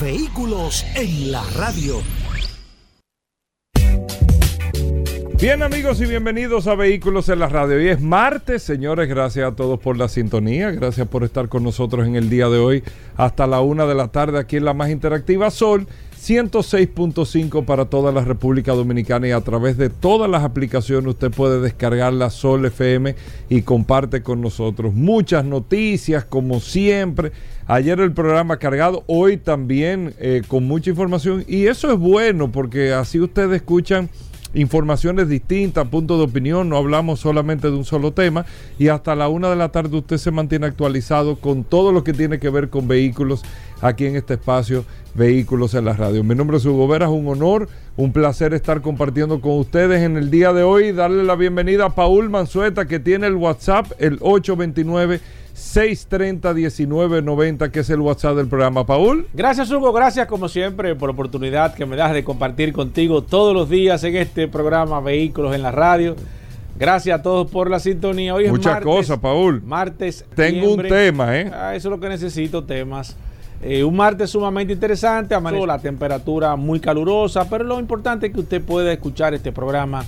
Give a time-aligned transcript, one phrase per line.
[0.00, 2.02] Vehículos en la radio.
[5.40, 7.76] Bien amigos y bienvenidos a Vehículos en la Radio.
[7.76, 12.06] Hoy es martes, señores, gracias a todos por la sintonía, gracias por estar con nosotros
[12.06, 12.82] en el día de hoy
[13.16, 15.86] hasta la una de la tarde aquí en la más interactiva Sol
[16.24, 21.60] 106.5 para toda la República Dominicana y a través de todas las aplicaciones usted puede
[21.60, 23.14] descargar la Sol FM
[23.50, 27.32] y comparte con nosotros muchas noticias como siempre.
[27.66, 32.94] Ayer el programa cargado, hoy también eh, con mucha información y eso es bueno porque
[32.94, 34.08] así ustedes escuchan
[34.54, 38.46] informaciones distintas, puntos de opinión, no hablamos solamente de un solo tema
[38.78, 42.12] y hasta la una de la tarde usted se mantiene actualizado con todo lo que
[42.12, 43.42] tiene que ver con vehículos
[43.80, 46.24] aquí en este espacio Vehículos en la Radio.
[46.24, 50.16] Mi nombre es Hugo Vera, es un honor, un placer estar compartiendo con ustedes en
[50.16, 54.18] el día de hoy, darle la bienvenida a Paul Manzueta que tiene el WhatsApp, el
[54.20, 55.20] 829
[55.54, 58.86] 630-1990, que es el WhatsApp del programa.
[58.86, 59.26] Paul.
[59.32, 59.92] Gracias, Hugo.
[59.92, 64.02] Gracias, como siempre, por la oportunidad que me das de compartir contigo todos los días
[64.04, 66.16] en este programa Vehículos en la Radio.
[66.76, 68.34] Gracias a todos por la sintonía.
[68.34, 69.62] Hoy Muchas cosas, Paul.
[69.62, 70.24] Martes.
[70.34, 71.48] Tengo un tema, ¿eh?
[71.54, 73.16] Ah, eso es lo que necesito, temas.
[73.62, 78.40] Eh, un martes sumamente interesante, amaneció la temperatura muy calurosa, pero lo importante es que
[78.40, 80.04] usted pueda escuchar este programa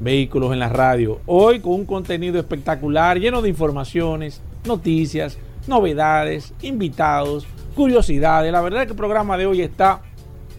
[0.00, 1.20] Vehículos en la Radio.
[1.26, 8.52] Hoy con un contenido espectacular, lleno de informaciones, noticias, novedades, invitados, curiosidades.
[8.52, 10.02] La verdad es que el programa de hoy está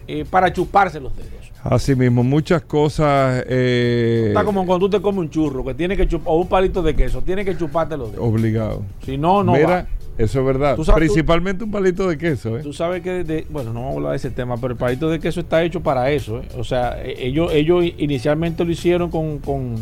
[0.06, 1.30] eh, para chuparse los dedos.
[1.62, 3.44] Así mismo, muchas cosas.
[3.46, 6.48] Eh, está como cuando tú te comes un churro, que tiene que chupar, o un
[6.48, 8.26] palito de queso, tiene que chuparte los dedos.
[8.26, 8.82] Obligado.
[9.04, 9.52] Si no, no.
[9.52, 10.78] Mira, eso es verdad.
[10.94, 12.58] Principalmente un palito de queso.
[12.58, 12.62] ¿eh?
[12.62, 15.18] Tú sabes que, bueno, no vamos a hablar de ese tema, pero el palito de
[15.18, 16.38] queso está hecho para eso.
[16.38, 16.48] ¿eh?
[16.56, 19.76] O sea, e, ellos, ellos inicialmente lo hicieron con, con,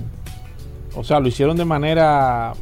[0.96, 2.54] o sea, lo hicieron de manera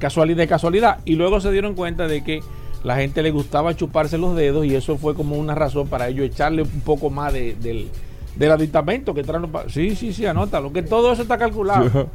[0.00, 2.40] casualidad de casualidad y luego se dieron cuenta de que
[2.82, 6.26] la gente le gustaba chuparse los dedos y eso fue como una razón para ellos
[6.26, 7.88] echarle un poco más de, del,
[8.36, 12.08] del aditamento que traen Sí, sí, sí, anótalo, que todo eso está calculado.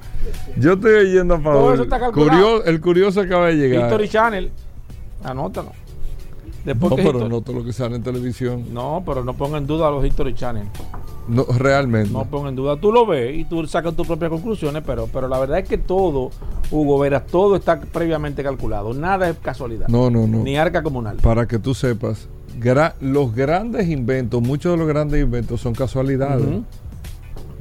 [0.57, 2.66] Yo, estoy oyendo a Todo eso está calculado.
[2.66, 3.84] el curioso acaba de llegar.
[3.84, 4.51] History Channel
[5.24, 5.72] Anótalo.
[6.63, 8.74] Después no, pero no todo lo que sale en televisión.
[8.74, 10.66] No, pero no ponga en duda los History Channel.
[11.28, 12.12] No, realmente.
[12.12, 12.78] No ponga en duda.
[12.78, 15.78] Tú lo ves y tú sacas tus propias conclusiones, pero, pero la verdad es que
[15.78, 16.30] todo,
[16.72, 18.94] Hugo Veras, todo está previamente calculado.
[18.94, 19.88] Nada es casualidad.
[19.88, 20.40] No, no, no.
[20.40, 21.18] Ni arca comunal.
[21.18, 22.30] Para que tú sepas,
[23.02, 26.46] los grandes inventos, muchos de los grandes inventos son casualidades.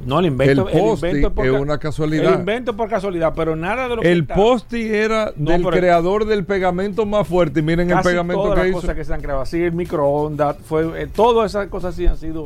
[0.05, 2.33] No, el invento, el invento es una casualidad.
[2.33, 6.45] El invento por casualidad, pero nada de lo que El posti era del creador del
[6.45, 7.61] pegamento más fuerte.
[7.61, 9.41] Y miren el pegamento todas que las cosas que se han creado.
[9.41, 12.43] Así el microondas, fue, eh, todas esas cosas sí han sido,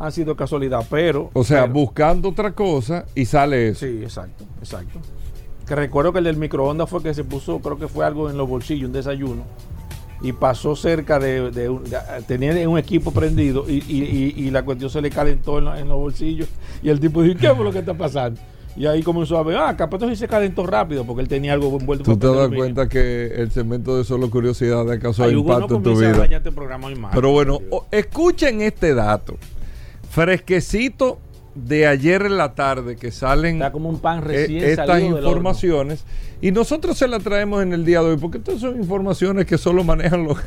[0.00, 1.30] han sido casualidad, pero...
[1.34, 3.86] O sea, buscando otra cosa y sale eso.
[3.86, 4.98] Sí, exacto, exacto.
[5.66, 8.38] Que recuerdo que el del microondas fue que se puso, creo que fue algo en
[8.38, 9.44] los bolsillos, un desayuno
[10.22, 11.84] y pasó cerca de, de, un,
[12.26, 16.46] tenía un equipo prendido y, y, y, la cuestión se le calentó en, los bolsillos
[16.82, 18.38] y el tipo dijo, ¿qué es lo que está pasando?
[18.76, 21.76] Y ahí comenzó a ver, ah, capaz sí se calentó rápido porque él tenía algo
[21.78, 22.04] envuelto.
[22.04, 25.98] Tú te das cuenta que el segmento de solo curiosidad ha causado impacto en tu
[25.98, 26.24] vida.
[26.24, 27.58] Este Pero bueno,
[27.90, 29.36] escuchen este dato.
[30.10, 31.20] Fresquecito
[31.54, 36.04] de ayer en la tarde que salen Está como un pan e- recién estas informaciones
[36.40, 39.56] y nosotros se las traemos en el día de hoy porque estas son informaciones que
[39.56, 40.38] solo manejan los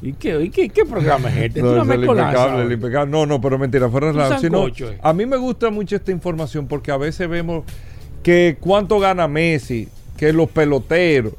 [0.00, 1.60] ¿Y qué, y qué, qué programa es este?
[1.60, 3.10] No, es el impecable, el impecable.
[3.10, 4.98] No, no, pero mentira, fuera la, sino, eh.
[5.02, 7.64] A mí me gusta mucho esta información porque a veces vemos
[8.22, 11.32] que cuánto gana Messi, que los peloteros,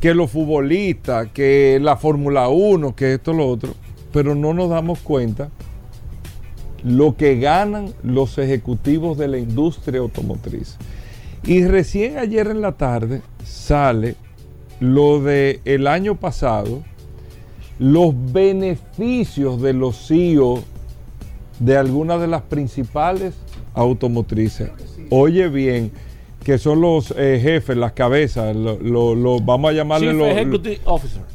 [0.00, 3.74] que los futbolistas, que la Fórmula 1, que esto, lo otro,
[4.12, 5.50] pero no nos damos cuenta
[6.84, 10.76] lo que ganan los ejecutivos de la industria automotriz.
[11.42, 14.16] Y recién ayer en la tarde sale
[14.80, 16.82] lo de año pasado,
[17.78, 20.62] los beneficios de los CEO
[21.58, 23.34] de algunas de las principales
[23.74, 24.70] automotrices.
[25.10, 25.90] Oye bien,
[26.44, 30.10] que son los eh, jefes, las cabezas, lo, vamos a llamarle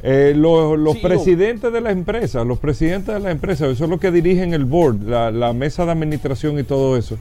[0.04, 3.90] eh, los, los, e presidentes de la empresa, los presidentes de la empresa, eso es
[3.90, 7.18] lo que dirigen el board, la, mesa de administración y todo eso.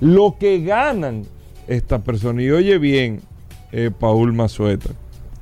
[0.00, 1.24] Lo que ganan
[1.68, 3.20] estas personas, y oye bien,
[3.72, 4.88] eh, Paul Mazueta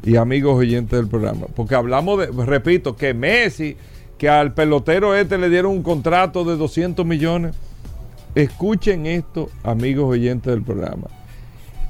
[0.02, 3.76] y amigos oyentes del programa, porque hablamos de, repito, que Messi,
[4.18, 7.54] que al pelotero este le dieron un contrato de 200 millones.
[8.34, 11.06] Escuchen esto, amigos oyentes del programa.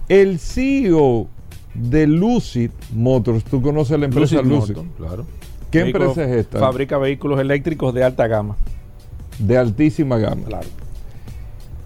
[0.08, 1.28] El CEO
[1.74, 4.76] de Lucid Motors, tú conoces la empresa Lucid.
[4.96, 5.26] claro.
[5.70, 6.58] ¿Qué empresa es esta?
[6.58, 8.56] Fabrica vehículos eléctricos de alta gama.
[9.38, 10.44] De altísima gama.
[10.46, 10.68] Claro.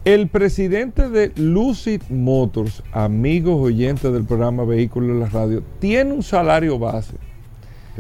[0.04, 6.22] El presidente de Lucid Motors, amigos oyentes del programa Vehículos en la Radio, tiene un
[6.22, 7.16] salario base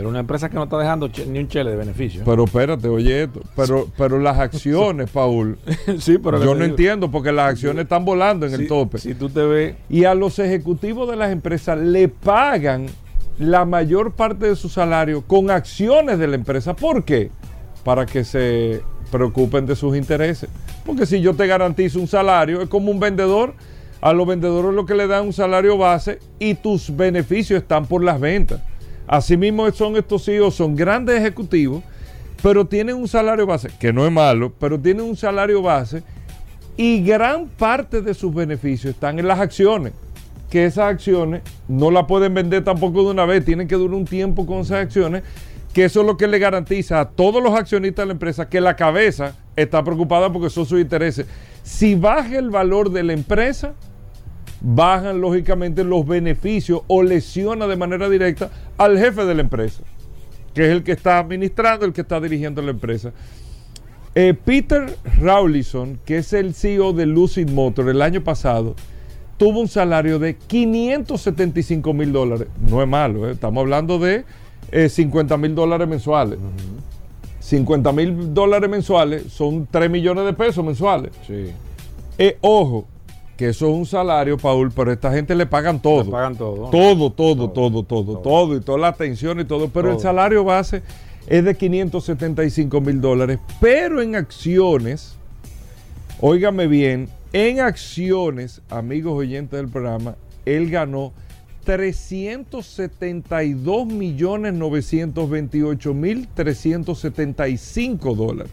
[0.00, 2.22] pero una empresa que no está dejando ni un chele de beneficio.
[2.24, 3.42] Pero espérate, oye esto.
[3.54, 5.58] Pero, pero las acciones, Paul.
[5.98, 8.96] sí, pero yo no entiendo porque las acciones están volando en el tope.
[8.96, 9.74] Si tú te ves.
[9.90, 12.86] Y a los ejecutivos de las empresas le pagan
[13.38, 16.74] la mayor parte de su salario con acciones de la empresa.
[16.74, 17.30] ¿Por qué?
[17.84, 18.80] Para que se
[19.12, 20.48] preocupen de sus intereses.
[20.86, 23.52] Porque si yo te garantizo un salario, es como un vendedor.
[24.00, 28.02] A los vendedores lo que le dan un salario base y tus beneficios están por
[28.02, 28.62] las ventas.
[29.10, 31.82] Asimismo son estos hijos, son grandes ejecutivos,
[32.44, 36.04] pero tienen un salario base, que no es malo, pero tienen un salario base
[36.76, 39.94] y gran parte de sus beneficios están en las acciones,
[40.48, 44.04] que esas acciones no las pueden vender tampoco de una vez, tienen que durar un
[44.04, 45.24] tiempo con esas acciones,
[45.74, 48.60] que eso es lo que le garantiza a todos los accionistas de la empresa que
[48.60, 51.26] la cabeza está preocupada porque son sus intereses.
[51.64, 53.74] Si baja el valor de la empresa,
[54.60, 59.82] bajan lógicamente los beneficios o lesiona de manera directa al jefe de la empresa,
[60.54, 63.12] que es el que está administrando, el que está dirigiendo la empresa.
[64.14, 68.74] Eh, Peter Rawlinson, que es el CEO de Lucid Motor, el año pasado
[69.36, 72.48] tuvo un salario de 575 mil dólares.
[72.68, 73.32] No es malo, ¿eh?
[73.32, 74.24] estamos hablando de
[74.88, 76.38] 50 eh, mil dólares mensuales.
[77.38, 81.12] 50 mil dólares mensuales son 3 millones de pesos mensuales.
[81.26, 81.52] Sí.
[82.40, 82.86] ojo,
[83.40, 86.04] que eso es un salario, Paul, pero a esta gente le pagan todo.
[86.04, 86.68] Le pagan todo.
[86.68, 89.70] Todo, todo, todo, todo, todo, y toda la atención y todo.
[89.70, 90.82] Pero el salario base
[91.26, 93.38] es de 575 mil dólares.
[93.58, 95.16] Pero en acciones,
[96.20, 101.14] óigame bien, en acciones, amigos oyentes del programa, él ganó
[101.64, 108.52] 372 millones 928 mil 375 dólares.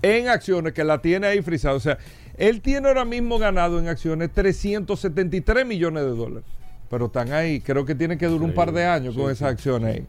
[0.00, 1.74] En acciones que la tiene ahí frisada.
[1.74, 1.98] O sea,
[2.38, 6.44] él tiene ahora mismo ganado en acciones 373 millones de dólares.
[6.90, 7.60] Pero están ahí.
[7.60, 10.06] Creo que tiene que durar un par de años con esas acciones ahí.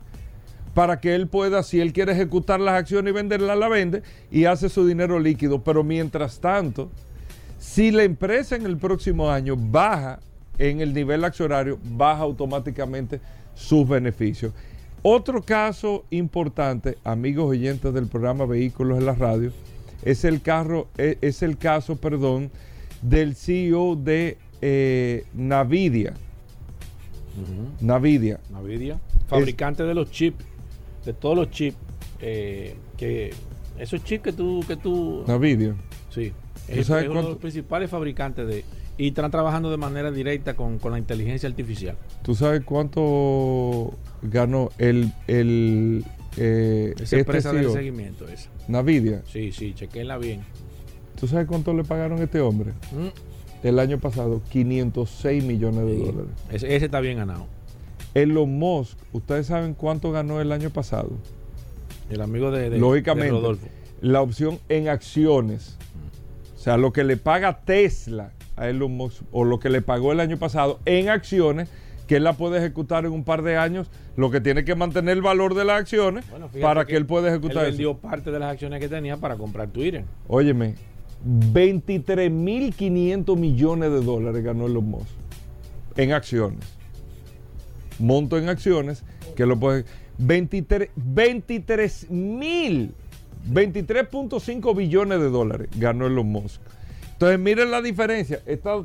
[0.73, 4.45] Para que él pueda, si él quiere ejecutar las acciones y venderlas, la vende y
[4.45, 5.63] hace su dinero líquido.
[5.63, 6.91] Pero mientras tanto,
[7.57, 10.19] si la empresa en el próximo año baja
[10.59, 13.19] en el nivel accionario, baja automáticamente
[13.55, 14.53] sus beneficios.
[15.01, 19.51] Otro caso importante, amigos oyentes del programa Vehículos en la Radio,
[20.03, 22.51] es el, carro, e, es, el caso perdón,
[23.01, 26.13] del CEO de eh, Navidia.
[27.81, 28.39] Navidia.
[28.49, 28.99] Navidia.
[29.27, 30.43] Fabricante de los chips,
[31.05, 31.77] de todos los chips.
[32.19, 33.31] Eh, que
[33.77, 35.23] esos chips que tú, que tú.
[35.27, 35.75] Navidia.
[36.09, 36.33] Sí.
[36.67, 38.65] Es, uno de los principales fabricantes de.
[38.97, 41.95] Y están trabajando de manera directa con, la inteligencia artificial.
[42.23, 43.93] ¿Tú sabes cuánto
[44.23, 46.03] ganó el, el
[46.37, 48.49] eh, esa este empresa de seguimiento esa.
[48.67, 49.23] Navidia.
[49.31, 50.41] Sí, sí, chequenla bien.
[51.19, 52.73] ¿Tú sabes cuánto le pagaron a este hombre?
[52.91, 53.65] Mm.
[53.67, 56.31] El año pasado, 506 millones de dólares.
[56.51, 57.47] Ese, está bien ganado.
[58.13, 61.11] Elon Musk, ¿ustedes saben cuánto ganó el año pasado?
[62.09, 63.67] El amigo de, Lógicamente, Rodolfo.
[63.99, 65.77] La opción en acciones.
[66.55, 70.11] O sea, lo que le paga Tesla a Elon Musk o lo que le pagó
[70.11, 71.69] el año pasado en acciones
[72.07, 75.17] que él la puede ejecutar en un par de años, lo que tiene que mantener
[75.17, 76.25] el valor de las acciones
[76.61, 79.67] para que, él pueda ejecutar él vendió parte de las acciones que tenía para comprar
[79.69, 80.05] Twitter.
[80.27, 80.75] Óyeme,
[81.25, 85.09] 23.500 millones de dólares ganó Elon Musk
[85.97, 86.65] en acciones.
[87.99, 89.03] Monto en acciones
[89.35, 89.85] que lo puede
[90.17, 92.95] 23 mil
[93.51, 96.61] 23.5 billones de dólares ganó Elon Musk.
[97.13, 98.41] Entonces miren la diferencia.
[98.45, 98.83] Esta,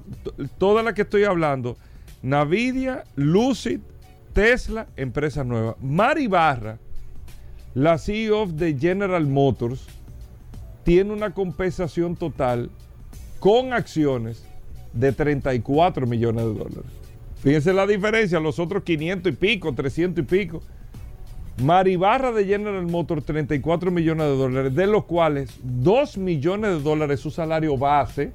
[0.58, 1.76] toda la que estoy hablando
[2.22, 3.80] Navidia, Lucid,
[4.32, 5.76] Tesla, empresa nueva.
[5.80, 6.78] Mari Barra,
[7.74, 9.86] la CEO de General Motors,
[10.84, 12.70] tiene una compensación total
[13.40, 14.44] con acciones
[14.92, 16.92] de 34 millones de dólares.
[17.42, 20.62] Fíjense la diferencia, los otros 500 y pico, 300 y pico.
[21.62, 26.80] Mari Barra de General Motors, 34 millones de dólares, de los cuales 2 millones de
[26.80, 28.32] dólares su salario base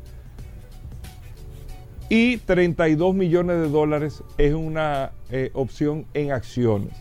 [2.10, 6.94] y 32 millones de dólares es una eh, opción en acciones.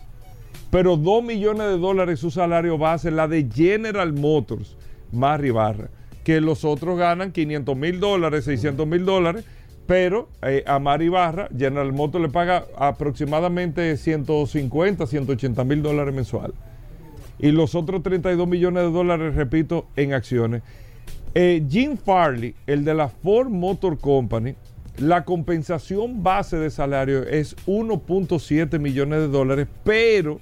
[0.69, 4.75] Pero 2 millones de dólares su salario base, la de General Motors,
[5.13, 5.89] Mari Barra,
[6.25, 9.45] que los otros ganan 500 mil dólares, 600 mil dólares,
[9.85, 16.53] pero eh, a Mari Barra, General Motors le paga aproximadamente 150, 180 mil dólares mensual.
[17.39, 20.63] y los otros 32 millones de dólares, repito, en acciones.
[21.33, 24.55] Eh, Jim Farley, el de la Ford Motor Company,
[24.97, 30.39] la compensación base de salario es 1.7 millones de dólares, pero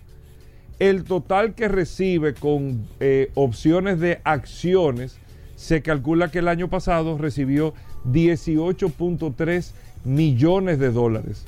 [0.80, 5.18] el total que recibe con eh, opciones de acciones
[5.56, 7.74] se calcula que el año pasado recibió
[8.12, 9.72] 18.3
[10.04, 11.46] millones de dólares.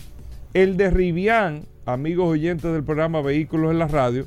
[0.54, 4.26] El de Rivian, amigos oyentes del programa Vehículos en la Radio,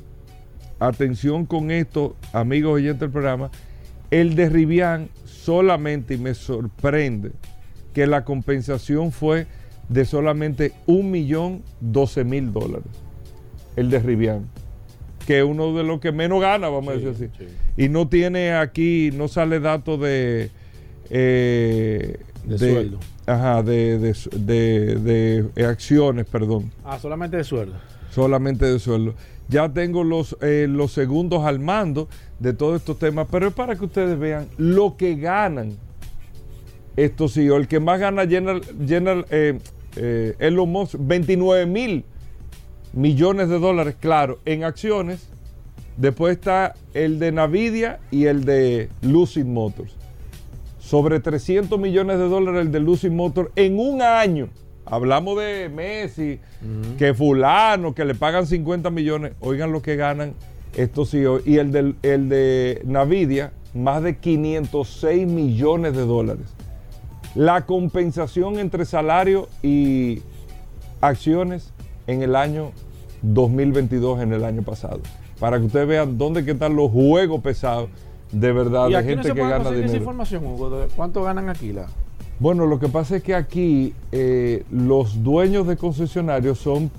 [0.79, 3.51] atención con esto, amigos oyentes del programa,
[4.11, 7.31] el de Rivian solamente, y me sorprende,
[7.93, 9.47] que la compensación fue
[9.89, 12.87] de solamente un millón doce mil dólares.
[13.75, 14.47] El de Rivian.
[15.25, 17.45] Que es uno de los que menos gana, vamos a decir así.
[17.77, 20.49] Y no tiene aquí, no sale dato de.
[21.09, 22.99] Eh, de, sueldo.
[23.25, 26.71] Ajá, de, de, acciones, perdón.
[26.83, 27.75] Ah, solamente de sueldo.
[28.09, 29.13] Solamente de sueldo.
[29.47, 32.07] Ya tengo los, eh, los segundos al mando
[32.39, 35.77] de todos estos temas, pero es para que ustedes vean lo que ganan
[36.95, 37.57] estos CEO.
[37.57, 39.59] El que más gana General, General eh,
[39.95, 42.05] eh, Elon Musk, 29 mil
[42.93, 45.27] millones de dólares, claro, en acciones.
[45.97, 49.95] Después está el de Nvidia y el de Lucid Motors.
[50.79, 54.49] Sobre 300 millones de dólares el de Lucid Motors en un año.
[54.85, 56.39] Hablamos de Messi,
[56.97, 59.33] que fulano, que le pagan 50 millones.
[59.39, 60.33] Oigan lo que ganan
[60.75, 61.39] estos CEO.
[61.45, 66.47] Y el de, el de Nvidia, más de 506 millones de dólares
[67.35, 70.21] la compensación entre salario y
[70.99, 71.73] acciones
[72.07, 72.71] en el año
[73.21, 74.99] 2022, en el año pasado.
[75.39, 77.89] Para que ustedes vean dónde están los juegos pesados
[78.31, 79.87] de verdad de gente que gana dinero.
[79.87, 80.87] esa información, Hugo?
[80.95, 81.73] ¿Cuánto ganan aquí?
[81.73, 81.87] La?
[82.39, 86.89] Bueno, lo que pasa es que aquí eh, los dueños de concesionarios son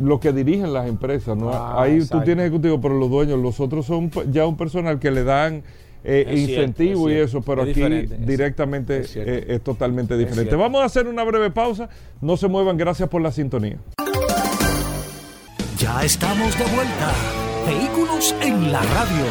[0.00, 1.36] los que dirigen las empresas.
[1.36, 1.50] ¿no?
[1.50, 5.10] Ah, Ahí tú tienes ejecutivo, pero los dueños, los otros son ya un personal que
[5.10, 5.62] le dan
[6.10, 7.82] eh, incentivo y eso, pero aquí
[8.20, 10.56] directamente eh, es, totalmente diferente.
[10.56, 11.90] Vamos a hacer una breve pausa,
[12.22, 13.76] no se muevan, gracias por la sintonía.
[15.76, 17.12] Ya estamos de vuelta,
[17.66, 19.24] vehículos en la radio.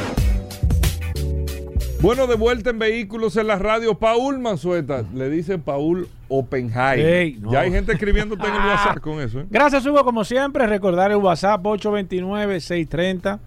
[2.00, 7.41] Bueno, de vuelta en Vehículos en la Radio, Paul Manzueta, le dice Paul Oppenheim.
[7.50, 9.39] Ya hay gente escribiéndote en el WhatsApp con eso.
[9.39, 9.48] ¿eh?
[9.50, 13.39] Gracias, Hugo, como siempre, recordar el WhatsApp 829 630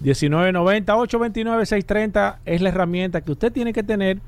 [0.00, 4.18] 1990 829 630 es la herramienta que usted tiene que tener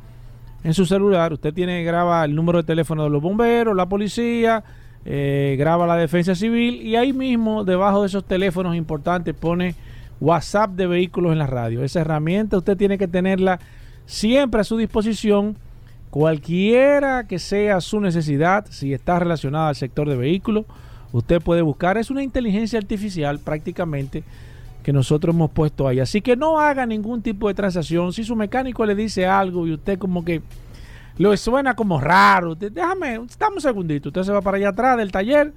[0.64, 1.33] en su celular.
[1.33, 4.62] Usted tiene que grabar el número de teléfono de los bomberos, la policía,
[5.05, 9.75] eh, graba la defensa civil y ahí mismo, debajo de esos teléfonos importantes, pone
[10.21, 11.83] WhatsApp de vehículos en la radio.
[11.83, 13.59] Esa herramienta usted tiene que tenerla
[14.07, 15.57] siempre a su disposición,
[16.11, 20.67] cualquiera que sea su necesidad, si está relacionada al sector de vehículos,
[21.12, 21.97] usted puede buscar.
[21.97, 24.23] Es una inteligencia artificial prácticamente
[24.83, 26.01] que nosotros hemos puesto ahí.
[26.01, 28.12] Así que no haga ningún tipo de transacción.
[28.12, 30.43] Si su mecánico le dice algo y usted como que
[31.19, 34.09] lo suena como raro, déjame, estamos un segundito.
[34.09, 35.53] Usted se va para allá atrás del taller,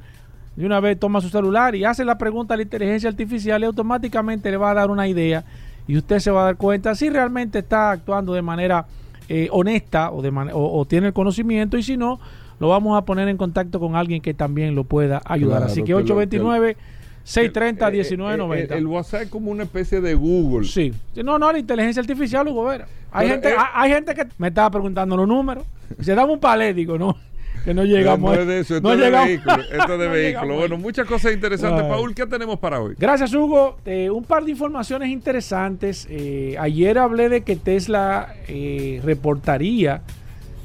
[0.55, 3.65] de una vez toma su celular y hace la pregunta a la inteligencia artificial y
[3.65, 5.43] automáticamente le va a dar una idea
[5.87, 8.85] y usted se va a dar cuenta si realmente está actuando de manera
[9.29, 12.19] eh, honesta o, de o, tiene el conocimiento y si no,
[12.59, 15.63] lo vamos a poner en contacto con alguien que también lo pueda ayudar.
[15.63, 16.77] Así que 829...
[17.25, 18.73] 630 1990.
[18.75, 20.67] El, el, WhatsApp es como una especie de Google.
[20.67, 20.93] Sí.
[21.15, 22.87] No, no, la inteligencia artificial, Hugo Vera.
[23.11, 25.65] Hay, gente, hay, gente que me estaba preguntando los números.
[26.01, 27.17] Se da un palé, digo, no.
[27.63, 28.35] Que no llegamos.
[28.35, 29.55] No, es de eso, esto es de vehículo.
[29.55, 30.55] Esto es de vehículo.
[30.55, 31.83] Bueno, muchas cosas interesantes.
[31.85, 32.93] Paul, ¿qué tenemos para hoy?
[32.99, 33.77] Gracias, Hugo.
[33.85, 36.05] Eh, un par de informaciones interesantes.
[36.11, 40.03] Eh, ayer hablé de que Tesla eh, reportaría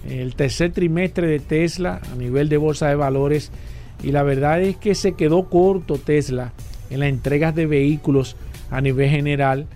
[0.06, 3.50] el tercer trimestre de Tesla a nivel de bolsa de valores
[4.02, 6.52] y la verdad es que se quedó corto Tesla
[6.90, 8.36] en las entregas de vehículos
[8.70, 9.66] a nivel general.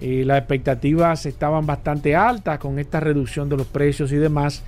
[0.00, 4.62] Eh, las expectativas estaban bastante altas con esta reducción de los precios y demás,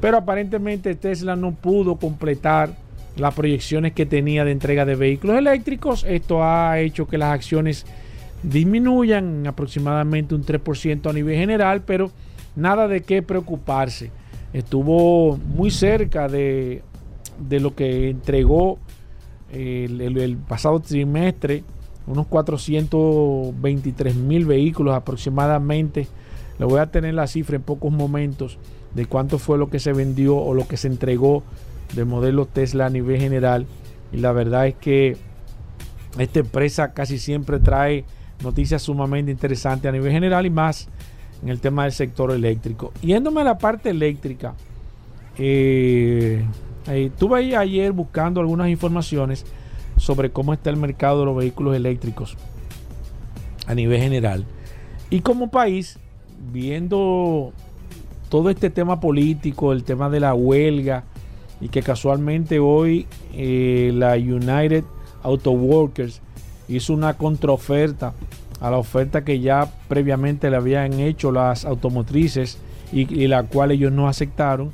[0.00, 2.70] pero aparentemente Tesla no pudo completar
[3.16, 6.04] las proyecciones que tenía de entrega de vehículos eléctricos.
[6.06, 7.86] Esto ha hecho que las acciones
[8.42, 12.10] disminuyan aproximadamente un 3% a nivel general, pero
[12.54, 14.10] nada de qué preocuparse.
[14.52, 16.82] Estuvo muy cerca de
[17.38, 18.78] de lo que entregó
[19.52, 21.64] el, pasado trimestre,
[22.06, 26.06] unos 423 mil vehículos aproximadamente.
[26.58, 28.58] Le voy a tener la cifra en pocos momentos
[28.94, 31.42] de cuánto fue lo que se vendió o lo que se entregó
[31.94, 33.66] de modelo Tesla a nivel general.
[34.12, 35.16] Y la verdad es que
[36.18, 38.04] esta empresa casi siempre trae
[38.42, 40.88] noticias sumamente interesantes a nivel general y más
[41.42, 42.92] en el tema del sector eléctrico.
[43.02, 44.54] Yéndome a la parte eléctrica,
[45.38, 46.42] eh,
[46.88, 49.44] Estuve ahí ayer buscando algunas informaciones
[49.96, 52.36] sobre cómo está el mercado de los vehículos eléctricos.
[53.66, 54.44] a nivel general.
[55.10, 55.98] Y como país,
[56.52, 57.52] viendo
[58.28, 61.02] todo este tema político, el tema de la huelga,
[61.60, 64.84] y que casualmente hoy eh, la United
[65.22, 66.20] Auto Workers
[66.68, 68.12] hizo una contraoferta
[68.60, 72.58] a la oferta que ya previamente le habían hecho las automotrices
[72.92, 74.72] y, la cual ellos no aceptaron.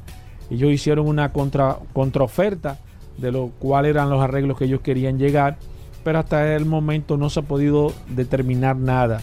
[0.52, 2.78] Ellos hicieron una contra, contraoferta
[3.16, 5.56] de lo cual eran los arreglos que ellos querían llegar,
[6.04, 9.22] pero hasta el momento no se ha podido determinar nada.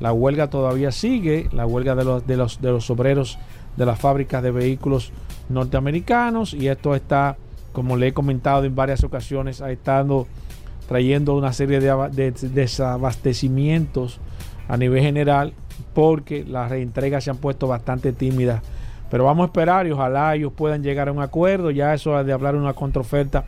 [0.00, 3.38] La huelga todavía sigue, la huelga de los, de los, de los obreros
[3.76, 5.12] de las fábricas de vehículos
[5.48, 7.36] norteamericanos y esto está,
[7.72, 10.26] como le he comentado en varias ocasiones, ha estado
[10.88, 14.18] trayendo una serie de, desabastecimientos
[14.68, 15.52] a nivel general
[15.92, 18.62] porque las reentregas se han puesto bastante tímidas.
[19.14, 21.70] Pero vamos a esperar y ojalá ellos puedan llegar a un acuerdo.
[21.70, 23.44] Ya eso de hablar una contraoferta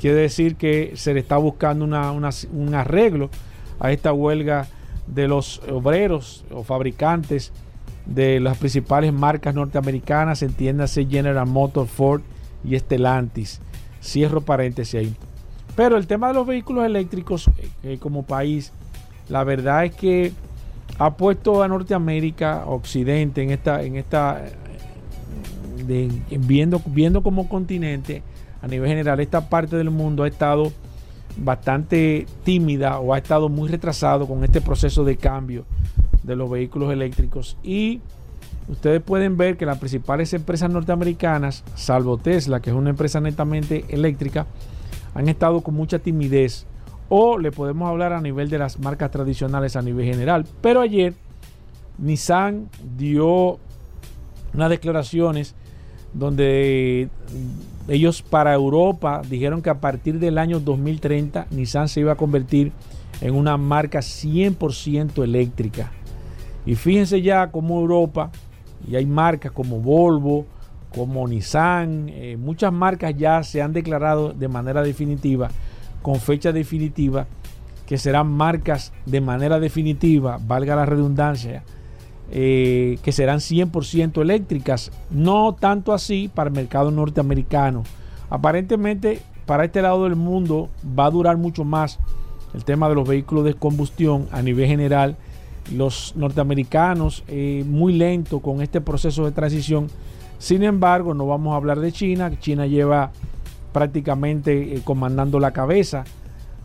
[0.00, 3.30] quiere decir que se le está buscando un arreglo
[3.78, 4.66] a esta huelga
[5.06, 7.52] de los obreros o fabricantes
[8.04, 12.22] de las principales marcas norteamericanas, entiéndase General Motors, Ford
[12.64, 13.60] y Stellantis.
[14.02, 15.14] Cierro paréntesis ahí.
[15.76, 18.72] Pero el tema de los vehículos eléctricos eh, eh, como país,
[19.28, 20.32] la verdad es que
[20.98, 24.42] ha puesto a Norteamérica, Occidente, en esta, en esta,
[25.84, 28.22] viendo, viendo como continente,
[28.62, 30.72] a nivel general, esta parte del mundo ha estado
[31.36, 35.64] bastante tímida o ha estado muy retrasado con este proceso de cambio
[36.22, 38.00] de los vehículos eléctricos y
[38.68, 43.84] ustedes pueden ver que las principales empresas norteamericanas, salvo Tesla, que es una empresa netamente
[43.88, 44.46] eléctrica,
[45.14, 46.66] han estado con mucha timidez
[47.08, 50.46] o le podemos hablar a nivel de las marcas tradicionales a nivel general.
[50.60, 51.14] Pero ayer
[51.98, 53.58] Nissan dio
[54.52, 55.54] unas declaraciones
[56.12, 57.08] donde
[57.88, 62.72] ellos para Europa dijeron que a partir del año 2030 Nissan se iba a convertir
[63.20, 65.92] en una marca 100% eléctrica.
[66.64, 68.30] Y fíjense ya como Europa,
[68.88, 70.46] y hay marcas como Volvo,
[70.94, 75.50] como Nissan, eh, muchas marcas ya se han declarado de manera definitiva,
[76.02, 77.26] con fecha definitiva,
[77.86, 81.62] que serán marcas de manera definitiva, valga la redundancia,
[82.30, 87.84] eh, que serán 100% eléctricas, no tanto así para el mercado norteamericano.
[88.30, 92.00] Aparentemente para este lado del mundo va a durar mucho más
[92.54, 95.16] el tema de los vehículos de combustión a nivel general.
[95.72, 99.88] Los norteamericanos eh, muy lento con este proceso de transición
[100.38, 102.30] sin embargo, no vamos a hablar de China.
[102.38, 103.10] China lleva
[103.72, 106.04] prácticamente eh, comandando la cabeza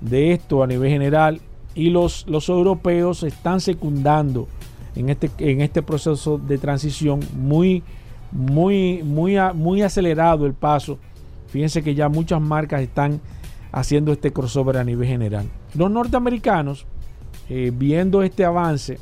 [0.02, 1.42] de esto a nivel general
[1.76, 4.48] y los, los europeos están secundando
[4.96, 7.84] en este, en este proceso de transición muy,
[8.32, 11.00] muy, muy, muy acelerado el paso.
[11.48, 13.22] Fíjense que ya muchas marcas están
[13.72, 15.46] haciendo este crossover a nivel general.
[15.74, 16.86] Los norteamericanos,
[17.50, 19.00] eh, viendo este avance,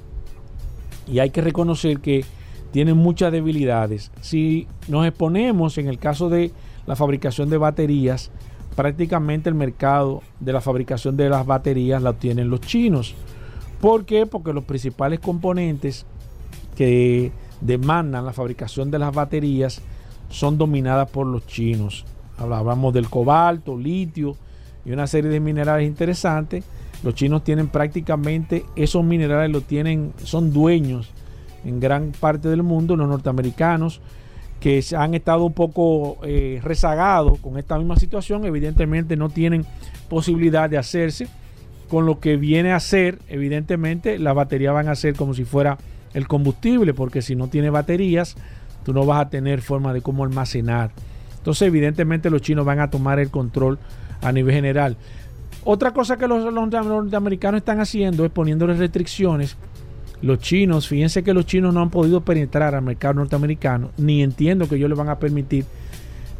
[1.08, 2.24] y hay que reconocer que
[2.72, 4.12] tienen muchas debilidades.
[4.22, 6.52] Si nos exponemos en el caso de
[6.86, 8.32] la fabricación de baterías,
[8.76, 13.16] prácticamente el mercado de la fabricación de las baterías la obtienen los chinos.
[13.82, 14.26] ¿Por qué?
[14.26, 16.06] Porque los principales componentes
[16.76, 19.82] que demandan la fabricación de las baterías
[20.30, 22.06] son dominadas por los chinos.
[22.38, 24.36] Hablábamos del cobalto, litio
[24.86, 26.64] y una serie de minerales interesantes.
[27.04, 31.12] Los chinos tienen prácticamente esos minerales, lo tienen, son dueños
[31.64, 34.02] en gran parte del mundo, los norteamericanos,
[34.60, 39.66] que han estado un poco eh, rezagados con esta misma situación, evidentemente no tienen
[40.10, 41.28] posibilidad de hacerse.
[41.90, 45.78] Con lo que viene a ser, evidentemente, las baterías van a ser como si fuera
[46.14, 48.36] el combustible, porque si no tiene baterías,
[48.84, 50.92] tú no vas a tener forma de cómo almacenar.
[51.38, 53.80] Entonces, evidentemente, los chinos van a tomar el control
[54.22, 54.98] a nivel general.
[55.64, 59.58] Otra cosa que los, los norteamericanos están haciendo es poniéndole restricciones
[60.22, 64.68] los chinos, fíjense que los chinos no han podido penetrar al mercado norteamericano, ni entiendo
[64.68, 65.66] que ellos le van a permitir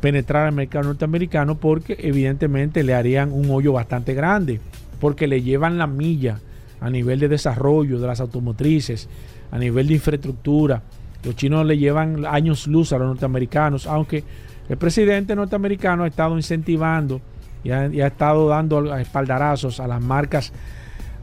[0.02, 4.60] penetrar al mercado norteamericano porque evidentemente le harían un hoyo bastante grande,
[5.00, 6.40] porque le llevan la milla
[6.82, 9.10] a nivel de desarrollo de las automotrices,
[9.52, 10.82] a nivel de infraestructura.
[11.24, 14.24] Los chinos le llevan años luz a los norteamericanos, aunque
[14.70, 17.22] el presidente norteamericano ha estado incentivando
[17.64, 20.54] y ha, estado dando espaldarazos a las marcas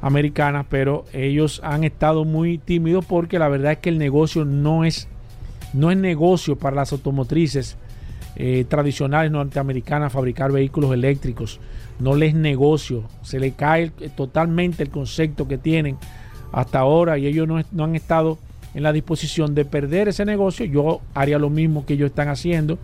[0.02, 4.84] americanas, pero ellos han estado muy tímidos porque la verdad es que el negocio no
[4.84, 5.08] es,
[5.72, 7.78] no es negocio para las automotrices
[8.36, 11.58] eh, tradicionales norteamericanas fabricar vehículos eléctricos.
[11.98, 15.96] No les negocio, se le cae totalmente el concepto que tienen
[16.52, 18.38] hasta ahora y ellos no, han estado
[18.74, 20.66] en la disposición de perder ese negocio.
[20.66, 22.78] Yo haría lo mismo que ellos están haciendo,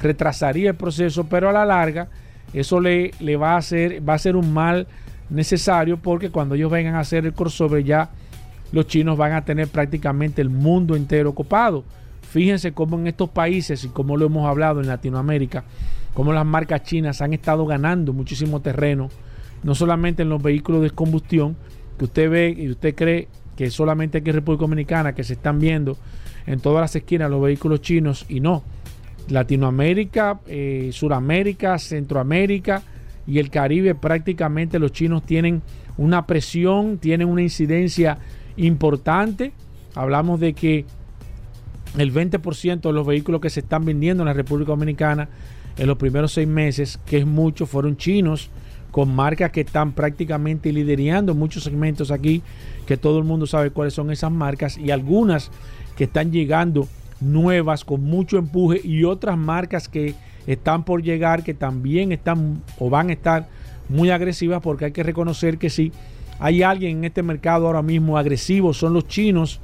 [0.00, 2.08] retrasaría el proceso, pero a la larga
[2.52, 4.86] eso le, le va a hacer, va a ser un mal
[5.30, 8.10] necesario porque cuando ellos vengan a hacer el crossover ya
[8.72, 11.84] los chinos van a tener prácticamente el mundo entero ocupado.
[12.22, 15.64] Fíjense cómo en estos países y como lo hemos hablado en Latinoamérica,
[16.16, 19.10] cómo las marcas chinas han estado ganando muchísimo terreno,
[19.62, 21.58] no solamente en los vehículos de combustión,
[21.98, 25.58] que usted ve y usted cree que solamente aquí en República Dominicana, que se están
[25.58, 25.98] viendo
[26.46, 28.64] en todas las esquinas los vehículos chinos, y no.
[29.28, 32.82] Latinoamérica, eh, Suramérica, Centroamérica
[33.26, 35.60] y el Caribe, prácticamente los chinos tienen
[35.98, 38.16] una presión, tienen una incidencia
[38.56, 39.52] importante.
[39.94, 40.86] Hablamos de que
[41.98, 45.28] el 20% de los vehículos que se están vendiendo en la República Dominicana
[45.76, 48.50] en los primeros seis meses, que es mucho, fueron chinos,
[48.90, 52.42] con marcas que están prácticamente liderando muchos segmentos aquí,
[52.86, 55.50] que todo el mundo sabe cuáles son esas marcas, y algunas
[55.96, 56.88] que están llegando
[57.20, 60.14] nuevas con mucho empuje, y otras marcas que
[60.46, 63.48] están por llegar, que también están o van a estar
[63.88, 65.92] muy agresivas, porque hay que reconocer que sí,
[66.38, 69.60] hay alguien en este mercado ahora mismo agresivo, son los chinos,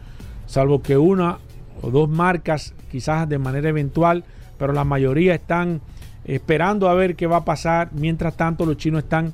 [0.47, 1.39] salvo que una
[1.81, 4.25] o dos marcas, quizás de manera eventual,
[4.59, 5.81] pero la mayoría están
[6.25, 7.91] esperando a ver qué va a pasar.
[7.93, 9.33] Mientras tanto, los chinos están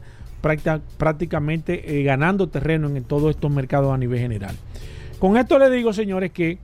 [0.96, 4.54] prácticamente eh, ganando terreno en todos estos mercados a nivel general.
[5.18, 6.58] Con esto les digo, señores, que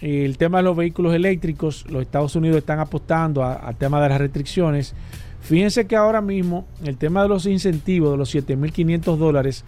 [0.00, 4.08] eh, el tema de los vehículos eléctricos, los Estados Unidos están apostando al tema de
[4.08, 4.94] las restricciones.
[5.40, 9.64] Fíjense que ahora mismo el tema de los incentivos de los 7.500 dólares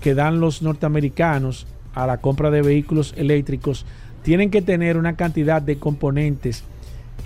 [0.00, 3.84] que dan los norteamericanos a la compra de vehículos eléctricos
[4.22, 6.64] tienen que tener una cantidad de componentes,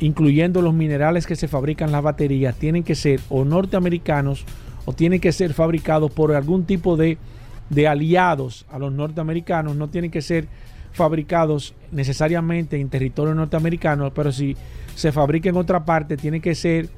[0.00, 4.44] incluyendo los minerales que se fabrican las baterías, tienen que ser o norteamericanos
[4.84, 7.18] o tienen que ser fabricados por algún tipo de,
[7.70, 10.48] de aliados a los norteamericanos, no tienen que ser
[10.92, 14.56] fabricados necesariamente en territorio norteamericano, pero si
[14.94, 16.88] se fabrica en otra parte, tiene que ser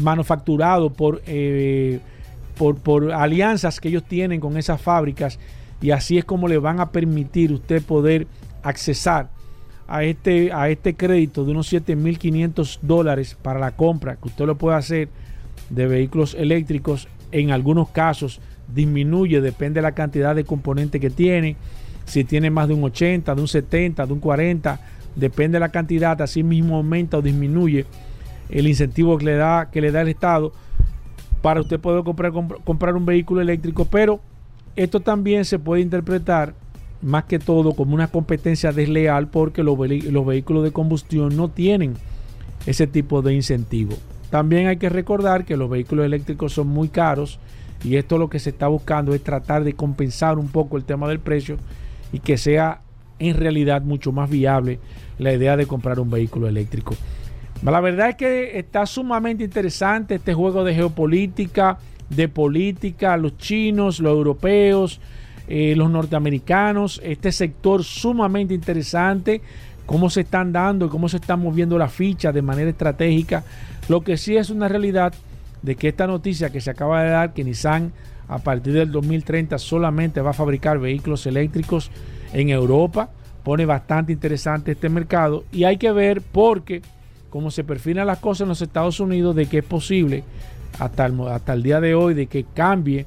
[0.00, 2.00] manufacturado por, eh,
[2.56, 5.38] por, por, alianzas que ellos tienen con esas fábricas.
[5.82, 8.26] Y así es como le van a permitir usted poder
[8.62, 9.28] accesar
[9.86, 14.56] a este, a este crédito de unos 7.500 dólares para la compra que usted lo
[14.56, 15.08] puede hacer
[15.70, 17.08] de vehículos eléctricos.
[17.32, 18.40] En algunos casos
[18.72, 21.56] disminuye, depende de la cantidad de componentes que tiene.
[22.04, 24.80] Si tiene más de un 80, de un 70, de un 40,
[25.16, 27.86] depende de la cantidad, así mismo aumenta o disminuye
[28.50, 30.52] el incentivo que le da, que le da el Estado
[31.42, 32.32] para usted poder comprar,
[32.64, 33.84] comprar un vehículo eléctrico.
[33.86, 34.20] Pero
[34.76, 36.54] esto también se puede interpretar
[37.04, 41.94] más que todo como una competencia desleal porque los, vehículos de combustión no tienen
[42.66, 43.94] ese tipo de incentivo.
[44.30, 47.38] También hay que recordar que los vehículos eléctricos son muy caros
[47.84, 51.06] y esto lo que se está buscando es tratar de compensar un poco el tema
[51.06, 51.58] del precio
[52.10, 52.80] y que sea
[53.18, 54.80] en realidad mucho más viable
[55.18, 56.94] la idea de comprar un vehículo eléctrico.
[57.62, 64.00] La verdad es que está sumamente interesante este juego de geopolítica, de política, los chinos,
[64.00, 65.00] los europeos,
[65.48, 69.42] eh, los norteamericanos, este sector sumamente interesante,
[69.86, 73.44] cómo se están dando y cómo se están moviendo las fichas de manera estratégica.
[73.88, 75.12] Lo que sí es una realidad
[75.62, 77.92] de que esta noticia que se acaba de dar, que Nissan
[78.28, 81.90] a partir del 2030 solamente va a fabricar vehículos eléctricos
[82.32, 83.10] en Europa,
[83.42, 86.82] pone bastante interesante este mercado y hay que ver porque
[87.28, 90.24] como se perfilan las cosas en los Estados Unidos de que es posible
[90.78, 93.06] hasta hasta el día de hoy de que cambie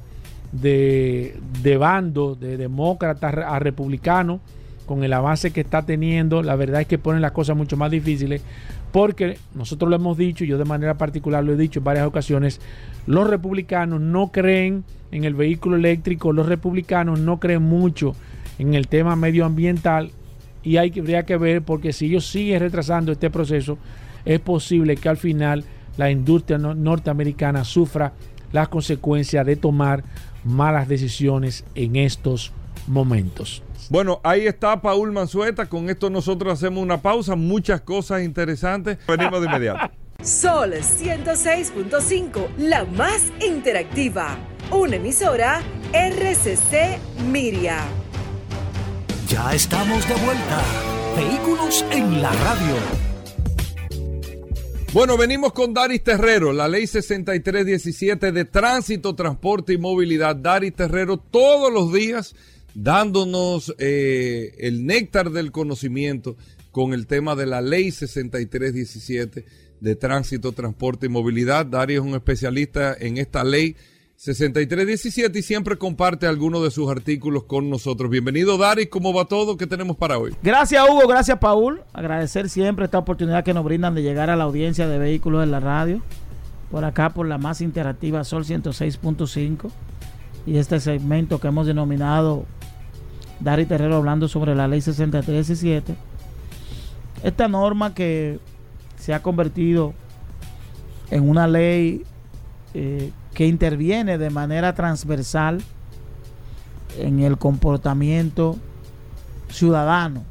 [0.52, 4.40] de, de bando, de demócrata a republicano,
[4.86, 7.90] con el avance que está teniendo, la verdad es que ponen las cosas mucho más
[7.90, 8.42] difíciles,
[8.90, 12.60] porque nosotros lo hemos dicho, yo de manera particular lo he dicho en varias ocasiones,
[13.06, 18.14] los republicanos no creen en el vehículo eléctrico, los republicanos no creen mucho
[18.58, 20.10] en el tema medioambiental
[20.62, 23.78] y hay, habría que ver porque si ellos siguen retrasando este proceso,
[24.24, 25.64] es posible que al final
[25.98, 28.12] la industria norteamericana sufra
[28.52, 30.02] las consecuencias de tomar
[30.48, 32.52] malas decisiones en estos
[32.86, 33.62] momentos.
[33.90, 35.66] Bueno, ahí está Paul Manzueta.
[35.66, 37.36] Con esto nosotros hacemos una pausa.
[37.36, 38.98] Muchas cosas interesantes.
[39.06, 39.92] Venimos de inmediato.
[40.22, 44.36] Sol 106.5, la más interactiva.
[44.70, 46.98] Una emisora RCC
[47.30, 47.78] Miria.
[49.28, 50.60] Ya estamos de vuelta.
[51.16, 53.07] Vehículos en la radio.
[54.94, 60.34] Bueno, venimos con Daris Terrero, la ley 6317 de tránsito, transporte y movilidad.
[60.34, 62.34] Daris Terrero todos los días
[62.74, 66.36] dándonos eh, el néctar del conocimiento
[66.72, 69.44] con el tema de la ley 6317
[69.78, 71.66] de tránsito, transporte y movilidad.
[71.66, 73.76] Daris es un especialista en esta ley
[74.18, 78.10] 6317 y siempre comparte algunos de sus artículos con nosotros.
[78.10, 78.88] Bienvenido, Dari.
[78.88, 79.56] ¿Cómo va todo?
[79.56, 80.34] ¿Qué tenemos para hoy?
[80.42, 81.06] Gracias, Hugo.
[81.06, 81.82] Gracias, Paul.
[81.92, 85.52] Agradecer siempre esta oportunidad que nos brindan de llegar a la audiencia de vehículos en
[85.52, 86.02] la radio.
[86.72, 89.70] Por acá, por la más interactiva Sol 106.5.
[90.46, 92.44] Y este segmento que hemos denominado
[93.38, 95.94] Dari Terrero hablando sobre la ley 6317.
[97.22, 98.40] Esta norma que
[98.96, 99.94] se ha convertido
[101.12, 102.02] en una ley
[102.74, 105.62] eh, que interviene de manera transversal
[106.98, 108.56] en el comportamiento
[109.48, 110.24] ciudadano,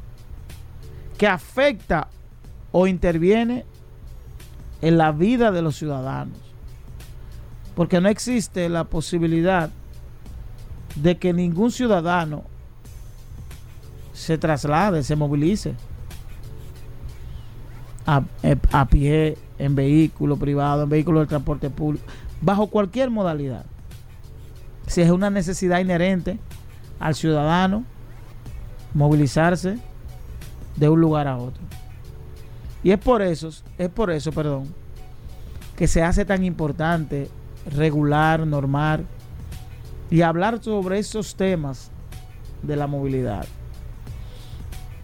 [1.16, 2.08] que afecta
[2.70, 3.64] o interviene
[4.82, 6.36] en la vida de los ciudadanos.
[7.74, 9.70] Porque no existe la posibilidad
[10.94, 12.44] de que ningún ciudadano
[14.12, 15.72] se traslade, se movilice
[18.04, 22.04] a, eh, a pie, en vehículo privado, en vehículo de transporte público,
[22.40, 23.66] bajo cualquier modalidad.
[24.86, 26.38] Si es una necesidad inherente
[26.98, 27.84] al ciudadano
[28.94, 29.78] movilizarse
[30.76, 31.62] de un lugar a otro.
[32.82, 34.72] Y es por eso, es por eso, perdón,
[35.76, 37.28] que se hace tan importante
[37.66, 39.02] regular, normar
[40.10, 41.90] y hablar sobre esos temas
[42.62, 43.46] de la movilidad.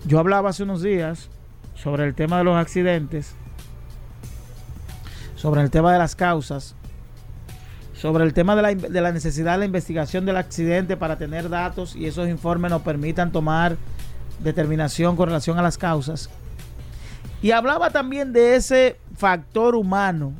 [0.07, 1.29] Yo hablaba hace unos días
[1.75, 3.35] sobre el tema de los accidentes,
[5.37, 6.75] sobre el tema de las causas,
[8.05, 11.49] sobre el tema de la, de la, necesidad de la investigación del accidente para tener
[11.49, 13.79] datos y esos informes nos permitan tomar
[14.41, 16.29] determinación con relación a las causas.
[17.41, 20.35] Y hablaba también de ese factor humano.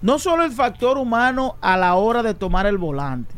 [0.00, 3.34] No solo el factor humano a la hora de tomar el volante,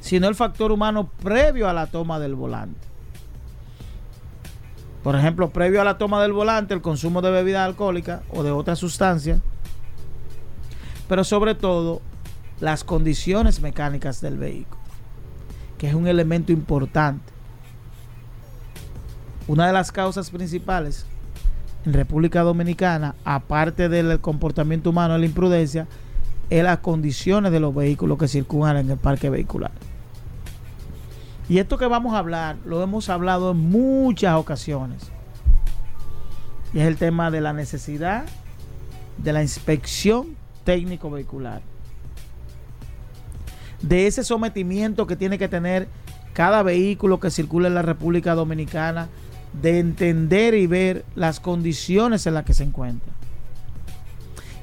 [0.00, 2.80] sino el factor humano previo a la toma del volante.
[5.04, 8.50] Por ejemplo, previo a la toma del volante, el consumo de bebida alcohólica o de
[8.50, 9.40] otra sustancia.
[11.10, 12.02] Pero sobre todo,
[12.60, 14.80] las condiciones mecánicas del vehículo,
[15.76, 17.32] que es un elemento importante.
[19.48, 21.06] Una de las causas principales
[21.84, 25.88] en República Dominicana, aparte del comportamiento humano, la imprudencia,
[26.48, 29.72] es las condiciones de los vehículos que circulan en el parque vehicular.
[31.48, 35.10] Y esto que vamos a hablar, lo hemos hablado en muchas ocasiones.
[36.72, 38.26] Y es el tema de la necesidad
[39.18, 41.62] de la inspección técnico vehicular.
[43.82, 45.88] De ese sometimiento que tiene que tener
[46.32, 49.08] cada vehículo que circula en la República Dominicana,
[49.52, 53.12] de entender y ver las condiciones en las que se encuentra.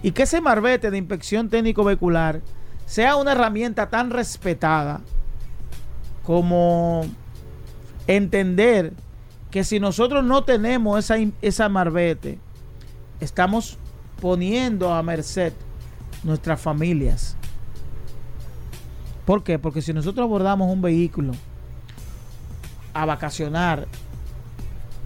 [0.02, 2.42] Y que ese marbete de inspección técnico vehicular
[2.86, 5.02] sea una herramienta tan respetada
[6.24, 7.06] como
[8.06, 8.94] entender
[9.52, 12.40] que si nosotros no tenemos esa, esa marbete,
[13.20, 13.78] estamos
[14.22, 15.54] poniendo a merced
[16.24, 17.36] nuestras familias.
[19.26, 19.60] ¿Por qué?
[19.60, 21.34] Porque si nosotros abordamos un vehículo
[22.94, 23.88] a vacacionar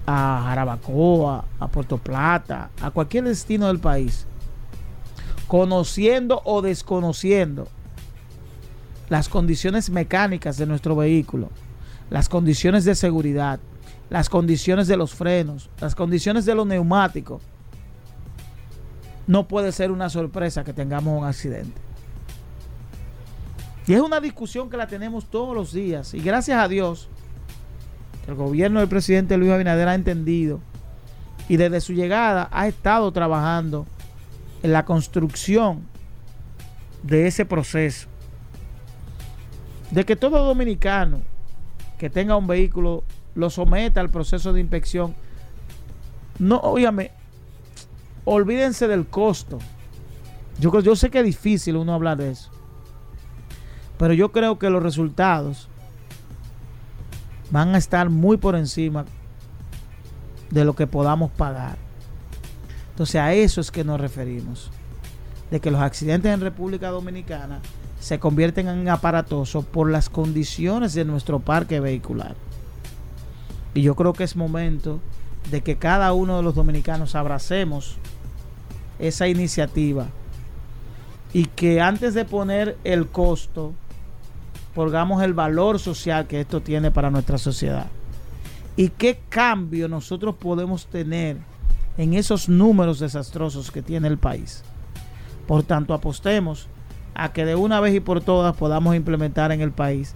[0.05, 4.27] a Jarabacoa, a Puerto Plata, a cualquier destino del país,
[5.47, 7.67] conociendo o desconociendo
[9.09, 11.49] las condiciones mecánicas de nuestro vehículo,
[12.09, 13.59] las condiciones de seguridad,
[14.09, 17.41] las condiciones de los frenos, las condiciones de los neumáticos,
[19.27, 21.79] no puede ser una sorpresa que tengamos un accidente.
[23.87, 26.13] Y es una discusión que la tenemos todos los días.
[26.13, 27.09] Y gracias a Dios,
[28.27, 30.59] el gobierno del presidente Luis Abinader ha entendido
[31.49, 33.87] y desde su llegada ha estado trabajando
[34.63, 35.81] en la construcción
[37.03, 38.07] de ese proceso
[39.91, 41.21] de que todo dominicano
[41.97, 43.03] que tenga un vehículo
[43.35, 45.13] lo someta al proceso de inspección.
[46.39, 47.11] No, óyame,
[48.25, 49.59] olvídense del costo.
[50.59, 52.51] Yo, yo sé que es difícil uno hablar de eso.
[53.97, 55.67] Pero yo creo que los resultados
[57.51, 59.05] van a estar muy por encima
[60.49, 61.77] de lo que podamos pagar.
[62.91, 64.69] Entonces a eso es que nos referimos.
[65.49, 67.59] De que los accidentes en República Dominicana
[67.99, 72.35] se convierten en aparatosos por las condiciones de nuestro parque vehicular.
[73.73, 74.99] Y yo creo que es momento
[75.49, 77.97] de que cada uno de los dominicanos abracemos
[79.01, 80.07] esa iniciativa
[81.33, 83.73] y que antes de poner el costo,
[84.73, 87.87] pongamos el valor social que esto tiene para nuestra sociedad.
[88.75, 91.37] Y qué cambio nosotros podemos tener
[91.97, 94.63] en esos números desastrosos que tiene el país.
[95.47, 96.67] Por tanto, apostemos
[97.13, 100.13] a que de una vez y por todas podamos implementar en el país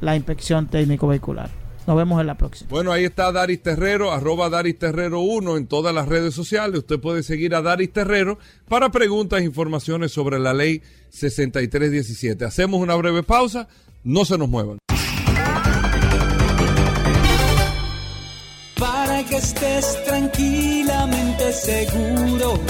[0.00, 1.50] la inspección técnico vehicular.
[1.86, 2.68] Nos vemos en la próxima.
[2.70, 6.80] Bueno, ahí está Daris Terrero, arroba Daris Terrero 1 en todas las redes sociales.
[6.80, 12.44] Usted puede seguir a Daris Terrero para preguntas e informaciones sobre la ley 6317.
[12.44, 13.68] Hacemos una breve pausa,
[14.02, 14.78] no se nos muevan.
[18.78, 22.60] Para que estés tranquilamente seguro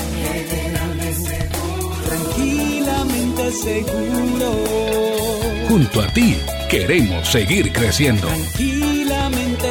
[2.06, 4.86] tranquilamente seguro
[5.68, 6.36] Junto a ti,
[6.70, 8.28] queremos seguir creciendo.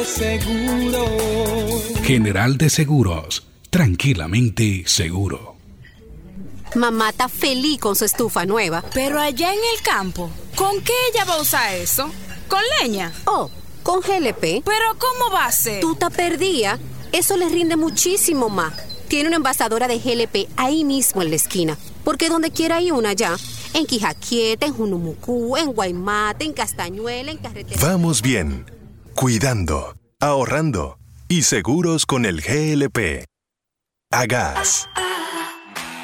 [0.04, 1.06] Seguro.
[2.02, 5.56] General de Seguros, tranquilamente seguro.
[6.74, 8.84] Mamá está feliz con su estufa nueva.
[8.92, 12.10] Pero allá en el campo, ¿con qué ella va a usar eso?
[12.48, 13.12] ¿Con leña?
[13.24, 13.50] Oh,
[13.82, 14.62] con GLP.
[14.64, 15.80] ¿Pero cómo va a ser?
[15.80, 16.78] Tú te perdía.
[17.12, 18.74] Eso le rinde muchísimo más.
[19.08, 21.78] Tiene una envasadora de GLP ahí mismo en la esquina.
[22.04, 23.36] Porque donde quiera hay una ya.
[23.72, 27.80] En Quijaquieta, en Junumucú, en Guaymate, en Castañuela, en Carretera.
[27.80, 28.75] Vamos bien.
[29.16, 33.24] Cuidando, ahorrando y seguros con el GLP.
[34.12, 34.90] Hagas.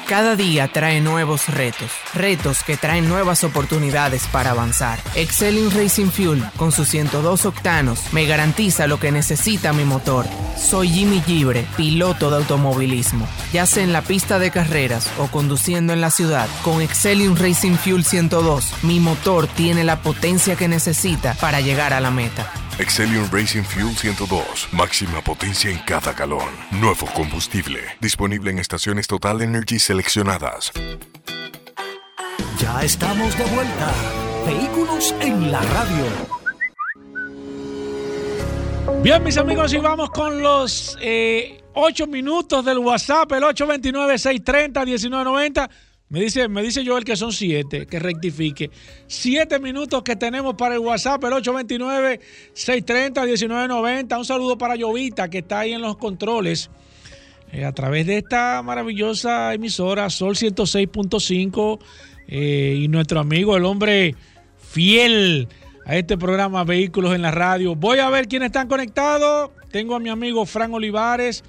[0.07, 4.99] Cada día trae nuevos retos, retos que traen nuevas oportunidades para avanzar.
[5.13, 10.25] Excelling Racing Fuel, con sus 102 octanos, me garantiza lo que necesita mi motor.
[10.57, 13.27] Soy Jimmy Gibre, piloto de automovilismo.
[13.53, 17.75] Ya sea en la pista de carreras o conduciendo en la ciudad, con Excelling Racing
[17.75, 22.51] Fuel 102, mi motor tiene la potencia que necesita para llegar a la meta.
[22.79, 24.69] Excelium Racing Fuel 102.
[24.71, 26.49] Máxima potencia en cada galón.
[26.71, 27.81] Nuevo combustible.
[28.01, 30.71] Disponible en estaciones Total Energy seleccionadas.
[32.59, 33.91] Ya estamos de vuelta.
[34.45, 36.05] Vehículos en la radio.
[39.03, 45.69] Bien, mis amigos, y vamos con los eh, 8 minutos del WhatsApp, el 829-630-1990.
[46.13, 48.69] Me dice, me dice Joel que son 7, que rectifique.
[49.07, 51.31] 7 minutos que tenemos para el WhatsApp, el
[52.53, 54.19] 829-630-1990.
[54.19, 56.69] Un saludo para Llovita, que está ahí en los controles.
[57.51, 61.79] Eh, a través de esta maravillosa emisora, Sol 106.5,
[62.27, 64.13] eh, y nuestro amigo, el hombre
[64.59, 65.47] fiel
[65.83, 67.73] a este programa Vehículos en la Radio.
[67.73, 69.49] Voy a ver quiénes están conectados.
[69.71, 71.43] Tengo a mi amigo Fran Olivares.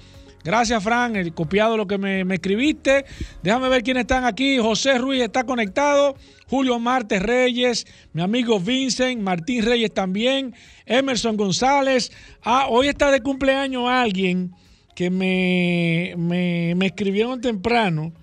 [0.45, 1.15] Gracias, Fran.
[1.15, 3.03] He copiado lo que me, me, escribiste.
[3.41, 4.59] Déjame ver quiénes están aquí.
[4.59, 6.15] José Ruiz está conectado.
[6.47, 7.87] Julio Martes Reyes.
[8.13, 9.19] Mi amigo Vincent.
[9.23, 10.53] Martín Reyes también.
[10.85, 12.11] Emerson González.
[12.43, 14.51] Ah, hoy está de cumpleaños alguien
[14.93, 18.13] que me, me, me escribieron temprano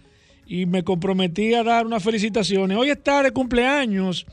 [0.46, 2.78] y me comprometí a dar unas felicitaciones.
[2.78, 4.26] Hoy está de cumpleaños.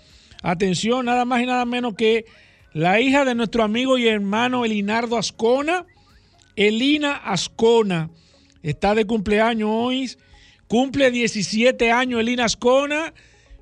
[0.43, 2.25] Atención, nada más y nada menos que
[2.71, 5.87] la hija de nuestro amigo y hermano Elinardo Ascona.
[6.59, 8.09] Elina Ascona
[8.61, 10.11] está de cumpleaños hoy.
[10.67, 13.13] Cumple 17 años Elina Ascona.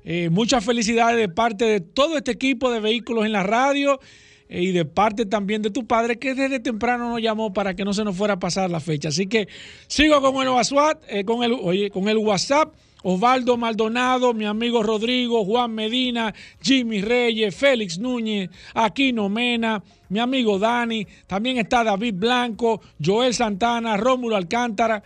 [0.02, 4.00] Eh, muchas felicidades de parte de todo este equipo de vehículos en la radio
[4.48, 7.84] eh, y de parte también de tu padre que desde temprano nos llamó para que
[7.84, 9.10] no se nos fuera a pasar la fecha.
[9.10, 9.46] Así que
[9.86, 12.74] sigo con el WhatsApp, eh, con, el, oye, con el WhatsApp.
[13.02, 20.58] Osvaldo Maldonado, mi amigo Rodrigo, Juan Medina, Jimmy Reyes, Félix Núñez, Aquino Mena, mi amigo
[20.58, 25.02] Dani, también está David Blanco, Joel Santana, Rómulo Alcántara,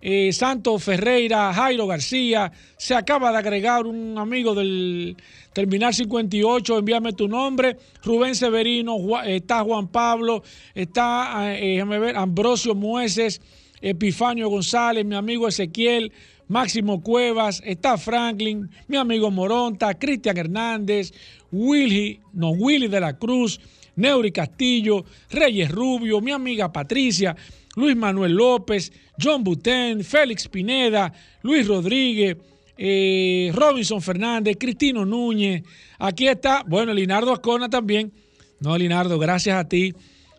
[0.00, 5.16] eh, Santos Ferreira, Jairo García, se acaba de agregar un amigo del
[5.52, 10.42] Terminal 58, envíame tu nombre, Rubén Severino, está Juan Pablo,
[10.74, 13.40] está, eh, ver, Ambrosio Mueces,
[13.80, 16.12] Epifanio González, mi amigo Ezequiel,
[16.48, 21.12] Máximo Cuevas, está Franklin, mi amigo Moronta, Cristian Hernández,
[21.50, 23.60] Willy, no, Willy de la Cruz,
[23.96, 27.34] Neuri Castillo, Reyes Rubio, mi amiga Patricia,
[27.74, 32.36] Luis Manuel López, John Butén, Félix Pineda, Luis Rodríguez,
[32.78, 35.62] eh, Robinson Fernández, Cristino Núñez.
[35.98, 38.12] Aquí está, bueno, Linardo Ascona también.
[38.60, 39.94] No, Linardo, gracias a ti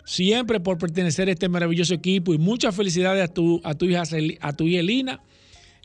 [0.05, 4.03] siempre por pertenecer a este maravilloso equipo y muchas felicidades a tu, a tu hija,
[4.39, 5.21] a tu hija Elina.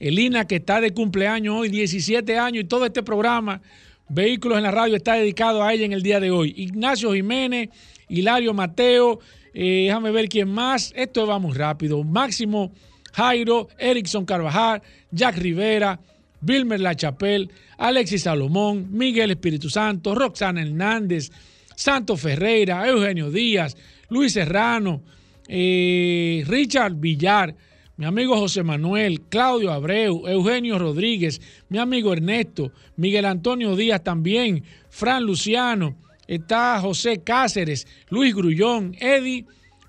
[0.03, 3.63] Elina que está de cumpleaños hoy, 17 años y todo este programa
[4.09, 6.53] Vehículos en la Radio está dedicado a ella en el día de hoy.
[6.55, 7.71] Ignacio Jiménez,
[8.11, 9.21] Hilario Mateo,
[9.55, 10.93] eh, déjame ver quién más.
[10.95, 12.05] Esto va muy rápido.
[12.05, 12.73] Máximo
[13.15, 15.99] Jairo, Erickson Carvajal, Jack Rivera,
[16.47, 21.31] Wilmer Lachapel, Alexis Salomón, Miguel Espíritu Santo, Roxana Hernández,
[21.75, 23.79] Santo Ferreira, Eugenio Díaz,
[24.11, 25.01] Luis Serrano,
[25.49, 27.55] eh, Richard Villar,
[28.03, 34.65] mi amigo José Manuel, Claudio Abreu, Eugenio Rodríguez, mi amigo Ernesto, Miguel Antonio Díaz también,
[34.91, 35.95] Fran Luciano,
[36.27, 39.47] está José Cáceres, Luis Grullón, Eddie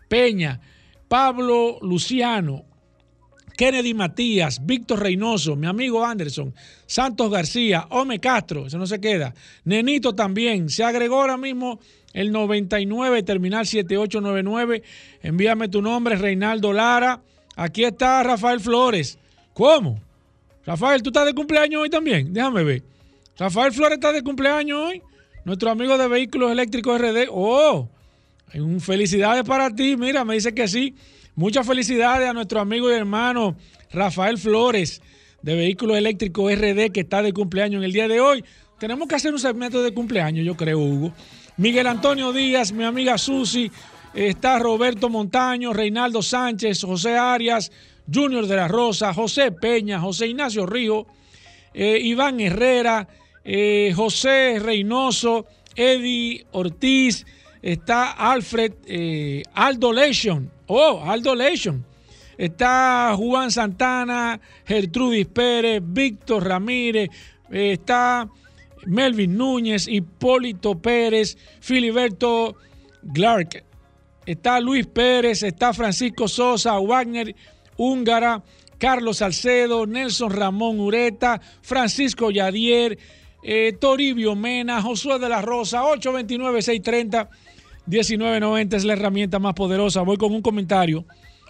[0.09, 0.61] Peña,
[1.07, 2.65] Pablo Luciano,
[3.57, 6.53] Kennedy Matías, Víctor Reynoso, mi amigo Anderson,
[6.85, 9.33] Santos García, Ome Castro, eso no se queda,
[9.63, 11.79] Nenito también, se agregó ahora mismo
[12.13, 14.83] el 99, terminal 7899,
[15.23, 17.23] envíame tu nombre, Reinaldo Lara,
[17.55, 19.17] Aquí está Rafael Flores.
[19.53, 19.99] ¿Cómo?
[20.65, 22.33] Rafael, ¿tú estás de cumpleaños hoy también?
[22.33, 22.83] Déjame ver.
[23.37, 25.01] Rafael Flores está de cumpleaños hoy.
[25.45, 27.27] Nuestro amigo de Vehículos Eléctricos RD.
[27.29, 27.89] ¡Oh!
[28.79, 29.97] Felicidades para ti.
[29.97, 30.95] Mira, me dice que sí.
[31.35, 33.55] Muchas felicidades a nuestro amigo y hermano
[33.91, 35.01] Rafael Flores
[35.41, 38.43] de Vehículos Eléctricos RD que está de cumpleaños en el día de hoy.
[38.79, 41.13] tenemos que hacer un segmento de cumpleaños, yo creo, Hugo.
[41.57, 43.71] Miguel Antonio Díaz, mi amiga Susi,
[44.13, 47.71] está Roberto Montaño, Reinaldo Sánchez, José Arias,
[48.11, 51.07] Junior de la Rosa, José Peña, José Ignacio Río,
[51.73, 53.07] eh, Iván Herrera,
[53.43, 57.25] eh, José Reynoso, Eddie Ortiz,
[57.61, 61.83] está Alfred, eh, Aldo Lesion, oh, Aldo Lesion,
[62.37, 67.09] está Juan Santana, Gertrudis Pérez, Víctor Ramírez,
[67.49, 68.29] está
[68.85, 72.55] Melvin Núñez, Hipólito Pérez, Filiberto
[73.13, 73.63] Clark,
[74.25, 77.35] está Luis Pérez, está Francisco Sosa, Wagner
[77.77, 78.43] Húngara,
[78.77, 82.97] Carlos Salcedo, Nelson Ramón Ureta, Francisco Yadier,
[83.43, 90.01] eh, Toribio Mena, Josué de la Rosa, 829-630-1990 es la herramienta más poderosa.
[90.01, 91.05] Voy con un comentario,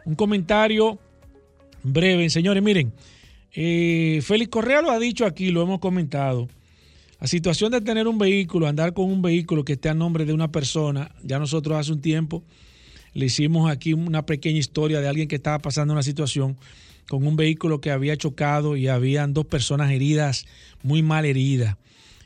[0.05, 0.99] un comentario
[1.83, 2.29] breve.
[2.29, 2.93] Señores, miren,
[3.51, 6.47] eh, Félix Correa lo ha dicho aquí, lo hemos comentado.
[7.23, 10.33] La situación de tener un vehículo, andar con un vehículo que esté a nombre de
[10.33, 12.43] una persona, ya nosotros hace un tiempo
[13.13, 16.57] le hicimos aquí una pequeña historia de alguien que estaba pasando una situación
[17.07, 20.45] con un vehículo que había chocado y habían dos personas heridas,
[20.81, 21.77] muy mal heridas.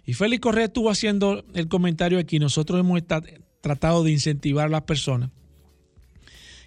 [0.04, 2.40] Y Félix Correa estuvo haciendo el comentario aquí.
[2.40, 3.00] Nosotros hemos
[3.62, 5.30] tratado de incentivar a las personas.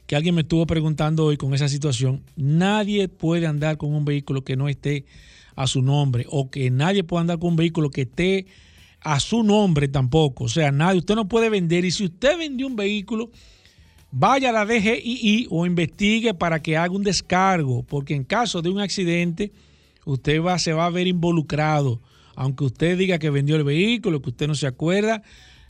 [0.06, 2.22] Que alguien me estuvo preguntando hoy con esa situación.
[2.36, 5.04] Nadie puede andar con un vehículo que no esté
[5.56, 8.46] a su nombre o que nadie pueda andar con un vehículo que esté
[9.00, 10.44] a su nombre tampoco.
[10.44, 11.84] O sea, nadie, usted no puede vender.
[11.84, 13.30] Y si usted vendió un vehículo,
[14.10, 18.68] vaya a la DGII o investigue para que haga un descargo, porque en caso de
[18.68, 19.52] un accidente,
[20.04, 22.00] usted va, se va a ver involucrado.
[22.34, 25.22] Aunque usted diga que vendió el vehículo, que usted no se acuerda,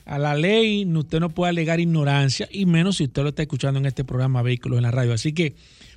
[0.05, 3.79] a la ley usted no puede alegar ignorancia, y menos si usted lo está escuchando
[3.79, 5.13] en este programa Vehículos en la Radio.
[5.13, 5.55] Así que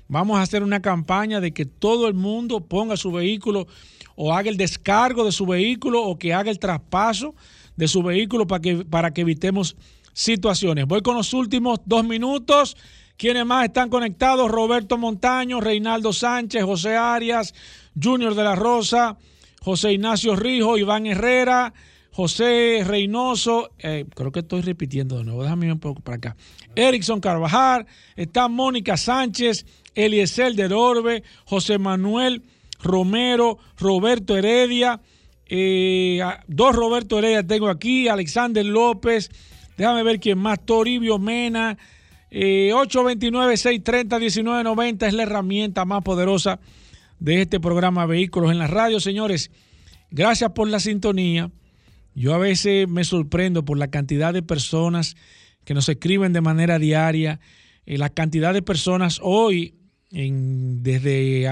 [0.08, 3.68] Vamos a hacer una campaña de que todo el mundo ponga su vehículo
[4.16, 7.36] o haga el descargo de su vehículo o que haga el traspaso
[7.76, 9.76] de su vehículo para que, para que evitemos
[10.14, 10.86] situaciones.
[10.86, 12.78] Voy con los últimos dos minutos.
[13.18, 14.50] ¿Quiénes más están conectados?
[14.50, 17.54] Roberto Montaño, Reinaldo Sánchez, José Arias,
[18.02, 19.18] Junior de la Rosa,
[19.62, 21.74] José Ignacio Rijo, Iván Herrera,
[22.12, 26.36] José Reynoso, eh, creo que estoy repitiendo de nuevo, déjame un poco para acá.
[26.76, 29.66] Erickson Carvajal, está Mónica Sánchez,
[29.96, 32.44] Eliezer de Orbe, José Manuel
[32.82, 35.02] Romero, Roberto Heredia,
[35.48, 39.30] eh, dos Roberto Heredia tengo aquí, Alexander López,
[39.78, 41.78] déjame ver quién más, Toribio Mena,
[42.32, 46.60] 829-630-1990 eh, es la herramienta más poderosa
[47.20, 49.00] de este programa Vehículos en la Radio.
[49.00, 49.52] Señores,
[50.10, 51.52] gracias por la sintonía.
[52.16, 55.16] Yo a veces me sorprendo por la cantidad de personas
[55.64, 57.40] que nos escriben de manera diaria,
[57.86, 59.76] eh, la cantidad de personas hoy
[60.14, 61.50] desde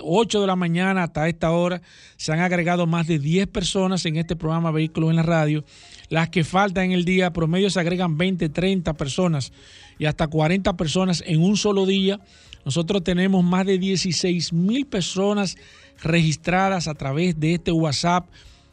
[0.00, 1.82] 8 de la mañana hasta esta hora
[2.16, 5.64] se han agregado más de 10 personas en este programa Vehículos en la Radio.
[6.08, 9.52] Las que faltan en el día promedio se agregan 20, 30 personas
[9.98, 12.20] y hasta 40 personas en un solo día.
[12.64, 15.56] Nosotros tenemos más de 16 mil personas
[16.00, 18.28] registradas a través de este WhatsApp,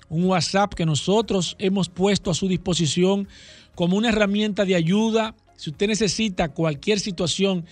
[0.10, 3.28] un WhatsApp que nosotros hemos puesto a su disposición
[3.74, 5.34] como una herramienta de ayuda.
[5.56, 7.66] Si usted necesita cualquier situación,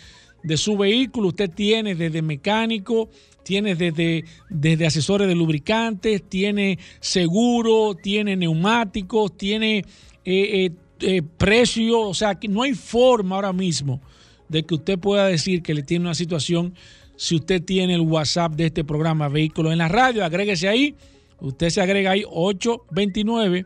[0.46, 1.30] de su vehículo.
[1.30, 3.10] Usted tiene desde mecánico,
[3.44, 9.84] tiene desde, desde asesores de lubricantes, tiene seguro, tiene neumáticos, tiene eh,
[10.26, 10.72] eh,
[11.02, 12.02] eh, precio.
[12.02, 14.02] O sea, que no hay forma ahora mismo
[14.48, 16.76] de que usted pueda decir que le tiene una situación
[17.18, 20.24] si usted tiene el WhatsApp de este programa Vehículos en la Radio.
[20.24, 20.96] Agréguese ahí.
[21.40, 23.66] Usted se agrega ahí 829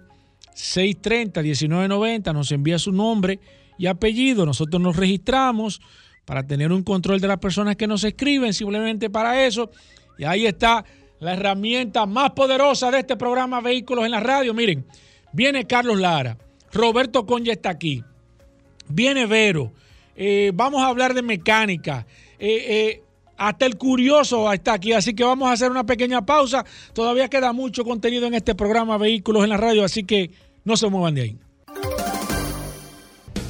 [0.53, 3.39] 630 1990, nos envía su nombre
[3.77, 5.81] y apellido, nosotros nos registramos,
[6.29, 9.71] para tener un control de las personas que nos escriben, simplemente para eso.
[10.15, 10.85] Y ahí está
[11.19, 14.53] la herramienta más poderosa de este programa Vehículos en la Radio.
[14.53, 14.85] Miren,
[15.33, 16.37] viene Carlos Lara,
[16.71, 18.03] Roberto Conja está aquí,
[18.87, 19.71] viene Vero,
[20.15, 22.05] eh, vamos a hablar de mecánica.
[22.37, 23.03] Eh, eh,
[23.35, 26.63] hasta el curioso está aquí, así que vamos a hacer una pequeña pausa.
[26.93, 30.29] Todavía queda mucho contenido en este programa Vehículos en la Radio, así que
[30.63, 31.37] no se muevan de ahí.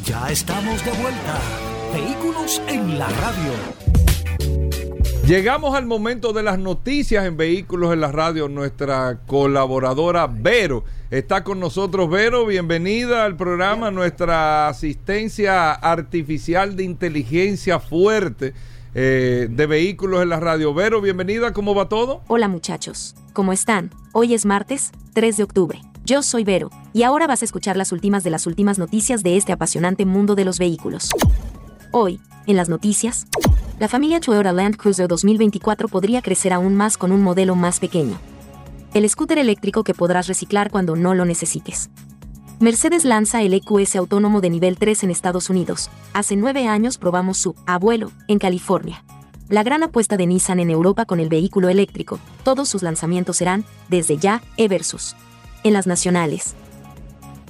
[0.06, 1.69] Ya estamos de vuelta.
[1.94, 3.52] Vehículos en la radio.
[5.26, 8.48] Llegamos al momento de las noticias en Vehículos en la Radio.
[8.48, 12.10] Nuestra colaboradora Vero está con nosotros.
[12.10, 13.92] Vero, bienvenida al programa.
[13.92, 18.54] Nuestra asistencia artificial de inteligencia fuerte
[18.94, 20.74] eh, de Vehículos en la Radio.
[20.74, 21.54] Vero, bienvenida.
[21.54, 22.22] ¿Cómo va todo?
[22.28, 23.16] Hola muchachos.
[23.34, 23.92] ¿Cómo están?
[24.14, 25.82] Hoy es martes, 3 de octubre.
[26.06, 29.38] Yo soy Vero, y ahora vas a escuchar las últimas de las últimas noticias de
[29.38, 31.12] este apasionante mundo de los vehículos.
[31.92, 33.26] Hoy, en las noticias,
[33.80, 38.20] la familia Toyota Land Cruiser 2024 podría crecer aún más con un modelo más pequeño.
[38.94, 41.90] el scooter eléctrico que podrás reciclar cuando no lo necesites.
[42.60, 45.90] Mercedes lanza el EQS autónomo de nivel 3 en Estados Unidos.
[46.14, 49.04] Hace nueve años probamos su abuelo en California.
[49.48, 52.20] La gran apuesta de Nissan en Europa con el vehículo eléctrico.
[52.44, 55.16] Todos sus lanzamientos serán, desde ya, e-versus.
[55.64, 56.56] En las nacionales.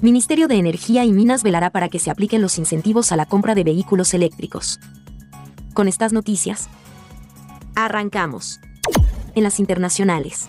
[0.02, 3.54] Ministerio de Energía y Minas velará para que se apliquen los incentivos a la compra
[3.54, 4.80] de vehículos eléctricos.
[5.74, 6.68] Con estas noticias,
[7.74, 8.60] arrancamos.
[9.34, 10.48] En las internacionales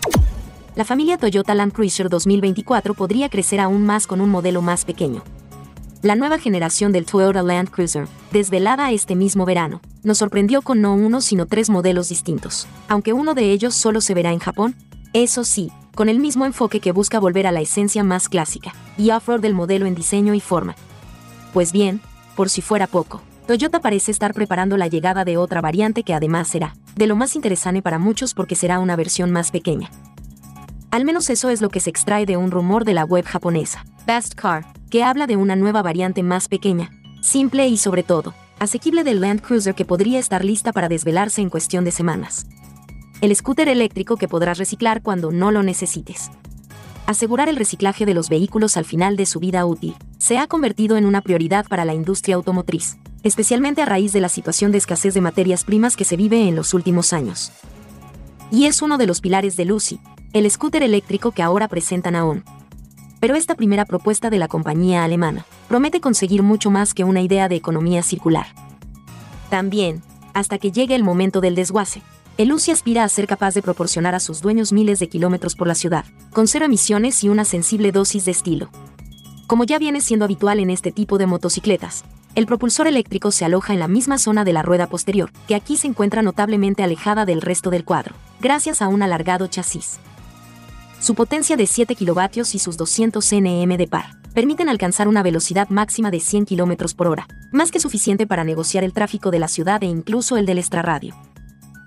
[0.73, 5.21] la familia Toyota Land Cruiser 2024 podría crecer aún más con un modelo más pequeño.
[6.01, 10.95] La nueva generación del Toyota Land Cruiser, desvelada este mismo verano, nos sorprendió con no
[10.95, 14.75] uno sino tres modelos distintos, aunque uno de ellos solo se verá en Japón,
[15.11, 19.11] eso sí, con el mismo enfoque que busca volver a la esencia más clásica y
[19.11, 20.75] off-road del modelo en diseño y forma.
[21.53, 22.01] Pues bien,
[22.35, 26.47] por si fuera poco, Toyota parece estar preparando la llegada de otra variante que además
[26.47, 29.89] será de lo más interesante para muchos porque será una versión más pequeña,
[30.91, 33.85] al menos eso es lo que se extrae de un rumor de la web japonesa,
[34.05, 39.05] Best Car, que habla de una nueva variante más pequeña, simple y sobre todo, asequible
[39.05, 42.45] del Land Cruiser que podría estar lista para desvelarse en cuestión de semanas.
[43.21, 46.31] El scooter eléctrico que podrás reciclar cuando no lo necesites.
[47.05, 50.97] Asegurar el reciclaje de los vehículos al final de su vida útil se ha convertido
[50.97, 55.13] en una prioridad para la industria automotriz, especialmente a raíz de la situación de escasez
[55.13, 57.51] de materias primas que se vive en los últimos años.
[58.49, 59.99] Y es uno de los pilares de Lucy,
[60.33, 62.43] el scooter eléctrico que ahora presentan aún.
[63.19, 67.49] Pero esta primera propuesta de la compañía alemana promete conseguir mucho más que una idea
[67.49, 68.47] de economía circular.
[69.51, 70.01] También,
[70.33, 72.01] hasta que llegue el momento del desguace,
[72.41, 75.67] el Lucy aspira a ser capaz de proporcionar a sus dueños miles de kilómetros por
[75.67, 78.71] la ciudad, con cero emisiones y una sensible dosis de estilo.
[79.45, 83.73] Como ya viene siendo habitual en este tipo de motocicletas, el propulsor eléctrico se aloja
[83.73, 87.41] en la misma zona de la rueda posterior, que aquí se encuentra notablemente alejada del
[87.41, 89.99] resto del cuadro, gracias a un alargado chasis.
[90.99, 95.69] Su potencia de 7 kilovatios y sus 200 Nm de par permiten alcanzar una velocidad
[95.69, 99.47] máxima de 100 km por hora, más que suficiente para negociar el tráfico de la
[99.47, 101.13] ciudad e incluso el del extrarradio.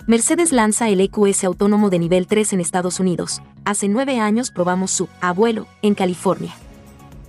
[0.07, 3.41] Mercedes lanza el EQS autónomo de nivel 3 en Estados Unidos.
[3.65, 6.55] Hace nueve años probamos su abuelo en California.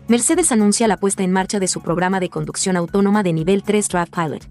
[0.09, 3.87] Mercedes anuncia la puesta en marcha de su programa de conducción autónoma de nivel 3
[3.87, 4.45] Drive Pilot.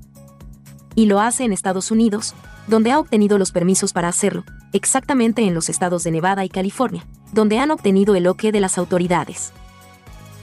[0.95, 2.35] Y lo hace en Estados Unidos,
[2.67, 7.07] donde ha obtenido los permisos para hacerlo, exactamente en los estados de Nevada y California,
[7.33, 9.53] donde han obtenido el OK de las autoridades.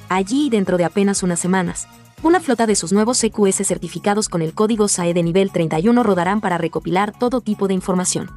[0.07, 1.87] Allí, dentro de apenas unas semanas,
[2.23, 6.39] una flota de sus nuevos EQS certificados con el código SAE de nivel 31 rodarán
[6.39, 8.29] para recopilar todo tipo de información.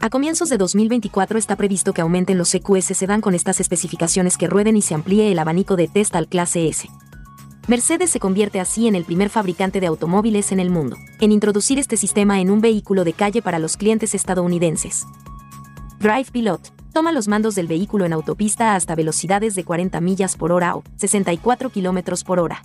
[0.00, 4.46] A comienzos de 2024 está previsto que aumenten los EQS sedán con estas especificaciones que
[4.46, 6.88] rueden y se amplíe el abanico de test al clase S.
[7.68, 11.78] Mercedes se convierte así en el primer fabricante de automóviles en el mundo, en introducir
[11.78, 15.06] este sistema en un vehículo de calle para los clientes estadounidenses.
[16.00, 20.52] Drive Pilot toma los mandos del vehículo en autopista hasta velocidades de 40 millas por
[20.52, 22.62] hora o 64 kilómetros por hora.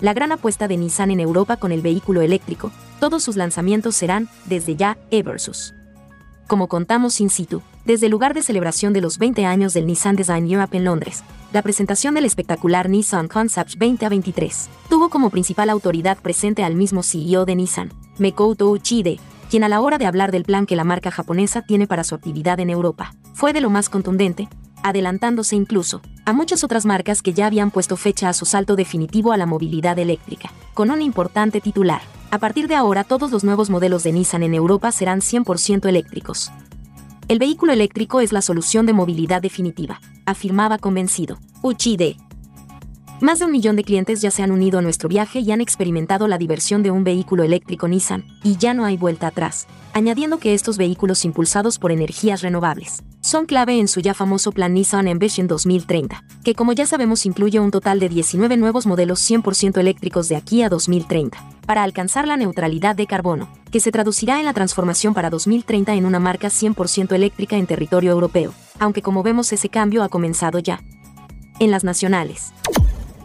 [0.00, 4.28] La gran apuesta de Nissan en Europa con el vehículo eléctrico, todos sus lanzamientos serán,
[4.46, 5.74] desde ya, e-versus.
[6.48, 10.16] Como contamos in situ, desde el lugar de celebración de los 20 años del Nissan
[10.16, 11.22] Design Europe en Londres,
[11.52, 17.44] la presentación del espectacular Nissan Concept 2023 tuvo como principal autoridad presente al mismo CEO
[17.44, 21.10] de Nissan, Mekoto Uchide, quien a la hora de hablar del plan que la marca
[21.10, 24.48] japonesa tiene para su actividad en Europa, fue de lo más contundente,
[24.82, 29.32] adelantándose incluso a muchas otras marcas que ya habían puesto fecha a su salto definitivo
[29.32, 32.00] a la movilidad eléctrica, con un importante titular.
[32.30, 36.52] A partir de ahora todos los nuevos modelos de Nissan en Europa serán 100% eléctricos.
[37.28, 41.38] El vehículo eléctrico es la solución de movilidad definitiva, afirmaba convencido.
[41.62, 42.16] Uchide.
[43.20, 45.60] Más de un millón de clientes ya se han unido a nuestro viaje y han
[45.60, 50.38] experimentado la diversión de un vehículo eléctrico Nissan, y ya no hay vuelta atrás, añadiendo
[50.38, 53.02] que estos vehículos impulsados por energías renovables
[53.32, 57.60] son clave en su ya famoso plan Nissan Ambition 2030, que como ya sabemos incluye
[57.60, 62.36] un total de 19 nuevos modelos 100% eléctricos de aquí a 2030, para alcanzar la
[62.36, 67.14] neutralidad de carbono, que se traducirá en la transformación para 2030 en una marca 100%
[67.14, 70.82] eléctrica en territorio europeo, aunque como vemos ese cambio ha comenzado ya.
[71.58, 72.52] En las nacionales.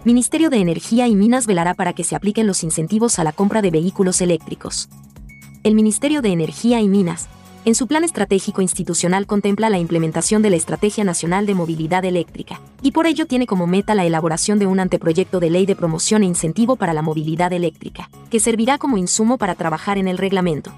[0.06, 3.62] Ministerio de Energía y Minas velará para que se apliquen los incentivos a la compra
[3.62, 4.88] de vehículos eléctricos.
[5.66, 7.28] El Ministerio de Energía y Minas
[7.68, 12.62] en su plan estratégico institucional contempla la implementación de la Estrategia Nacional de Movilidad Eléctrica,
[12.82, 16.24] y por ello tiene como meta la elaboración de un anteproyecto de ley de promoción
[16.24, 20.72] e incentivo para la movilidad eléctrica, que servirá como insumo para trabajar en el reglamento.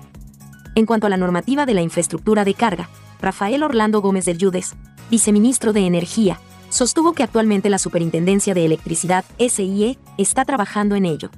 [0.74, 2.90] En cuanto a la normativa de la infraestructura de carga,
[3.22, 4.74] Rafael Orlando Gómez del Yudes,
[5.12, 6.40] viceministro de Energía,
[6.72, 11.30] sostuvo que actualmente la Superintendencia de Electricidad, SIE, está trabajando en ello.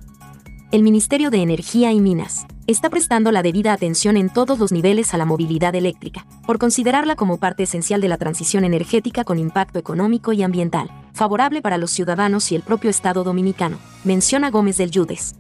[0.72, 5.14] El Ministerio de Energía y Minas está prestando la debida atención en todos los niveles
[5.14, 9.80] a la movilidad eléctrica, por considerarla como parte esencial de la transición energética con impacto
[9.80, 14.92] económico y ambiental, favorable para los ciudadanos y el propio Estado dominicano, menciona Gómez del
[14.92, 15.36] Yudes.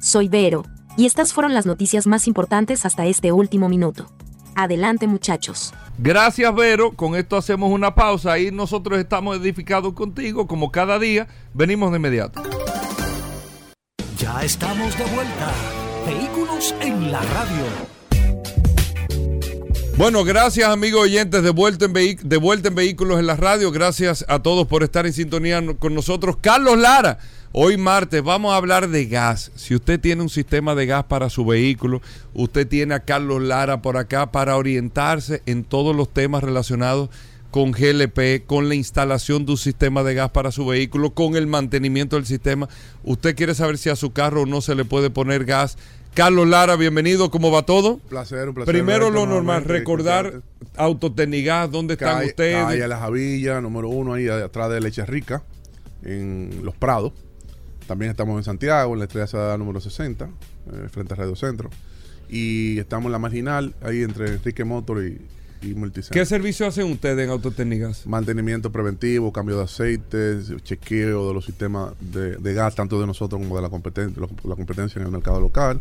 [0.00, 0.64] Soy Vero,
[0.96, 4.06] y estas fueron las noticias más importantes hasta este último minuto.
[4.54, 5.74] Adelante muchachos.
[5.98, 11.26] Gracias Vero, con esto hacemos una pausa y nosotros estamos edificados contigo como cada día,
[11.52, 12.42] venimos de inmediato.
[14.22, 15.52] Ya estamos de vuelta.
[16.06, 17.64] Vehículos en la radio.
[19.96, 23.72] Bueno, gracias amigos oyentes de vuelta, en de vuelta en Vehículos en la radio.
[23.72, 26.36] Gracias a todos por estar en sintonía con nosotros.
[26.40, 27.18] Carlos Lara,
[27.50, 29.50] hoy martes vamos a hablar de gas.
[29.56, 32.00] Si usted tiene un sistema de gas para su vehículo,
[32.32, 37.18] usted tiene a Carlos Lara por acá para orientarse en todos los temas relacionados con
[37.52, 42.16] GLP, con la instalación de un sistema de gas para su vehículo, con el mantenimiento
[42.16, 42.68] del sistema.
[43.04, 45.76] Usted quiere saber si a su carro no se le puede poner gas.
[46.14, 47.94] Carlos Lara, bienvenido, ¿cómo va todo?
[47.94, 48.74] Un placer, un placer.
[48.74, 50.42] Primero lo normal, recordar
[50.76, 52.64] Autotecnigas, ¿dónde están ustedes?
[52.64, 55.42] Ahí a la Javilla, número uno, ahí atrás de Leche Rica,
[56.02, 57.12] en Los Prados.
[57.86, 61.70] También estamos en Santiago, en la estrella Sada número 60, eh, frente a Radio Centro.
[62.28, 65.20] Y estamos en la marginal, ahí entre Enrique Motor y,
[66.10, 68.06] ¿Qué servicio hacen ustedes en Autotécnicas?
[68.06, 73.54] Mantenimiento preventivo, cambio de aceites, chequeo de los sistemas de, gas, tanto de nosotros como
[73.54, 75.80] de la competencia, la competencia en el mercado local.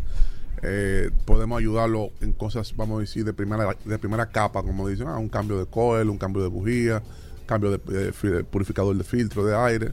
[0.61, 5.07] Eh, podemos ayudarlo en cosas, vamos a decir, de primera, de primera capa, como dicen,
[5.07, 7.01] ah, un cambio de coil, un cambio de bujía,
[7.47, 9.91] cambio de purificador de filtro de aire.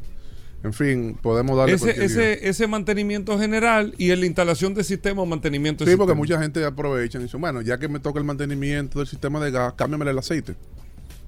[0.65, 5.23] En fin, podemos darle ese, ese, ese, mantenimiento general y en la instalación de sistema
[5.23, 8.25] o mantenimiento Sí, porque mucha gente aprovecha y dice, bueno, ya que me toca el
[8.25, 10.57] mantenimiento del sistema de gas, cámbiame el aceite.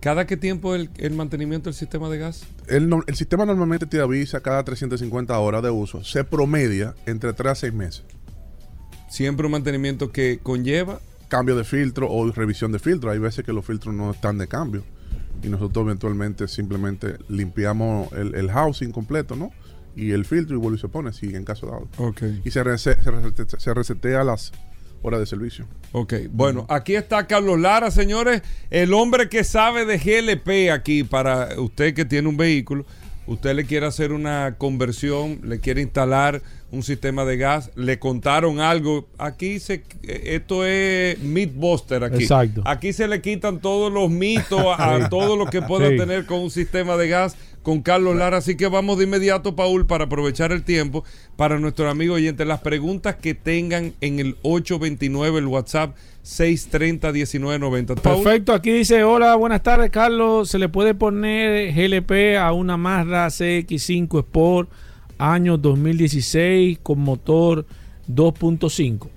[0.01, 2.45] ¿Cada qué tiempo el, el mantenimiento del sistema de gas?
[2.67, 6.03] El, el, sistema normalmente te avisa cada 350 horas de uso.
[6.03, 8.03] Se promedia entre 3 a 6 meses.
[9.11, 11.01] Siempre un mantenimiento que conlleva...
[11.29, 13.11] Cambio de filtro o revisión de filtro.
[13.11, 14.83] Hay veces que los filtros no están de cambio
[15.43, 19.51] y nosotros eventualmente simplemente limpiamos el, housing completo, ¿no?
[19.97, 21.89] Y el filtro y vuelve y se pone, si en caso dado.
[21.97, 22.41] Okay.
[22.45, 24.53] Y se, se, resetea las
[25.03, 25.67] horas de servicio.
[25.93, 31.61] Ok, bueno, aquí está Carlos Lara, señores, el hombre que sabe de GLP aquí para
[31.61, 32.87] usted que tiene un vehículo
[33.31, 36.43] usted le quiere hacer una conversión, le quiere instalar
[36.73, 42.23] un sistema de gas, le contaron algo, aquí se esto es Mythbuster aquí.
[42.23, 42.63] Exacto.
[42.65, 46.51] Aquí se le quitan todos los mitos a, todo lo que pueda tener con un
[46.51, 50.63] sistema de gas con Carlos Lara, así que vamos de inmediato Paul para aprovechar el
[50.63, 51.05] tiempo
[51.37, 52.45] para nuestro amigo oyente.
[52.45, 55.95] Las preguntas que tengan en el 829 el WhatsApp
[56.25, 58.01] 630-1990.
[58.01, 63.27] Perfecto, aquí dice, hola, buenas tardes Carlos, ¿se le puede poner GLP a una Mazda
[63.27, 64.71] CX5 Sport
[65.21, 67.67] año 2016 con motor
[68.09, 69.09] 2.5?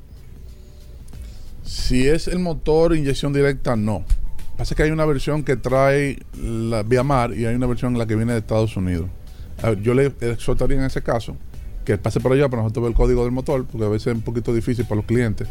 [1.64, 4.04] Si es el motor inyección directa, no.
[4.58, 8.00] Pasa que hay una versión que trae la vía mar y hay una versión en
[8.00, 9.08] la que viene de Estados Unidos.
[9.82, 11.36] yo le exhortaría en ese caso
[11.86, 14.16] que pase por allá para nosotros ver el código del motor, porque a veces es
[14.16, 15.48] un poquito difícil para los clientes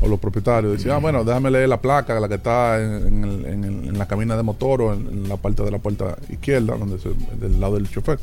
[0.00, 0.72] o los propietarios.
[0.72, 4.82] Decían, ah, bueno, déjame leer la placa, la que está en, la cabina de motor
[4.82, 6.98] o en, la parte de la puerta izquierda, donde
[7.40, 8.18] del lado del chofer.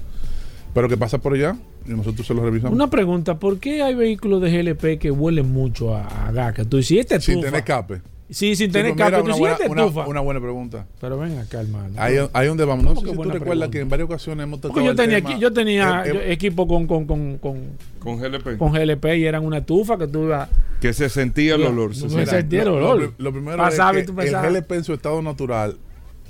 [0.76, 1.56] Pero que pasa por allá
[1.88, 2.76] y nosotros se lo revisamos.
[2.76, 6.54] Una pregunta, ¿por qué hay vehículos de GLP que huelen mucho a, gas?
[6.54, 8.02] Que tú dices, este Sin tener escape.
[8.30, 9.22] Sí, sin tener escape.
[9.22, 10.86] Una, buena, una, una, buena pregunta.
[11.00, 11.94] Pero ven acá, hermano.
[11.96, 12.84] Ahí, ahí donde vamos.
[12.84, 16.04] No sé si tú recuerdas que en varias ocasiones hemos tocado yo tenía, yo tenía
[16.26, 17.62] equipo con, con, con, con,
[18.00, 18.58] con GLP.
[18.58, 20.50] Con GLP y eran una tufa que tú ibas...
[20.82, 21.96] Que se sentía el olor.
[21.96, 23.14] Se, sentía el olor.
[23.18, 25.78] Lo, primero es que el GLP en su estado natural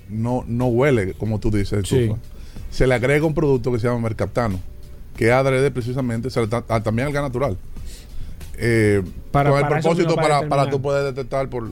[0.08, 1.90] no, no huele, como tú dices,
[2.76, 4.60] Se le agrega un producto que se llama mercaptano,
[5.16, 6.28] que adrede precisamente
[6.84, 7.58] también al gas natural.
[8.58, 9.02] Eh,
[9.32, 11.70] para, con el propósito para, para, tú poder detectar por,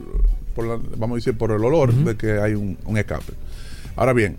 [0.96, 3.34] vamos a decir por el olor de que hay un, escape.
[3.96, 4.38] Ahora bien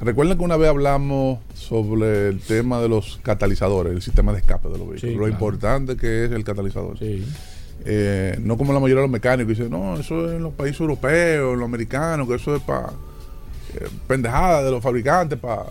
[0.00, 4.70] recuerden que una vez hablamos sobre el tema de los catalizadores el sistema de escape
[4.70, 6.96] de los vehículos lo importante que es el catalizador.
[7.84, 10.80] Eh, no como la mayoría de los mecánicos dicen no eso es en los países
[10.80, 12.88] europeos en los americanos que eso es para
[13.74, 15.66] eh, pendejada de los fabricantes para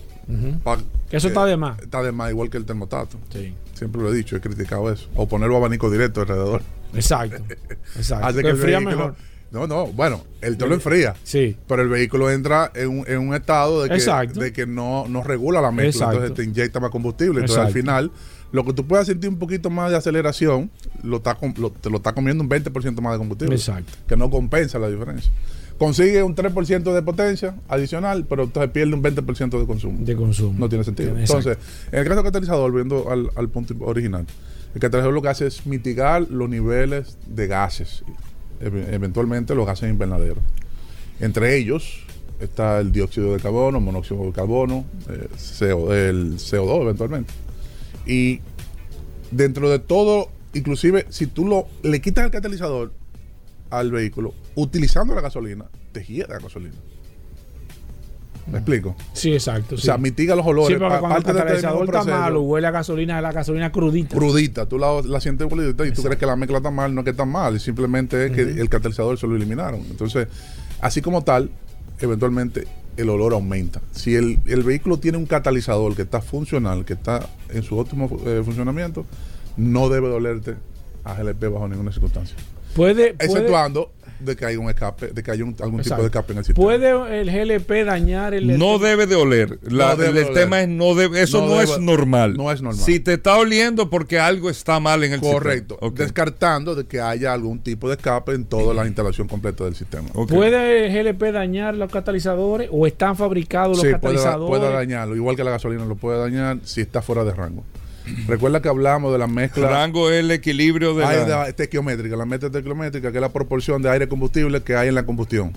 [1.11, 1.79] eso está de más.
[1.79, 3.17] Está de más, igual que el termostato.
[3.31, 3.53] Sí.
[3.73, 5.07] Siempre lo he dicho, he criticado eso.
[5.15, 6.61] O ponerlo abanico directo alrededor.
[6.93, 7.43] Exacto.
[7.95, 8.25] Exacto.
[8.25, 9.15] Hace que enfría mejor.
[9.49, 11.15] No, no, bueno, el te lo enfría.
[11.23, 11.55] Sí.
[11.67, 15.23] Pero el vehículo entra en un, en un estado de que, de que no, no
[15.23, 16.07] regula la mezcla.
[16.11, 17.39] Entonces te inyecta más combustible.
[17.39, 18.11] Entonces al final,
[18.51, 20.69] lo que tú puedas sentir un poquito más de aceleración,
[21.01, 21.37] lo está,
[21.81, 23.55] te lo está comiendo un 20% más de combustible.
[23.55, 23.93] Exacto.
[24.05, 25.31] Que no compensa la diferencia
[25.77, 29.97] consigue un 3% de potencia adicional, pero entonces pierde un 20% de consumo.
[29.99, 30.55] De consumo.
[30.57, 31.17] No tiene sentido.
[31.17, 31.57] Entonces,
[31.91, 34.25] en el caso del catalizador, volviendo al, punto original,
[34.73, 38.03] El catalizador lo que hace es mitigar los niveles de gases,
[38.59, 40.43] eventualmente los gases invernaderos.
[41.19, 42.03] Entre ellos
[42.39, 45.27] está el dióxido de carbono, monóxido de carbono, eh,
[46.09, 47.33] el CO2 eventualmente.
[48.05, 48.41] Y
[49.31, 52.93] dentro de todo, inclusive si tú lo, le quitas el catalizador
[53.69, 56.75] al vehículo, utilizando la gasolina, te gira la gasolina.
[58.51, 58.95] ¿Me explico?
[59.11, 59.75] Sí, exacto.
[59.75, 60.77] O sea, mitiga los olores.
[60.77, 64.15] Sí, porque cuando el catalizador está malo, huele a gasolina, la gasolina crudita.
[64.15, 64.65] Crudita.
[64.65, 67.05] Tú la, la sientes crudita y tú crees que la mezcla está mal, no es
[67.05, 69.81] que está mal, simplemente es que el catalizador se lo eliminaron.
[69.81, 70.29] Entonces,
[70.79, 71.51] así como tal,
[71.99, 73.81] eventualmente el olor aumenta.
[73.91, 78.09] Si el, el vehículo tiene un catalizador que está funcional, que está en su óptimo
[78.25, 79.05] eh, funcionamiento,
[79.57, 80.55] no debe dolerte
[81.03, 82.37] a GLP bajo ninguna circunstancia.
[82.77, 86.39] Puede, exceptuando de que hay un escape, de que hay algún tipo de escape en
[86.39, 86.65] el sistema.
[86.65, 89.59] ¿Puede el GLP dañar el No debe de oler.
[89.63, 92.35] el, tema es no debe, eso no, es normal.
[92.35, 92.83] No es normal.
[92.83, 95.75] Si te está oliendo porque algo está mal en el Correcto.
[95.75, 95.79] sistema.
[95.79, 96.03] Correcto.
[96.03, 100.09] Descartando de que haya algún tipo de escape en toda la instalación completa del sistema.
[100.09, 104.47] ¿Puede el GLP dañar los catalizadores o están fabricados los catalizadores?
[104.47, 107.63] Puede, puede dañarlo, igual que la gasolina lo puede dañar si está fuera de rango.
[108.27, 109.69] Recuerda que hablamos de la mezcla.
[109.69, 111.51] Rango es el equilibrio de la.
[111.53, 115.05] Tequiométrica, la mezcla tequiométrica, que es la proporción de aire combustible que hay en la
[115.05, 115.53] combustión.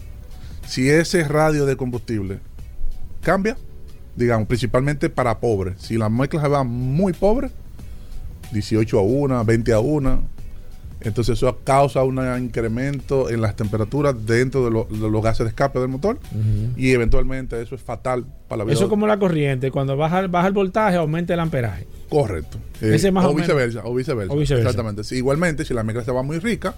[0.67, 2.39] Si ese radio de combustible
[3.23, 3.57] cambia,
[4.17, 7.51] digamos, principalmente para pobres, si la mezcla se va muy pobre,
[8.53, 10.23] 18 a 1, 20 a 1,
[11.03, 15.89] entonces eso causa un incremento en las temperaturas dentro de, los gases de escape del
[15.89, 16.19] motor
[16.77, 18.75] y eventualmente eso es fatal para la vida.
[18.75, 21.87] Eso es como la corriente, cuando baja, baja el voltaje aumenta el amperaje.
[22.11, 22.59] Correcto.
[22.81, 25.03] Ese eh, o, viceversa, o, viceversa, Exactamente.
[25.15, 26.75] igualmente, si la mezcla se va muy rica,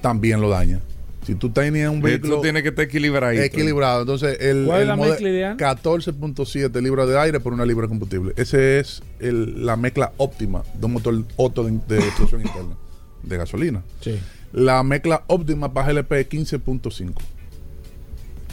[0.00, 0.80] también lo daña.
[1.26, 2.40] Si tú tenías un vehículo.
[2.40, 3.32] tiene que estar equilibrado.
[3.32, 4.00] Equilibrado.
[4.00, 4.64] Entonces, el.
[4.66, 5.56] ¿Cuál es la mezcla ideal?
[5.56, 8.32] 14.7 libras de aire por una libra de combustible.
[8.36, 11.96] Esa es la mezcla óptima de un motor Otto de, de
[12.32, 12.76] interna
[13.22, 13.82] de gasolina.
[14.00, 14.18] Sí.
[14.52, 17.12] La mezcla óptima para GLP es 15.5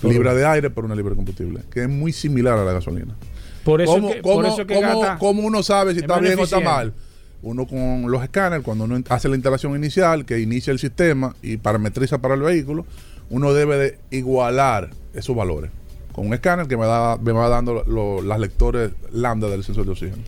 [0.04, 3.16] libra de aire por una libra de combustible, que es muy similar a la gasolina.
[3.70, 4.82] Por eso ¿Cómo, que, por eso que
[5.20, 6.94] ¿cómo, uno sabe si está bien o está mal?
[7.42, 11.58] Uno con los escáneres, cuando uno hace la instalación inicial, que inicia el sistema y
[11.58, 12.86] parametriza para el vehículo,
[13.30, 15.72] uno debe de igualar esos valores
[16.12, 17.84] con un escáner que me, da, me va dando
[18.24, 20.24] las lectores lambda del sensor de oxígeno.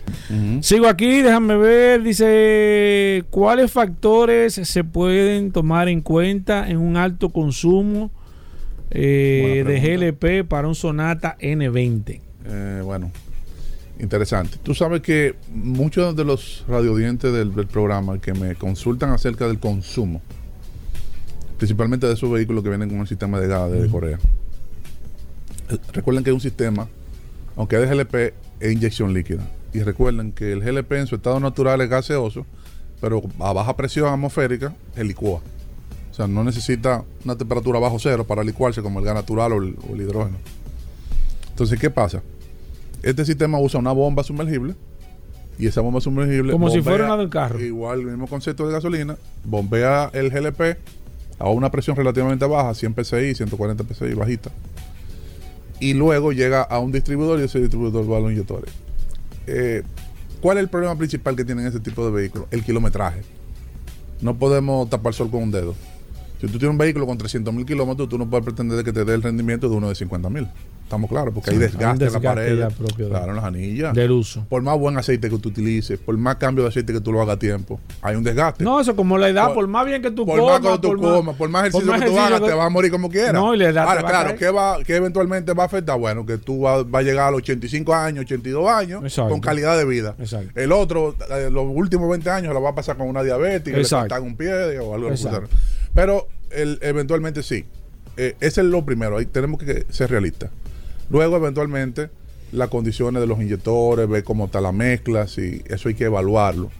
[0.62, 7.28] Sigo aquí, déjame ver, dice, ¿cuáles factores se pueden tomar en cuenta en un alto
[7.30, 8.10] consumo
[8.90, 12.20] eh, de GLP para un Sonata N20?
[12.44, 13.10] Eh, bueno,
[13.98, 14.58] interesante.
[14.62, 19.58] Tú sabes que muchos de los radiodientes del, del programa que me consultan acerca del
[19.58, 20.22] consumo,
[21.58, 24.18] principalmente de esos vehículos que vienen con un sistema de gas de Corea,
[25.92, 26.88] recuerden que es un sistema,
[27.56, 28.14] aunque es de GLP,
[28.60, 29.46] es inyección líquida.
[29.72, 32.46] Y recuerden que el GLP en su estado natural es gaseoso,
[33.00, 35.40] pero a baja presión atmosférica, el licúa.
[36.10, 39.62] O sea, no necesita una temperatura bajo cero para licuarse como el gas natural o
[39.62, 40.36] el, hidrógeno.
[41.48, 42.22] Entonces, ¿qué pasa?
[43.02, 44.74] Este sistema usa una bomba sumergible
[45.58, 46.52] y esa bomba sumergible.
[46.52, 47.60] Como si fuera una del carro.
[47.60, 50.78] Igual, el mismo concepto de gasolina, bombea el GLP
[51.38, 54.50] a una presión relativamente baja, 100 psi, 140 psi, bajita
[55.82, 58.72] y luego llega a un distribuidor y ese distribuidor va a los inyectores.
[59.48, 59.82] Eh,
[60.40, 62.46] ¿Cuál es el problema principal que tienen ese tipo de vehículos?
[62.52, 63.22] El kilometraje.
[64.20, 65.74] No podemos tapar sol con un dedo.
[66.42, 69.04] Si tú tienes un vehículo con 300 mil kilómetros, tú no puedes pretender que te
[69.04, 70.48] dé el rendimiento de uno de 50 mil.
[70.82, 72.68] Estamos claros, porque hay desgaste, en la pared.
[72.96, 73.94] Claro, en las anillas.
[73.94, 74.44] Del uso.
[74.48, 77.22] Por más buen aceite que tú utilices, por más cambio de aceite que tú lo
[77.22, 78.64] hagas a tiempo, hay un desgaste.
[78.64, 80.60] No, eso como la edad, por, más bien que tú por comas.
[80.60, 83.08] Más que tú comas, por más ejercicio que tú hagas, te vas a morir como
[83.08, 83.34] quieras.
[83.34, 85.96] No, y la edad Ahora, claro, ¿qué, va, ¿qué eventualmente va a afectar?
[85.96, 89.78] Bueno, que tú vas va a llegar a los 85 años, 82 años, con calidad
[89.78, 90.16] de vida.
[90.18, 90.50] Exacto.
[90.60, 93.88] El otro, eh, los últimos 20 años, lo va a pasar con una diabetes, le
[93.88, 95.28] cortan un pie o algo así.
[95.94, 97.64] Pero el, eventualmente sí.
[98.16, 99.18] Eh, ese es lo primero.
[99.18, 100.50] Ahí tenemos que ser realistas.
[101.10, 102.10] Luego, eventualmente,
[102.52, 106.70] las condiciones de los inyectores, ver cómo está la mezcla, si eso hay que evaluarlo.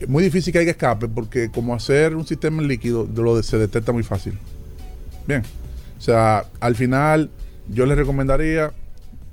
[0.00, 3.92] Es muy difícil que haya escape porque como hacer un sistema líquido lo se detecta
[3.92, 4.38] muy fácil.
[5.26, 5.42] Bien.
[5.98, 7.30] O sea, al final
[7.68, 8.72] yo les recomendaría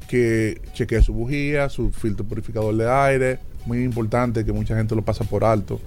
[0.08, 3.39] que chequee su bujía, su filtro purificador de aire.
[3.66, 5.80] Muy importante que mucha gente lo pasa por alto.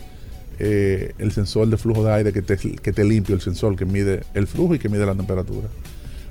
[0.58, 3.84] Eh, el sensor de flujo de aire que te, que te limpia, el sensor que
[3.84, 5.68] mide el flujo y que mide la temperatura.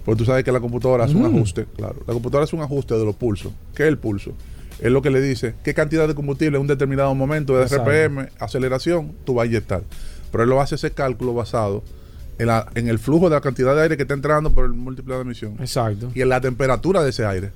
[0.06, 1.36] Porque tú sabes que la computadora hace un mm.
[1.36, 1.96] ajuste, claro.
[2.08, 3.52] La computadora hace un ajuste de los pulsos.
[3.76, 4.34] ¿Qué es el pulso?
[4.80, 8.28] Es lo que le dice qué cantidad de combustible en un determinado momento de RPM,
[8.40, 9.84] aceleración, tú vas a inyectar.
[10.32, 11.84] Pero él lo hace ese cálculo basado
[12.38, 14.74] en, la, en el flujo de la cantidad de aire que está entrando por el
[14.74, 15.56] múltiple de emisión.
[15.60, 16.12] Exacto.
[16.16, 17.52] Y en la temperatura de ese aire.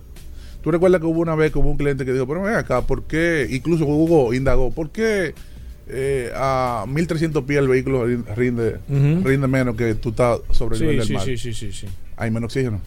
[0.62, 2.82] Tú recuerdas que hubo una vez que hubo un cliente que dijo, pero ven acá,
[2.82, 3.48] ¿por qué?
[3.50, 5.34] Incluso Hugo indagó, ¿por qué
[5.90, 11.00] eh, a 1300 pies el vehículo rinde, rinde menos que tú estás sobre el nivel
[11.00, 11.24] del mar.
[11.24, 11.88] Sí, sí, sí, sí.
[12.18, 12.82] Hay menos oxígeno.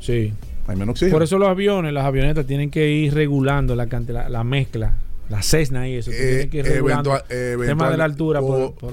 [0.00, 0.32] Sí.
[0.66, 1.14] Hay menos oxígeno.
[1.14, 3.86] Por eso los aviones, las avionetas tienen que ir regulando la,
[4.28, 4.94] la, mezcla
[5.28, 6.10] la Cessna y eso.
[6.10, 8.40] Eh, que ir regulando el tema de la altura.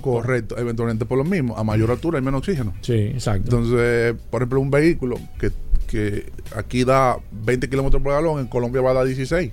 [0.02, 1.58] correcto, eventualmente por lo mismo.
[1.58, 2.74] A mayor altura hay menos oxígeno.
[2.82, 3.58] Sí, exacto.
[3.58, 5.52] Entonces, por ejemplo, un vehículo que,
[5.88, 6.26] que
[6.56, 9.52] aquí da 20 kilómetros por galón, en Colombia va a dar 16.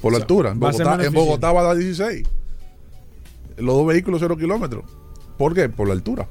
[0.00, 0.50] Por la altura.
[0.50, 2.24] En Bogotá, en Bogotá va a dar 16
[3.56, 4.84] los dos vehículos cero kilómetros.
[5.36, 5.68] ¿Por qué?
[5.68, 6.28] Por la altura.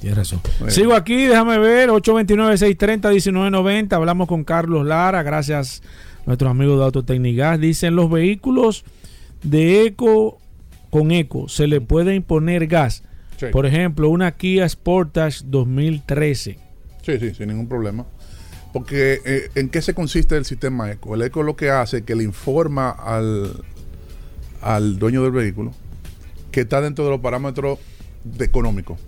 [0.00, 0.40] Tienes razón.
[0.68, 3.92] Sigo aquí, déjame ver, 829-630-1990.
[3.92, 5.82] Hablamos con Carlos Lara, gracias
[6.22, 7.60] a nuestros amigos de Autotecnigas.
[7.60, 8.84] Dicen los vehículos
[9.42, 10.38] de eco
[10.88, 13.02] con eco, se le puede imponer gas.
[13.52, 16.58] Por ejemplo, una Kia Sportage 2013.
[17.02, 18.06] Sí, sí, sin ningún problema.
[18.72, 21.14] Porque eh, ¿en qué se consiste el sistema eco?
[21.14, 23.64] El eco lo que hace es que le informa al,
[24.62, 25.72] al dueño del vehículo
[26.50, 27.78] que está dentro de los parámetros
[28.24, 28.98] de económicos.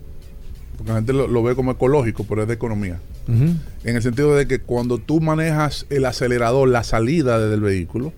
[0.76, 3.00] Porque la gente lo, ve como ecológico, pero es de economía.
[3.28, 8.12] En el sentido de que cuando tú manejas el acelerador, la salida del vehículo,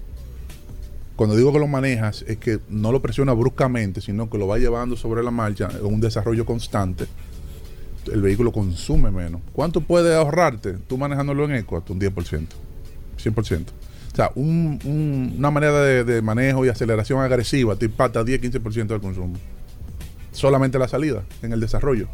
[1.17, 4.59] cuando digo que lo manejas, es que no lo presiona bruscamente, sino que lo va
[4.59, 7.07] llevando sobre la marcha en un desarrollo constante.
[8.11, 9.41] El vehículo consume menos.
[9.53, 11.77] ¿Cuánto puede ahorrarte tú manejándolo en eco?
[11.77, 12.47] Hasta un 10%,
[13.23, 13.65] 100%.
[14.15, 19.35] O sea, una manera de, manejo y aceleración agresiva te impacta 10-15% del consumo.
[20.31, 22.07] Solamente la salida, en el desarrollo.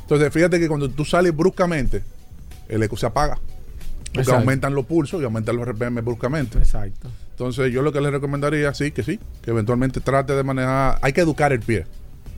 [0.00, 2.02] Entonces, fíjate que cuando tú sales bruscamente,
[2.66, 3.38] el eco se apaga.
[4.14, 6.56] Porque aumentan los pulsos y aumentan los RPM bruscamente.
[6.56, 7.10] Exacto.
[7.32, 10.98] Entonces, yo lo que le recomendaría, sí, que sí, que eventualmente trate de manejar.
[11.02, 11.84] Hay que educar el pie.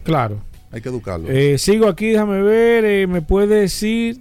[0.03, 0.41] Claro.
[0.73, 1.29] Hay que educarlo.
[1.31, 2.85] Eh, sigo aquí, déjame ver.
[2.85, 4.21] Eh, ¿Me puede decir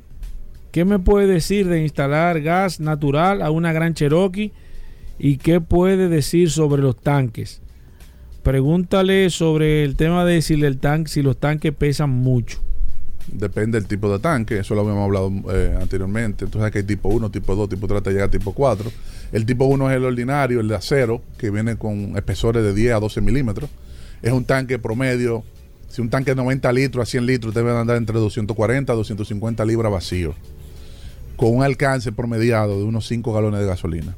[0.72, 4.54] qué me puede decir de instalar gas natural a una gran Cherokee?
[5.18, 7.62] ¿Y qué puede decir sobre los tanques?
[8.44, 12.60] Pregúntale sobre el tema de si, el tanque, si los tanques pesan mucho.
[13.28, 16.46] Depende del tipo de tanque, eso lo habíamos hablado eh, anteriormente.
[16.46, 18.92] Entonces que hay tipo 1, tipo 2, tipo 3 hasta llegar a tipo 4.
[19.32, 22.94] El tipo 1 es el ordinario, el de acero, que viene con espesores de 10
[22.94, 23.70] a 12 milímetros.
[24.22, 25.44] Es un tanque promedio,
[25.90, 29.66] si un tanque de 90 litros a 100 litros debe andar entre 240 a 250
[29.66, 30.36] libras vacío,
[31.36, 34.16] con un alcance promediado de unos 5 galones de gasolina.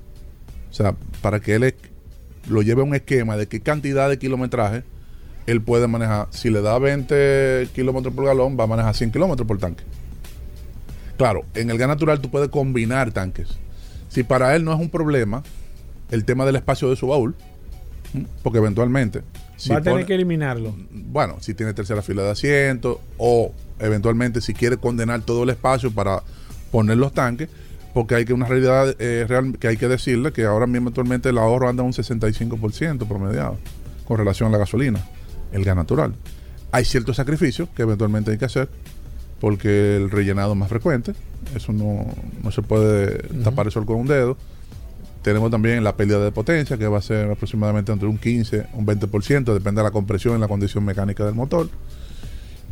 [0.78, 1.74] O sea, para que él
[2.48, 4.84] lo lleve a un esquema de qué cantidad de kilometraje
[5.48, 6.28] él puede manejar.
[6.30, 9.84] Si le da 20 kilómetros por galón, va a manejar 100 kilómetros por tanque.
[11.18, 13.58] Claro, en el gas natural tú puedes combinar tanques.
[14.08, 15.42] Si para él no es un problema
[16.12, 17.34] el tema del espacio de su baúl,
[18.44, 19.24] porque eventualmente...
[19.72, 20.76] va a tener que eliminarlo.
[20.92, 25.90] Bueno, si tiene tercera fila de asientos o eventualmente si quiere condenar todo el espacio
[25.90, 26.22] para
[26.70, 27.50] poner los tanques,
[27.98, 31.30] porque hay que una realidad eh, real que hay que decirle que ahora mismo actualmente
[31.30, 33.58] el ahorro anda un 65% promediado
[34.08, 35.04] con relación a la gasolina,
[35.52, 36.14] el gas natural.
[36.72, 38.70] Hay ciertos sacrificios que eventualmente hay que hacer
[39.42, 41.16] porque el rellenado es más frecuente,
[41.56, 42.06] eso no,
[42.52, 44.38] se puede tapar el sol con un dedo.
[45.24, 48.86] Tenemos también la pérdida de potencia, que va a ser aproximadamente entre un 15, un
[48.86, 51.68] 20%, depende de la compresión y la condición mecánica del motor.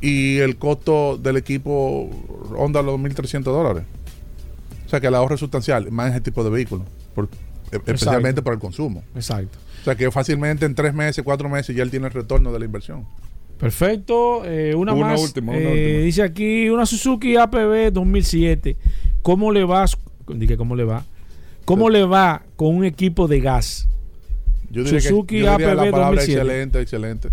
[0.02, 2.12] Y el costo del equipo
[2.52, 3.86] ronda los 1.300 dólares.
[4.86, 6.86] O sea que el ahorro es sustancial, más en ese tipo de vehículos,
[7.72, 9.04] e, especialmente por el consumo.
[9.16, 9.58] Exacto.
[9.82, 12.60] O sea que fácilmente en tres meses, cuatro meses ya él tiene el retorno de
[12.60, 13.06] la inversión.
[13.58, 14.44] Perfecto.
[14.46, 15.22] Eh, una, más.
[15.22, 18.76] Última, eh, Dice aquí una Suzuki APB 2007.
[19.22, 19.86] ¿Cómo le va?
[20.28, 21.06] Dije, ¿cómo le va?
[21.64, 23.88] ¿Cómo le va con un equipo de gas?
[24.70, 26.32] Yo Suzuki que, yo APB la 2007.
[26.34, 27.30] Excelente, excelente.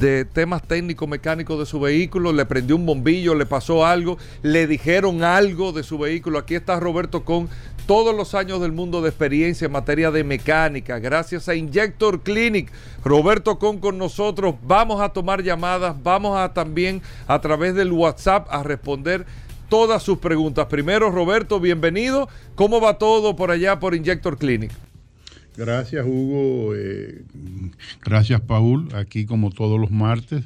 [0.00, 2.32] de temas técnicos, mecánicos de su vehículo?
[2.32, 3.36] ¿Le prendió un bombillo?
[3.36, 4.18] ¿Le pasó algo?
[4.42, 6.40] ¿Le dijeron algo de su vehículo?
[6.40, 7.48] Aquí está Roberto Con
[7.86, 10.98] todos los años del mundo de experiencia en materia de mecánica.
[10.98, 12.70] Gracias a Injector Clinic.
[13.04, 14.54] Roberto Con con nosotros.
[14.62, 16.02] Vamos a tomar llamadas.
[16.02, 19.26] Vamos a también a través del WhatsApp a responder
[19.68, 20.66] todas sus preguntas.
[20.66, 22.28] Primero, Roberto, bienvenido.
[22.54, 24.70] ¿Cómo va todo por allá por Injector Clinic?
[25.56, 26.74] Gracias, Hugo.
[26.74, 27.22] Eh,
[28.04, 28.88] gracias, Paul.
[28.94, 30.44] Aquí como todos los martes,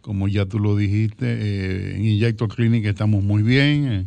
[0.00, 3.86] como ya tú lo dijiste, eh, en Injector Clinic estamos muy bien.
[3.86, 4.06] Eh,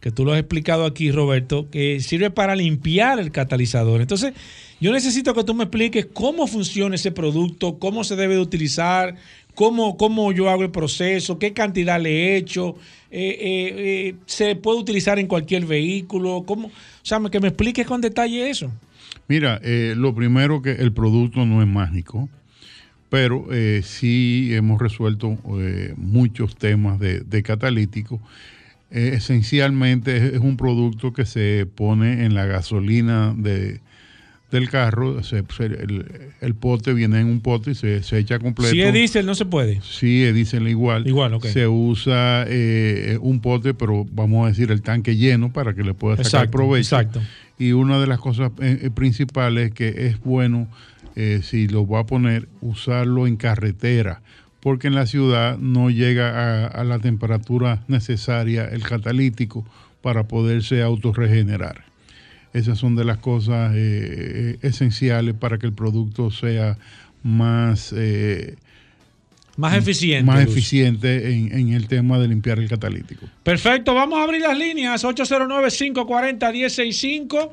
[0.00, 4.00] que tú lo has explicado aquí, Roberto, que sirve para limpiar el catalizador.
[4.00, 4.32] Entonces,
[4.80, 9.14] yo necesito que tú me expliques cómo funciona ese producto, cómo se debe de utilizar,
[9.54, 12.76] cómo, cómo yo hago el proceso, qué cantidad le he hecho,
[13.10, 16.70] eh, eh, eh, se puede utilizar en cualquier vehículo, cómo, o
[17.02, 18.70] sea, que me expliques con detalle eso.
[19.28, 19.60] Mira,
[19.94, 22.28] lo primero que el producto no es mágico,
[23.08, 23.46] pero
[23.82, 25.38] sí hemos resuelto
[25.96, 28.20] muchos temas de catalítico.
[28.90, 33.80] esencialmente es un producto que se pone en la gasolina de,
[34.50, 35.20] del carro,
[36.40, 38.72] el, pote viene en un pote y se, se, echa completo.
[38.72, 39.80] Si es diésel no se puede.
[39.82, 41.06] Sí, es diésel igual.
[41.06, 41.46] Igual, ok.
[41.46, 45.94] Se usa eh, un pote, pero vamos a decir el tanque lleno para que le
[45.94, 46.96] pueda sacar provecho.
[46.96, 47.20] Exacto.
[47.58, 50.68] Y una de las cosas eh, eh, principales es que es bueno,
[51.42, 54.22] si lo va a poner, usarlo en carretera,
[54.60, 59.66] porque en la ciudad no llega a, a la temperatura necesaria el catalítico
[60.00, 61.89] para poderse autorregenerar.
[62.52, 66.78] Esas son de las cosas eh, esenciales para que el producto sea
[67.22, 67.92] más...
[67.96, 68.56] Eh,
[69.56, 70.24] más eficiente.
[70.24, 73.26] Más eficiente en, el tema de limpiar el catalítico.
[73.42, 77.50] Perfecto, vamos a abrir las líneas 809-540-165,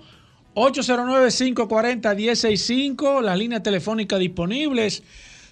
[0.55, 5.03] 809-540-165, las líneas telefónicas disponibles.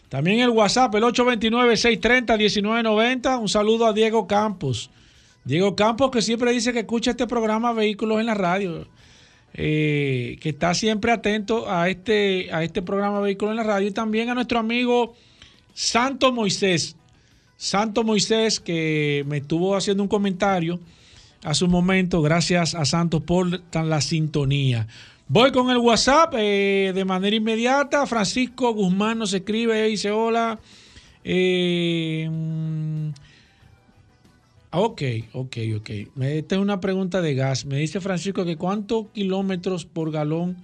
[0.08, 3.42] También el WhatsApp, el 829-630-1990.
[3.42, 4.90] Un saludo a Diego Campos.
[5.44, 8.88] Diego Campos que siempre dice que escucha este programa Vehículos en la Radio.
[9.58, 13.92] Eh, que está siempre atento a este, a este programa Vehículo en la Radio y
[13.92, 15.16] también a nuestro amigo
[15.74, 16.98] Santo Moisés.
[17.56, 20.78] Santo Moisés que me estuvo haciendo un comentario
[21.42, 22.22] a su momento.
[22.22, 24.88] Gracias a Santos por tan la sintonía.
[25.30, 28.06] Voy con el WhatsApp eh, de manera inmediata.
[28.08, 30.60] Francisco Guzmán nos escribe y dice hola.
[31.24, 32.30] Eh,
[34.78, 35.02] Ok,
[35.34, 35.90] ok, ok.
[36.22, 37.66] Esta es una pregunta de gas.
[37.66, 40.58] Me dice Francisco que cuántos kilómetros por galón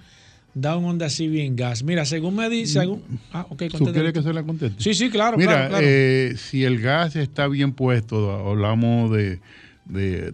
[0.54, 1.84] da un Honda Civic en gas.
[1.84, 2.86] Mira, según me dice...
[2.86, 3.00] Mm.
[3.32, 4.84] ah, ok, ¿Tú quieres que se la conteste?
[4.84, 9.40] Sí, sí, claro, Mira, claro, eh, si el gas está bien puesto, hablamos de,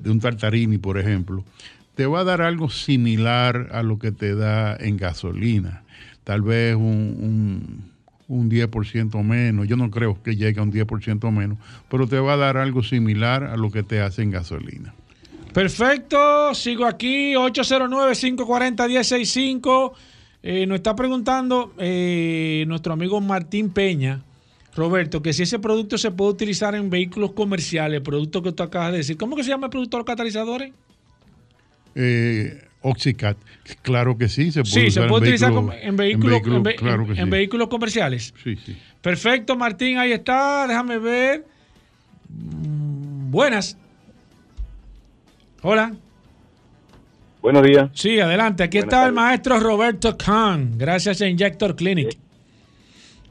[0.05, 1.45] un tartarini, por ejemplo,
[1.93, 5.83] te va a dar algo similar a lo que te da en gasolina.
[6.23, 7.96] Tal vez un un
[8.27, 11.57] 10% menos, yo no creo que llegue a un 10% menos,
[11.89, 14.93] pero te va a dar algo similar a lo que te hace en gasolina.
[15.53, 19.93] Perfecto, sigo aquí, 809-540-165.
[20.43, 24.21] Eh, nos está preguntando eh, nuestro amigo Martín Peña,
[24.75, 28.91] Roberto, que si ese producto se puede utilizar en vehículos comerciales, producto que tú acabas
[28.91, 29.17] de decir.
[29.17, 30.73] ¿Cómo que se llama el producto de los catalizadores?
[31.95, 33.37] Eh, Oxicat,
[33.81, 35.51] claro que sí, se puede, sí, utilizar
[35.81, 36.41] en, vehículos,
[37.17, 38.33] en, vehículos comerciales.
[38.43, 38.77] Sí, sí.
[39.01, 41.45] Perfecto, Martín, ahí está, déjame ver.
[42.29, 43.77] Buenas.
[45.61, 45.93] Hola.
[47.41, 47.89] Buenos días.
[47.93, 48.63] Sí, adelante.
[48.63, 52.17] Aquí está el maestro Roberto Kahn, gracias a Injector Clinic.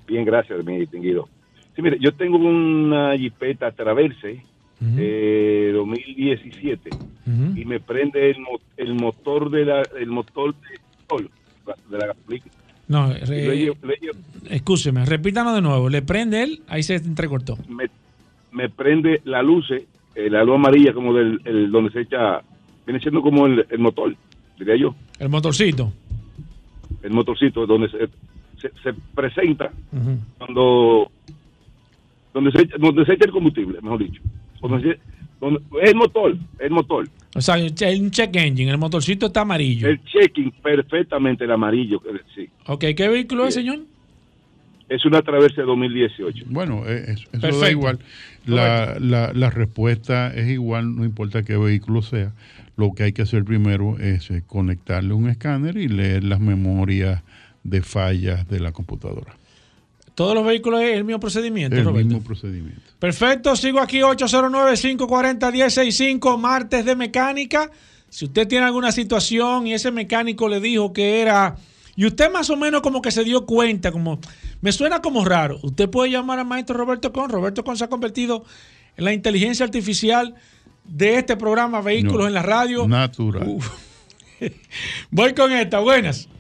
[0.07, 1.28] Bien, gracias, mi distinguido.
[1.74, 4.42] Sí, mire, yo tengo una Jeepeta Traverse
[4.80, 6.90] 2017
[7.54, 8.36] y me prende el,
[8.76, 12.44] el motor de la el motor de, la gasolina.
[12.88, 13.12] No,
[14.48, 15.88] escúcheme, repítanos de nuevo.
[15.88, 16.62] ¿Le prende él?
[16.68, 17.58] Ahí se entrecortó.
[17.68, 17.86] Me,
[18.52, 22.42] me prende la luz, eh, la luz amarilla como del el, donde se echa,
[22.86, 24.14] viene siendo como el, motor,
[24.58, 24.94] diría yo.
[25.18, 25.92] El motorcito.
[27.02, 29.70] El motorcito, donde se, se, presenta
[30.38, 31.10] cuando
[32.32, 34.22] donde se, donde se echa el combustible, mejor dicho.
[34.68, 34.98] Donde
[35.82, 37.08] el motor, el motor.
[37.34, 39.88] O sea, el, un check engine, el motorcito está amarillo.
[39.88, 42.00] El checking perfectamente el amarillo,
[42.34, 42.48] sí.
[42.66, 43.80] Ok, ¿qué vehículo es, señor?
[44.88, 46.44] Es una Traverse 2018.
[46.48, 47.98] Bueno, eh, eso, da igual.
[48.46, 52.32] La, la, la, respuesta es igual, no importa qué vehículo sea.
[52.76, 57.22] Lo que hay que hacer primero es eh, conectarle un escáner y leer las memorias
[57.64, 59.36] de fallas de la computadora.
[60.16, 62.80] Todos los vehículos es el mismo procedimiento, El mismo procedimiento.
[62.98, 67.70] Perfecto, sigo aquí 809-540-165, martes de mecánica.
[68.08, 71.56] Si usted tiene alguna situación y ese mecánico le dijo que era...
[71.96, 74.18] Y usted más o menos como que se dio cuenta, como...
[74.62, 75.58] Me suena como raro.
[75.62, 77.28] Usted puede llamar al maestro Roberto Con.
[77.28, 78.46] Roberto Con se ha convertido
[78.96, 80.34] en la inteligencia artificial
[80.84, 82.88] de este programa Vehículos en la Radio.
[82.88, 83.58] Natural.
[85.10, 86.30] Voy con esta, buenas.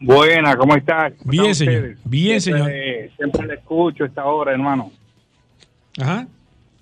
[0.00, 1.14] Buena, ¿cómo estás?
[1.24, 1.96] bien, señor.
[2.04, 2.70] Bien, señor.
[3.16, 4.90] siempre le escucho esta hora, hermano.
[6.00, 6.26] Ajá.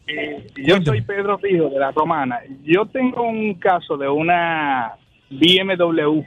[0.07, 2.41] Eh, yo soy Pedro Fijo de la Romana.
[2.65, 4.93] Yo tengo un caso de una
[5.31, 6.23] BMW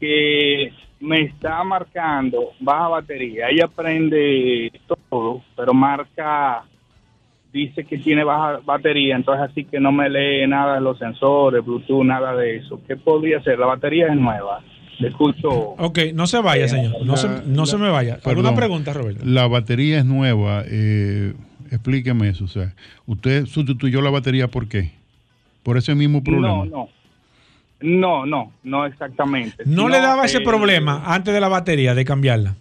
[0.00, 3.48] que me está marcando baja batería.
[3.48, 4.72] Ella prende
[5.08, 6.64] todo, pero marca,
[7.52, 11.64] dice que tiene baja batería, entonces así que no me lee nada de los sensores,
[11.64, 12.80] Bluetooth, nada de eso.
[12.86, 13.58] ¿Qué podría ser?
[13.58, 14.62] La batería es nueva
[15.08, 15.50] escucho.
[15.50, 17.04] Ok, no se vaya, señor.
[17.04, 18.18] No, se, no se me vaya.
[18.24, 19.24] ¿Alguna pregunta, Roberto?
[19.24, 20.62] La batería es nueva.
[20.66, 21.34] Eh,
[21.70, 22.44] explíqueme eso.
[22.44, 22.74] O sea,
[23.06, 24.92] ¿usted sustituyó la batería por qué?
[25.62, 26.48] ¿Por ese mismo problema?
[26.48, 26.88] No, no.
[27.82, 29.62] No, no, no exactamente.
[29.64, 32.54] ¿No le daba ese eh, problema antes de la batería, de cambiarla?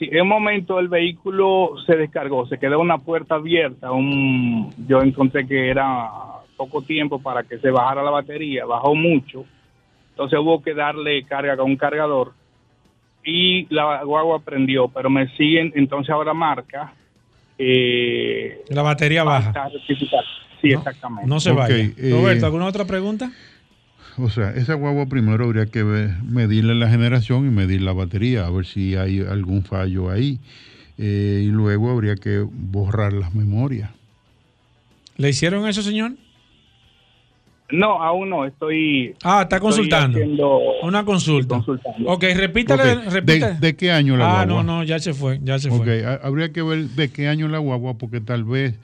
[0.00, 3.92] Sí, en un momento el vehículo se descargó, se quedó una puerta abierta.
[3.92, 6.10] Un, yo encontré que era
[6.56, 9.44] poco tiempo para que se bajara la batería, bajó mucho
[10.20, 12.34] entonces hubo que darle carga con un cargador
[13.24, 16.92] y la guagua prendió, pero me siguen, entonces ahora marca.
[17.56, 19.70] Eh, la batería baja.
[20.60, 21.26] Sí, exactamente.
[21.26, 21.74] No se vaya.
[21.74, 23.32] Eh, Roberto, ¿alguna otra pregunta?
[24.18, 28.50] O sea, esa guagua primero habría que medirle la generación y medir la batería, a
[28.50, 30.38] ver si hay algún fallo ahí.
[30.98, 33.90] Eh, y luego habría que borrar las memorias.
[35.16, 36.12] ¿Le hicieron eso, señor?
[37.72, 39.14] No, aún no, estoy...
[39.22, 40.18] Ah, está consultando.
[40.82, 41.62] Una consulta.
[42.06, 42.96] Ok, repítale.
[43.22, 44.40] ¿De, qué año la guagua?
[44.40, 46.04] Ah, no, no, ya se fue, ya se fue.
[46.22, 48.78] habría que ver de qué año la guagua, porque tal vez,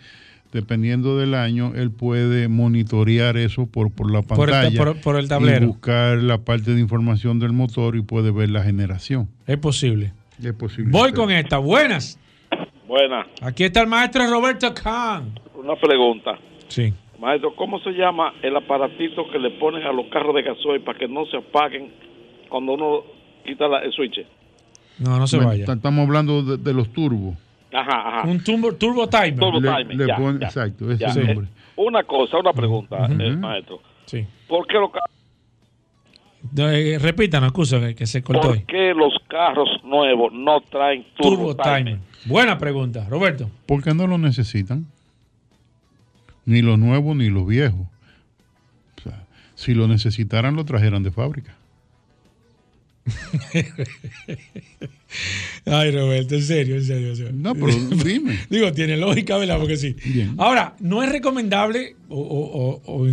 [0.52, 4.94] dependiendo del año, él puede monitorear eso por, por la pantalla.
[5.02, 5.64] Por el, tablero.
[5.64, 9.28] Y buscar la parte de información del motor y puede ver la generación.
[9.46, 10.12] Es posible.
[10.42, 10.90] Es posible.
[10.90, 11.58] Voy con esta.
[11.58, 12.18] Buenas.
[12.86, 13.26] Buenas.
[13.42, 15.40] Aquí está el maestro Roberto Kahn.
[15.54, 16.38] Una pregunta.
[16.68, 16.92] Sí.
[17.18, 20.98] Maestro, ¿cómo se llama el aparatito que le ponen a los carros de gasoil para
[20.98, 21.90] que no se apaguen
[22.48, 23.02] cuando uno
[23.44, 24.26] quita la, el switch?
[24.98, 25.64] No, no se vaya.
[25.64, 27.36] Estamos hablando de, los turbos.
[27.72, 28.28] Ajá, ajá.
[28.28, 29.38] Un turbo, turbo timer.
[29.38, 31.48] Turbo timer, Exacto, ese nombre.
[31.76, 33.80] Una cosa, una pregunta, eh, maestro.
[34.06, 34.26] Sí.
[34.46, 35.10] ¿Por qué los carros...
[36.58, 38.48] Eh, repítanos, excusa que se cortó.
[38.48, 41.98] ¿Por qué los carros nuevos no traen turbo, timer?
[42.26, 43.50] Buena pregunta, Roberto.
[43.66, 44.86] Porque no lo necesitan
[46.46, 47.86] ni los nuevos ni los viejos.
[48.98, 51.56] O sea, si lo necesitaran, lo trajeran de fábrica.
[55.64, 57.12] Ay, Roberto, en serio, en serio.
[57.32, 57.72] No, pero
[58.04, 58.38] dime.
[58.48, 59.58] Digo, tiene lógica, ¿verdad?
[59.58, 59.94] Porque sí.
[60.38, 63.06] Ahora, no es recomendable, o, o,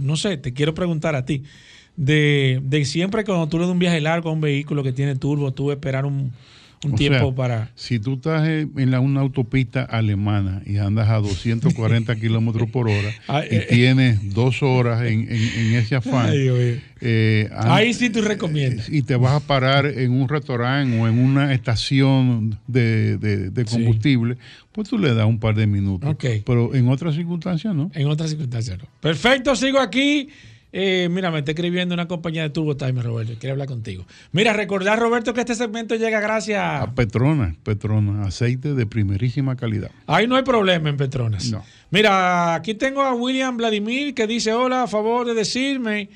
[0.00, 1.42] no sé, te quiero preguntar a ti,
[1.96, 5.16] de, de siempre cuando tú le das un viaje largo a un vehículo que tiene
[5.16, 6.32] turbo, tú esperar un,
[6.84, 7.70] un tiempo para...
[7.74, 13.10] Si tú estás en la, una autopista alemana y andas a 240 kilómetros por hora
[13.50, 16.30] y eh, tienes dos horas en, ese afán...
[17.06, 18.88] Eh, Ahí sí tú recomiendas.
[18.88, 24.38] Y te vas a parar en un restaurante o en una estación de, combustible,
[24.72, 26.16] pues tú le das un par de minutos.
[26.18, 27.90] Pero en otras circunstancias no.
[27.94, 28.88] En otras circunstancias no.
[29.00, 30.30] Perfecto, sigo aquí.
[30.76, 33.34] Eh, mira, me está escribiendo una compañía de Turbo Timer, Roberto.
[33.38, 34.04] Quiere hablar contigo.
[34.32, 37.54] Mira, recordar, Roberto, que este segmento llega gracias a Petronas.
[37.62, 39.92] Petronas, aceite de primerísima calidad.
[40.08, 41.48] Ahí no hay problema en Petronas.
[41.48, 41.62] No.
[41.90, 46.08] Mira, aquí tengo a William Vladimir que dice: Hola, a favor de decirme,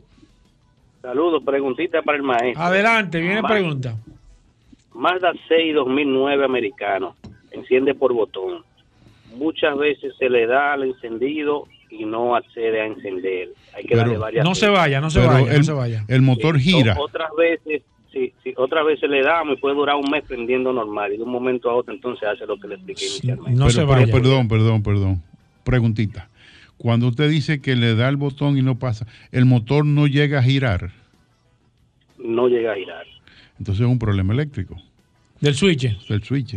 [1.01, 2.61] Saludos, preguntita para el maestro.
[2.61, 3.97] Adelante, viene pregunta.
[4.93, 7.15] Mazda 6 2009 americano,
[7.49, 8.63] enciende por botón.
[9.35, 13.49] Muchas veces se le da al encendido y no accede a encender.
[13.75, 16.05] Hay que darle varias No se vaya, no se vaya, el, no se vaya.
[16.07, 16.95] El motor gira.
[16.97, 21.13] Otras veces, sí, sí, otras veces le damos y puede durar un mes prendiendo normal
[21.13, 23.59] y de un momento a otro entonces hace lo que le expliqué inicialmente.
[23.59, 24.11] No se vaya.
[24.11, 25.23] perdón, perdón, perdón.
[25.63, 26.29] Preguntita.
[26.77, 30.39] Cuando usted dice que le da el botón y no pasa, ¿el motor no llega
[30.39, 30.91] a girar?
[32.17, 33.05] No llega a girar.
[33.59, 34.77] Entonces es un problema eléctrico.
[35.39, 36.07] ¿Del switch?
[36.07, 36.55] Del switch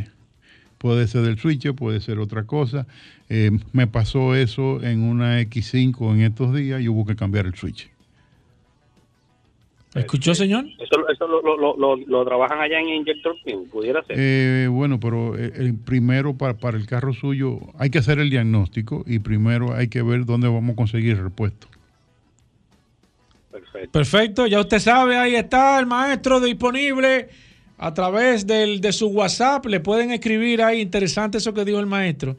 [0.84, 2.86] puede ser del switch, puede ser otra cosa.
[3.30, 7.54] Eh, me pasó eso en una X5 en estos días y hubo que cambiar el
[7.54, 7.88] switch.
[9.94, 10.66] ¿Escuchó, señor?
[10.78, 14.16] Eso, lo, trabajan allá en Injector Pin, pudiera ser.
[14.18, 18.28] Eh, bueno, pero eh, el primero para, para, el carro suyo hay que hacer el
[18.28, 21.66] diagnóstico y primero hay que ver dónde vamos a conseguir el repuesto.
[23.50, 23.90] Perfecto.
[23.90, 27.30] Perfecto, ya usted sabe, ahí está el maestro disponible
[27.78, 31.86] a través del, de su WhatsApp le pueden escribir ahí, interesante eso que dijo el
[31.86, 32.36] maestro.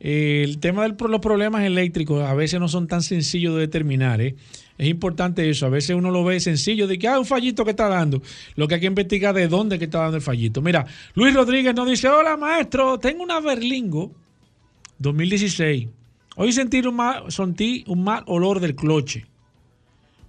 [0.00, 4.20] Eh, el tema de los problemas eléctricos a veces no son tan sencillos de determinar.
[4.20, 4.34] ¿eh?
[4.76, 5.66] Es importante eso.
[5.66, 8.20] A veces uno lo ve sencillo de que hay ah, un fallito que está dando.
[8.56, 10.60] Lo que hay que investigar de dónde que está dando el fallito.
[10.60, 10.84] Mira,
[11.14, 14.12] Luis Rodríguez nos dice: Hola maestro, tengo una Berlingo
[14.98, 15.88] 2016.
[16.36, 19.24] Hoy sentí un mal, sentí un mal olor del cloche.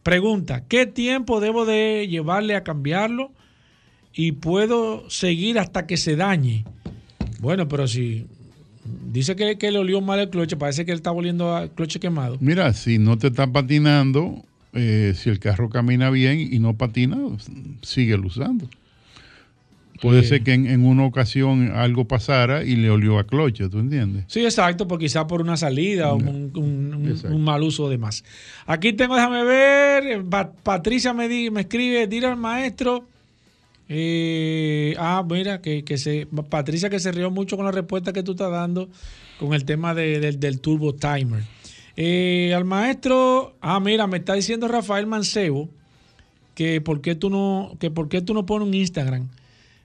[0.04, 3.32] Pregunta: ¿Qué tiempo debo de llevarle a cambiarlo?
[4.16, 6.64] Y puedo seguir hasta que se dañe.
[7.40, 8.26] Bueno, pero si
[9.12, 12.00] dice que, que le olió mal el cloche, parece que él está volviendo a cloche
[12.00, 12.38] quemado.
[12.40, 14.42] Mira, si no te está patinando,
[14.74, 17.18] eh, si el carro camina bien y no patina,
[17.82, 18.70] sigue usando.
[20.02, 24.26] Puede ser que en, una ocasión algo pasara y le olió a cloche, ¿tú entiendes?
[24.28, 28.24] Sí, exacto, porque quizá por una salida o un, mal uso de más.
[28.66, 30.26] Aquí tengo, déjame ver,
[30.64, 33.08] Patricia me, me escribe, dile al maestro
[33.88, 36.28] eh, ah, mira, que, que, se.
[36.50, 38.90] Patricia, que se rió mucho con la respuesta que tú estás dando
[39.40, 41.44] con el tema del turbo timer.
[41.98, 45.70] Eh, al maestro, ah, mira, me está diciendo Rafael Mancebo
[46.54, 49.30] que por qué tú no, que por qué tú no pones un Instagram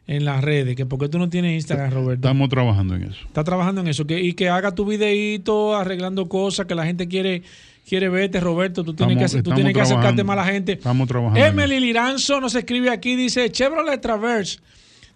[0.06, 2.26] en las redes, que por qué tú no tienes Instagram, Roberto.
[2.26, 3.20] Estamos trabajando en eso.
[3.26, 7.06] Está trabajando en eso, que, y que haga tu videíto arreglando cosas que la gente
[7.06, 7.42] quiere
[7.88, 8.84] quiere verte, Roberto.
[8.84, 10.72] Tú tienes, que, tú tienes que acercarte más a la gente.
[10.72, 11.44] Estamos trabajando.
[11.44, 14.58] Emily Liranzo nos escribe aquí, dice, Chevrolet Traverse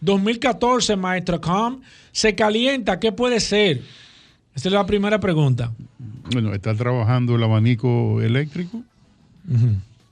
[0.01, 1.81] 2014, Maestro Com,
[2.13, 3.83] se calienta, ¿qué puede ser?
[4.55, 5.73] Esa es la primera pregunta.
[6.33, 8.83] Bueno, ¿está trabajando el abanico eléctrico?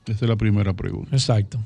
[0.05, 1.15] Esa es la primera pregunta.
[1.15, 1.59] Exacto.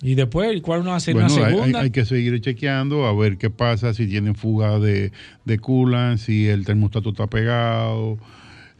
[0.00, 1.80] Y después, ¿cuál uno hace una segunda?
[1.80, 5.12] Hay, que seguir chequeando a ver qué pasa, si tienen fuga de,
[5.44, 8.18] de coolant, si el termostato está pegado,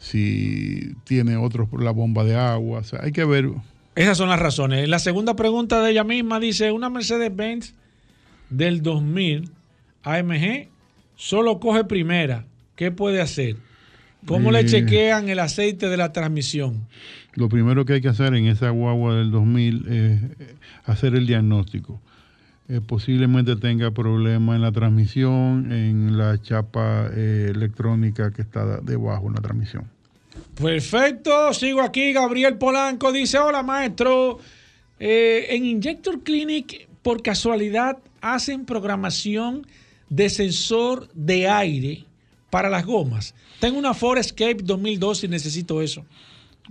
[0.03, 2.79] si tiene otros por la bomba de agua.
[2.79, 3.49] O sea, hay que ver.
[3.95, 4.87] Esas son las razones.
[4.89, 7.73] La segunda pregunta de ella misma dice, una Mercedes-Benz
[8.49, 9.49] del 2000
[10.03, 10.67] AMG
[11.15, 12.45] solo coge primera.
[12.75, 13.55] ¿Qué puede hacer?
[14.25, 16.85] ¿Cómo le eh, chequean el aceite de la transmisión?
[17.35, 20.21] Lo primero que hay que hacer en esa guagua del 2000 es
[20.85, 22.01] hacer el diagnóstico.
[22.67, 29.27] Eh, posiblemente tenga problemas en la transmisión, en la chapa eh, electrónica que está debajo
[29.27, 29.92] en la transmisión.
[30.55, 32.13] Perfecto, sigo aquí.
[32.13, 34.39] Gabriel Polanco dice: Hola, maestro.
[34.99, 39.67] Eh, en Injector Clinic, por casualidad, hacen programación
[40.09, 42.05] de sensor de aire
[42.49, 43.33] para las gomas.
[43.59, 46.05] Tengo una Ford Escape 2002 y necesito eso.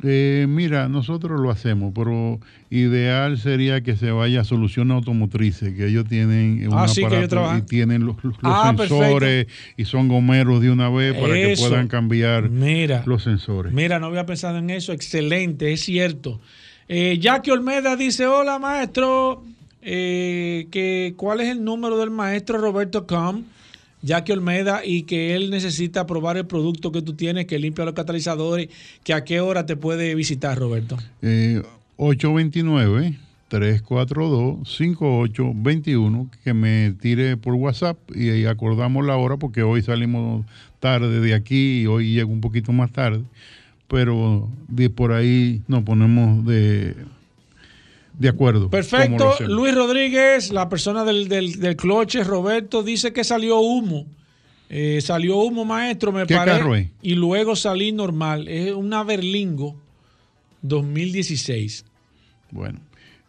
[0.03, 2.41] Eh, mira, nosotros lo hacemos, pero
[2.71, 7.63] ideal sería que se vaya a solución automotrices, que ellos tienen un ah, aparato y
[7.63, 12.51] tienen los, ah, sensores y son gomeros de una vez para que puedan cambiar
[13.05, 13.73] los sensores.
[13.73, 16.41] Mira, no había pensado en eso, excelente, es cierto.
[16.89, 19.45] Eh, Jackie Olmeda dice, hola maestro,
[19.83, 23.45] eh, que, ¿cuál es el número del maestro Roberto Com?
[24.03, 27.95] Jackie Olmeda y que él necesita probar el producto que tú tienes que limpia los
[27.95, 28.69] catalizadores,
[29.05, 30.99] que a qué hora te puede visitar, Roberto.
[31.23, 31.63] Eh,
[31.97, 33.17] 829
[33.53, 40.47] 342-5821, que me tire por WhatsApp y acordamos la hora porque hoy salimos
[40.81, 43.23] tarde de aquí y hoy llego un poquito más tarde,
[43.89, 46.95] pero de por ahí nos ponemos de,
[48.19, 48.71] de acuerdo.
[48.71, 49.37] Perfecto.
[49.47, 54.07] Luis Rodríguez, la persona del, del, cloche, Roberto, dice que salió humo.
[54.69, 56.91] Eh, salió humo, maestro, me parece.
[57.03, 58.49] Y luego salí normal.
[58.49, 59.77] Es una Berlingo
[60.63, 61.85] 2016.
[62.51, 62.81] Bueno.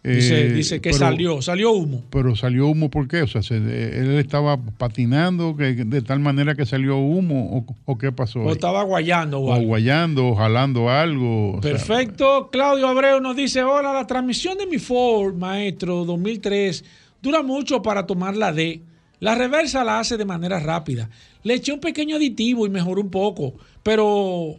[0.03, 2.03] Dice, eh, que salió, salió humo.
[2.09, 3.21] Pero salió humo ¿por qué?
[3.21, 8.41] O sea, él estaba patinando que, de tal manera que salió humo o, qué pasó.
[8.41, 9.41] O estaba guayando.
[9.41, 11.61] O, guayando, o jalando algo.
[11.61, 12.49] Perfecto.
[12.51, 16.83] Claudio Abreu nos dice, hola, la transmisión de mi Ford, maestro, 2003,
[17.21, 18.81] dura mucho para tomar la D.
[19.21, 21.09] La reversa la hace de manera rápida.
[21.43, 23.53] Le eché un pequeño aditivo y mejoró un poco,
[23.83, 24.57] pero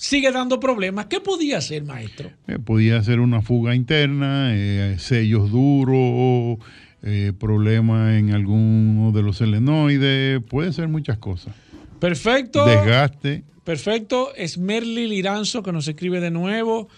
[0.00, 1.06] sigue dando problemas.
[1.06, 2.30] ¿Qué podía hacer, maestro?
[2.48, 6.58] Eh, podía ser una fuga interna, eh, sellos duros,
[7.02, 11.54] eh, problemas en alguno de los selenoides, puede ser muchas cosas.
[11.98, 12.64] Perfecto.
[12.64, 13.44] Desgaste.
[13.62, 14.34] Perfecto.
[14.34, 16.88] Es Merly Liranzo que nos escribe de nuevo.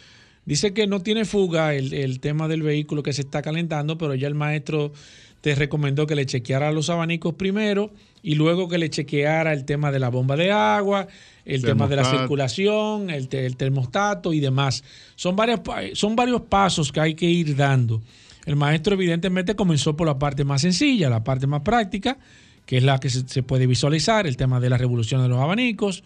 [0.44, 4.14] Dice que no tiene fuga el, el, tema del vehículo que se está calentando, pero
[4.14, 4.92] ya el maestro
[5.40, 7.90] te recomendó que le chequeara los abanicos primero
[8.22, 11.08] y luego que le chequeara el tema de la bomba de agua,
[11.44, 14.84] el tema de la circulación, el, termostato y demás.
[15.16, 15.60] Son, varios,
[15.94, 18.02] son varios pasos que hay que ir dando.
[18.46, 22.18] El maestro evidentemente comenzó por la parte más sencilla, la parte más práctica,
[22.66, 26.02] que es la que se, puede visualizar, el tema de la revolución de los abanicos,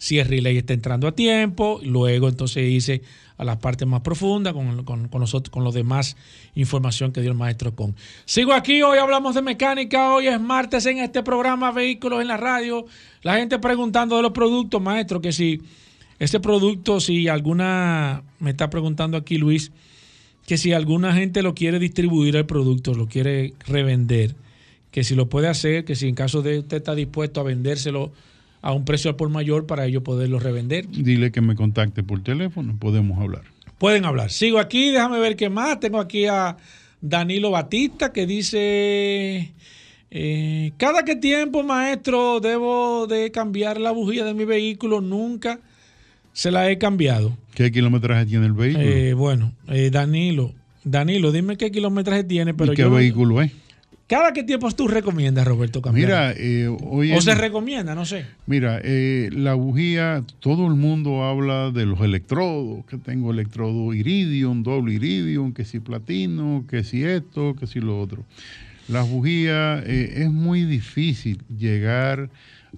[0.00, 3.02] si el relay está entrando a tiempo, luego entonces hice
[3.36, 6.16] a las partes más profundas con, con, con, con los demás
[6.54, 7.94] información que dio el maestro Con.
[8.24, 12.38] Sigo aquí, hoy hablamos de mecánica, hoy es martes en este programa Vehículos en la
[12.38, 12.86] Radio.
[13.20, 15.60] La gente preguntando de los productos, maestro, que si
[16.18, 19.70] ese producto, si alguna, me está preguntando aquí Luis,
[20.46, 24.34] que si alguna gente lo quiere distribuir el producto, lo quiere revender,
[24.92, 28.12] que si lo puede hacer, que si en caso de usted está dispuesto a vendérselo
[28.62, 30.88] a un precio por mayor para ellos poderlo revender.
[30.88, 33.42] Dile que me contacte por teléfono, podemos hablar.
[33.78, 34.30] Pueden hablar.
[34.30, 35.80] Sigo aquí, déjame ver qué más.
[35.80, 36.56] Tengo aquí a
[37.00, 39.52] Danilo Batista que dice,
[40.10, 45.60] eh, cada que tiempo, maestro, debo de cambiar la bujía de mi vehículo, nunca
[46.32, 47.36] se la he cambiado.
[47.54, 48.84] ¿Qué kilometraje tiene el vehículo?
[48.84, 50.52] Eh, bueno, eh, Danilo,
[50.84, 53.52] Danilo, dime qué kilometraje tiene, pero ¿Y qué vehículo es?
[54.10, 56.08] ¿Cada qué tiempo tú recomiendas, Roberto Cambiar?
[56.08, 58.26] Mira, eh, hoy O se recomienda, no sé.
[58.44, 64.64] Mira, eh, la bujía, todo el mundo habla de los electrodos, que tengo electrodo iridium,
[64.64, 68.24] doble iridium, que si platino, que si esto, que si lo otro.
[68.88, 72.30] La bujía eh, es muy difícil llegar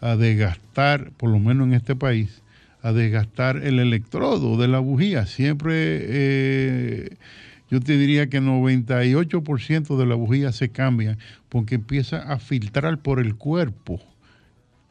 [0.03, 2.43] a desgastar, por lo menos en este país,
[2.83, 5.25] a desgastar el electrodo de la bujía.
[5.25, 7.09] Siempre
[7.73, 11.17] yo te diría que 98% de la bujía se cambia
[11.49, 13.99] porque empieza a filtrar por el cuerpo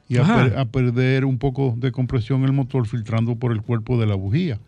[0.10, 4.16] y a, perder un poco de compresión el motor filtrando por el cuerpo de la
[4.16, 4.60] bujía,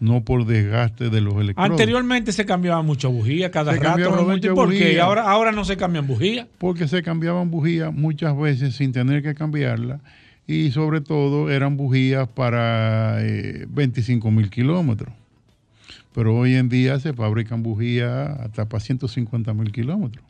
[0.00, 1.70] no por desgaste de los electrodos.
[1.70, 5.00] Anteriormente se cambiaba mucha bujía cada rato, ¿por qué?
[5.00, 6.48] Ahora, ahora no se cambian bujías.
[6.58, 10.00] Porque se cambiaban bujías muchas veces sin tener que cambiarla
[10.44, 13.20] y sobre todo eran bujías para
[13.68, 15.19] 25 eh, mil kilómetros
[16.14, 20.24] pero hoy en día se fabrican bujías hasta para 150 mil kilómetros.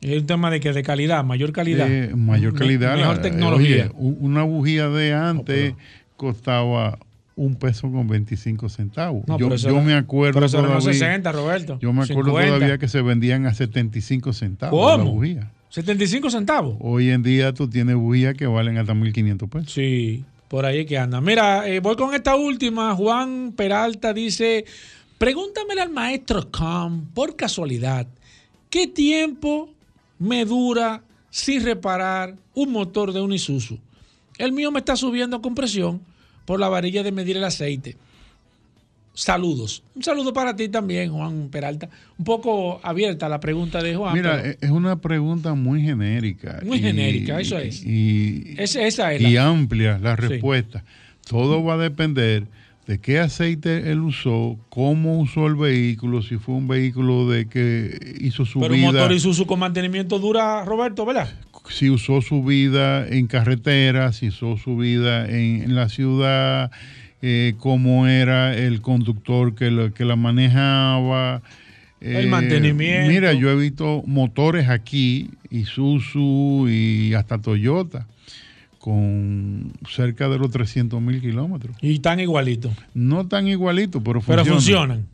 [0.00, 1.88] Es un tema de que de calidad, mayor calidad.
[2.10, 2.96] mayor calidad.
[2.96, 3.90] mejor tecnología.
[3.94, 5.74] una bujía de antes
[6.16, 6.98] costaba
[7.34, 9.24] un peso con 25 centavos.
[9.38, 11.78] yo, me acuerdo pero todavía, 60, Roberto.
[11.80, 15.04] Yo me acuerdo todavía que se vendían a 75 centavos ¿Cómo?
[15.04, 15.50] la bujía.
[15.68, 16.76] 75 centavos.
[16.80, 19.72] Hoy en día tú tienes bujías que valen hasta 1500 pesos.
[19.72, 21.20] Sí, por ahí que anda.
[21.20, 22.94] Mira, eh, voy con esta última.
[22.94, 24.64] Juan Peralta dice,
[25.18, 28.06] Pregúntamele al maestro Com, por casualidad,
[28.68, 29.70] ¿qué tiempo
[30.18, 33.78] me dura sin reparar un motor de un Isuzu?
[34.36, 36.02] El mío me está subiendo con presión
[36.44, 37.96] por la varilla de medir el aceite.
[39.14, 39.82] Saludos.
[39.94, 41.88] Un saludo para ti también, Juan Peralta.
[42.18, 44.12] Un poco abierta la pregunta de Juan.
[44.12, 46.60] Mira, es una pregunta muy genérica.
[46.62, 47.82] Muy genérica, eso es.
[47.82, 50.84] Y, esa es y amplia la respuesta.
[51.26, 52.46] Todo va a depender
[52.86, 58.16] de qué aceite él usó, cómo usó el vehículo, si fue un vehículo de que
[58.20, 58.68] hizo su vida.
[58.68, 61.28] Pero un motor Isuzu con mantenimiento dura, Roberto, ¿verdad?
[61.68, 66.70] Si usó su vida en carretera, si usó su vida en, la ciudad,
[67.22, 71.42] eh, cómo era el conductor que, que la manejaba.
[72.00, 73.10] el mantenimiento.
[73.10, 78.06] Eh, mira, yo he visto motores aquí, Isuzu y hasta Toyota
[78.86, 81.76] con cerca de los 300 mil kilómetros.
[81.82, 82.70] Y tan igualitos.
[82.94, 84.44] No tan igualitos, pero funcionan.
[84.44, 85.06] Pero funcionan.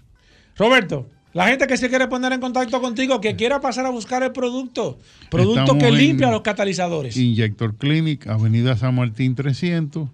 [0.58, 4.22] Roberto, La gente que se quiere poner en contacto contigo, que quiera pasar a buscar
[4.22, 4.98] el producto.
[5.30, 7.16] Producto que limpia los catalizadores.
[7.16, 10.10] Inyector Clinic, Avenida San Martín 300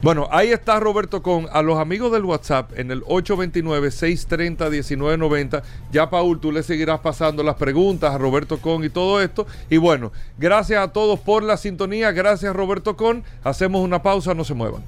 [0.00, 5.62] Bueno, ahí está Roberto con a los amigos del WhatsApp en el 829-630-1990.
[5.92, 9.46] Ya, Paul, tú le seguirás pasando las preguntas a Roberto Con y todo esto.
[9.68, 12.12] Y bueno, gracias a todos por la sintonía.
[12.12, 13.24] Gracias, Roberto Con.
[13.44, 14.82] Hacemos una pausa, no se muevan.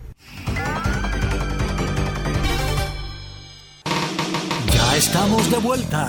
[4.73, 6.09] Ya estamos de vuelta.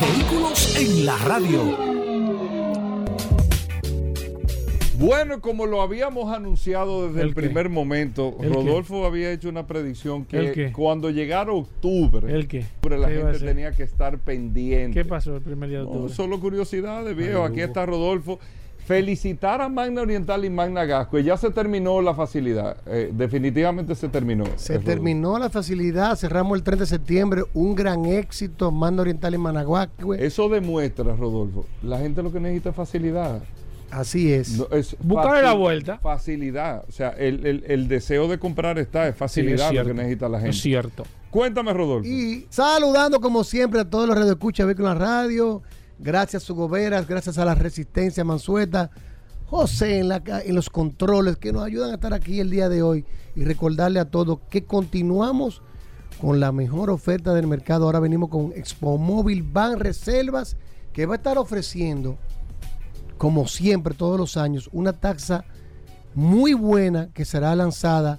[0.00, 1.95] Vehículos en la radio.
[4.98, 10.72] Bueno, como lo habíamos anunciado desde el, primer momento, Rodolfo había hecho una predicción que
[10.72, 12.46] cuando llegara octubre,
[12.88, 15.02] la gente tenía que estar pendiente.
[15.02, 16.08] ¿Qué pasó el primer día de octubre?
[16.08, 17.44] No, solo curiosidades, viejo.
[17.44, 18.38] Aquí está Rodolfo.
[18.86, 21.18] Felicitar a Magna Oriental y Magna Gasco.
[21.18, 22.76] Ya se terminó la facilidad.
[22.86, 24.44] Eh, definitivamente se terminó.
[24.54, 26.14] Se terminó la facilidad.
[26.14, 27.42] Cerramos el 30 de septiembre.
[27.52, 28.70] Un gran éxito.
[28.70, 30.14] Magna Oriental y Magna Gasco.
[30.14, 31.66] Eso demuestra, Rodolfo.
[31.82, 33.42] La gente lo que necesita es facilidad.
[33.90, 34.64] Así es.
[35.00, 35.98] Buscarle la vuelta.
[35.98, 36.84] Facilidad.
[36.88, 40.50] O sea, el, deseo de comprar está, es facilidad lo que necesita la gente.
[40.50, 41.04] Es cierto.
[41.30, 42.08] Cuéntame, Rodolfo.
[42.08, 45.62] Y saludando como siempre a todos los radioescuchas con la radio.
[45.98, 48.90] Gracias a su goberas, gracias a la resistencia Mansueta.
[49.46, 52.82] José en, la, en los controles que nos ayudan a estar aquí el día de
[52.82, 53.04] hoy
[53.34, 55.62] y recordarle a todos que continuamos
[56.20, 57.84] con la mejor oferta del mercado.
[57.84, 60.56] Ahora venimos con Expo Móvil Ban Reservas
[60.92, 62.18] que va a estar ofreciendo
[63.18, 65.44] como siempre, todos los años, una taxa
[66.14, 68.18] muy buena que será lanzada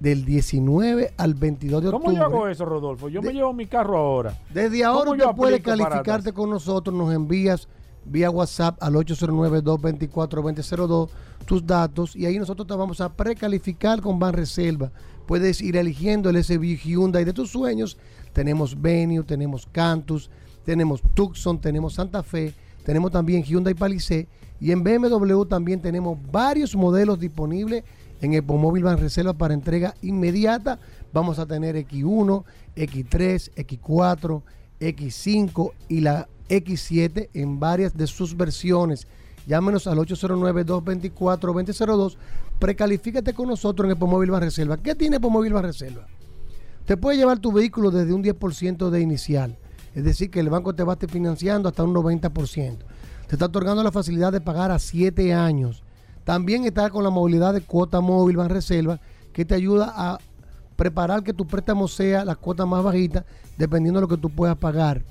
[0.00, 2.06] del 19 al 22 de octubre.
[2.06, 3.08] ¿Cómo yo hago eso, Rodolfo?
[3.08, 4.36] Yo me llevo mi carro ahora.
[4.52, 7.68] Desde ahora usted puede calificarte con nosotros, nos envías
[8.04, 11.08] vía WhatsApp al 809-224-2002
[11.46, 14.90] tus datos y ahí nosotros te vamos a precalificar con Ban Reserva.
[15.26, 17.96] Puedes ir eligiendo el SUV Hyundai de tus sueños.
[18.32, 20.30] Tenemos Venue, tenemos Cantus,
[20.64, 22.54] tenemos Tucson, tenemos Santa Fe
[22.84, 24.28] tenemos también Hyundai Palisade
[24.60, 27.84] y en BMW también tenemos varios modelos disponibles
[28.20, 30.78] en Epomóvil Van Reserva para entrega inmediata.
[31.12, 32.44] Vamos a tener X1,
[32.76, 34.42] X3, X4,
[34.80, 39.08] X5 y la X7 en varias de sus versiones.
[39.46, 42.16] Llámenos al 809-224-2002.
[42.60, 44.76] Precalifícate con nosotros en Epomóvil Van Reserva.
[44.76, 46.06] ¿Qué tiene Epomóvil Van Reserva?
[46.84, 49.58] Te puede llevar tu vehículo desde un 10% de inicial
[49.94, 52.78] es decir, que el banco te va a estar financiando hasta un 90%.
[53.26, 55.82] Te está otorgando la facilidad de pagar a 7 años.
[56.24, 59.00] También está con la movilidad de cuota móvil, van reserva,
[59.32, 60.18] que te ayuda a
[60.76, 63.24] preparar que tu préstamo sea la cuota más bajita,
[63.58, 65.02] dependiendo de lo que tú puedas pagar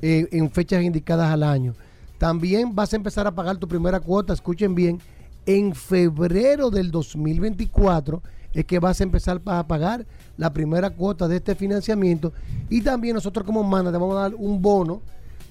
[0.00, 1.74] eh, en fechas indicadas al año.
[2.18, 5.00] También vas a empezar a pagar tu primera cuota, escuchen bien,
[5.46, 8.22] en febrero del 2024
[8.54, 10.06] es que vas a empezar a pagar
[10.36, 12.32] la primera cuota de este financiamiento
[12.68, 15.02] y también nosotros como MANA te vamos a dar un bono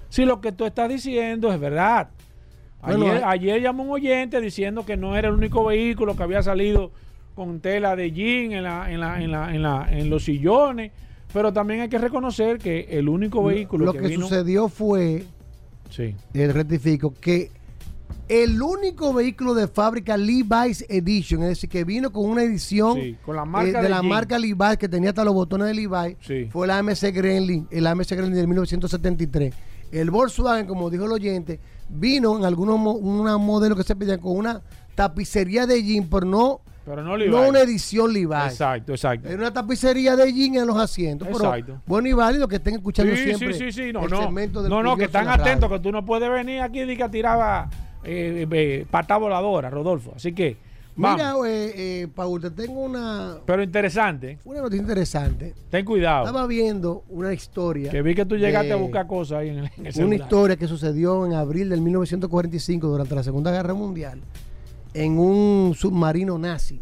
[0.09, 2.09] si lo que tú estás diciendo es verdad.
[2.89, 3.23] Eh.
[3.25, 6.91] Ayer, llamó un oyente diciendo que no era el único vehículo que había salido
[7.35, 10.93] con tela de jean en, la, en, la, en, la, en, los sillones.
[11.33, 15.25] Pero también hay que reconocer que el único vehículo lo, que, sucedió fue,
[15.91, 16.17] sí.
[16.35, 17.51] el rectifico, que
[18.29, 23.35] el único vehículo de fábrica Levi's Edition, es decir, que vino con una edición con
[23.35, 26.67] la marca eh, de, la marca Levi's, que tenía hasta los botones de Levi's, fue
[26.67, 29.55] el AMC Gremlin, el AMC Gremlin de 1973.
[29.91, 31.59] El Volkswagen, como dijo el oyente,
[31.89, 34.63] vino en algunos modelos que se pedían con una
[34.95, 38.53] tapicería de jean, pero no pero no, una edición Levi's.
[38.53, 39.29] Exacto, exacto.
[39.29, 41.29] Era una tapicería de jean en los asientos.
[41.29, 41.81] Exacto.
[41.87, 43.53] bueno y válido que estén escuchando siempre.
[43.55, 44.31] Sí, sí, sí, no, no.
[44.31, 47.69] no, no, que están atentos, que tú no puedes venir aquí y que tiraba
[48.05, 50.13] eh, eh, pata voladora, Rodolfo.
[50.17, 50.57] Así que.
[50.97, 53.39] Mira, eh, eh, Paul, te tengo una.
[53.47, 54.39] Pero interesante.
[54.45, 55.55] Una noticia interesante.
[55.71, 56.27] Ten cuidado.
[56.27, 57.91] Estaba viendo una historia.
[57.91, 60.67] Que vi que tú llegaste a buscar cosas ahí en el, en Una historia que
[60.67, 64.21] sucedió en abril del 1945 durante la Segunda Guerra Mundial
[64.93, 66.81] en un submarino nazi,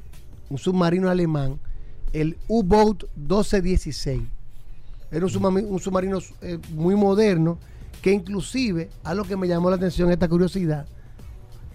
[0.49, 1.61] un submarino alemán,
[2.13, 4.23] el U-Boat 1216.
[5.11, 6.19] Era un submarino, un submarino
[6.73, 7.59] muy moderno
[8.03, 10.87] que inclusive, a lo que me llamó la atención esta curiosidad,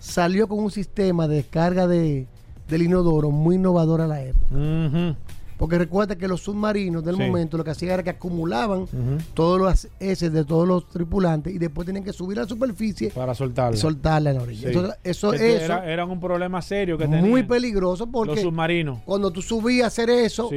[0.04, 2.28] salió con un sistema de descarga de,
[2.68, 5.16] del inodoro muy innovador a la época.
[5.58, 8.86] Porque recuerda que los submarinos del momento lo que hacían era que acumulaban
[9.34, 13.12] todos los S de todos los tripulantes y después tenían que subir a la superficie
[13.12, 14.70] para soltarla, soltarla en la orilla.
[15.04, 17.08] eso, eso, era, un problema serio que.
[17.08, 19.00] Muy peligroso porque los submarinos.
[19.06, 20.50] cuando tú subías a hacer eso,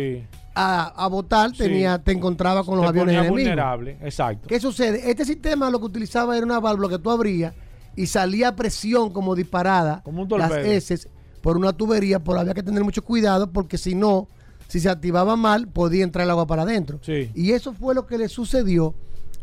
[0.57, 3.39] a, a votar, tenía, te encontraba con los aviones enemigos.
[3.39, 4.49] vulnerable, exacto.
[4.49, 5.09] ¿Qué sucede?
[5.09, 7.55] Este sistema lo que utilizaba era una válvula que tú abrías
[7.97, 11.09] y salía presión como disparada como las heces
[11.41, 14.29] por una tubería, pero había que tener mucho cuidado porque si no,
[14.69, 17.01] si se activaba mal, podía entrar el agua para adentro.
[17.07, 18.95] Y eso fue lo que le sucedió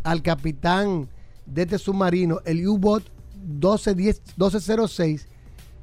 [0.04, 1.10] al capitán
[1.46, 3.04] de este submarino, el U-Boat
[3.46, 5.28] 1206,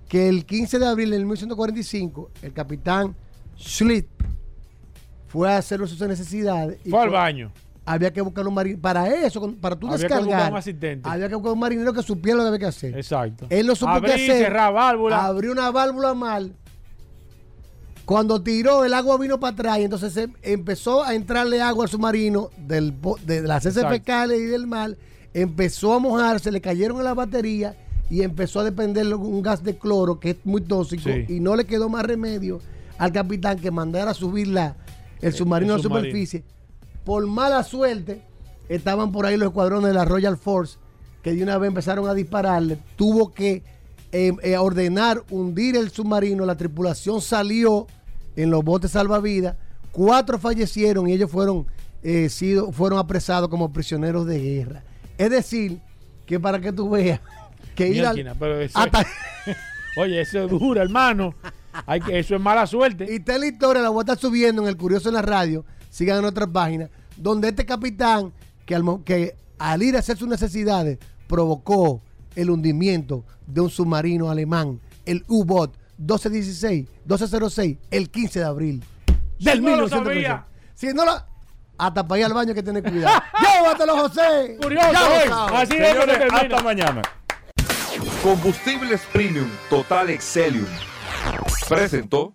[0.09, 3.17] que el 15 de abril de 1945, el capitán
[3.59, 4.07] Schlitt
[5.27, 6.81] fue a hacer sus necesidades.
[6.89, 7.53] fue al baño
[7.91, 8.81] había que buscar un marinero.
[8.81, 12.45] Para eso, para tú había descargar, que había que buscar un marinero que supiera lo
[12.45, 12.97] que había que hacer.
[12.97, 13.47] Exacto.
[13.51, 14.45] Él no supo qué hacer.
[14.45, 15.25] Cerrar válvula.
[15.25, 16.55] Abrió una válvula mal.
[18.05, 21.91] Cuando tiró, el agua vino para atrás y entonces se empezó a entrarle agua al
[21.91, 22.95] submarino del,
[23.25, 24.97] de las heces fecales y del mar.
[25.33, 27.77] Empezó a mojarse, le cayeron en la batería
[28.09, 31.67] y empezó a depender un gas de cloro que es muy tóxico y no le
[31.67, 32.61] quedó más remedio
[32.99, 34.77] al capitán que mandara a subir la,
[35.21, 36.43] el submarino a la superficie
[37.05, 38.23] por mala suerte,
[38.69, 40.79] estaban por ahí los escuadrones de la Royal Force
[41.23, 42.79] que de una vez empezaron a dispararle.
[42.97, 43.63] Tuvo que
[44.13, 46.47] eh, eh, ordenar hundir el submarino.
[46.47, 47.87] La tripulación salió
[48.37, 49.57] en los botes salvavidas.
[49.93, 51.67] Cuatro fallecieron y ellos fueron,
[52.03, 54.83] eh, sido, fueron apresados como prisioneros de guerra.
[55.19, 55.81] Es decir,
[56.27, 57.21] que para que tú veas
[57.75, 58.17] que ir al,
[59.97, 61.35] Oye, eso es duro, hermano.
[61.87, 63.07] Hay que, eso es mala suerte.
[63.11, 65.65] Y está la historia, la voy a estar subiendo en el Curioso en la radio
[65.91, 68.33] sigan en otras páginas, donde este capitán,
[68.65, 72.01] que al, que al ir a hacer sus necesidades, provocó
[72.35, 78.85] el hundimiento de un submarino alemán, el U-Boat 1216, 1206, el 15 de abril
[79.41, 81.31] del si no Si no lo...
[81.79, 83.23] Hasta para ir al baño hay que tener cuidado.
[83.41, 84.59] ¡Llévatelo, José!
[84.61, 87.03] Curioso, Así Señores, hasta mañana.
[88.23, 90.67] Combustibles Premium Total Excelium
[91.69, 92.35] presentó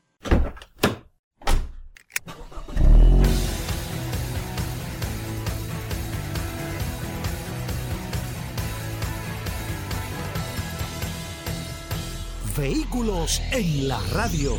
[12.58, 14.58] Vehículos en la radio.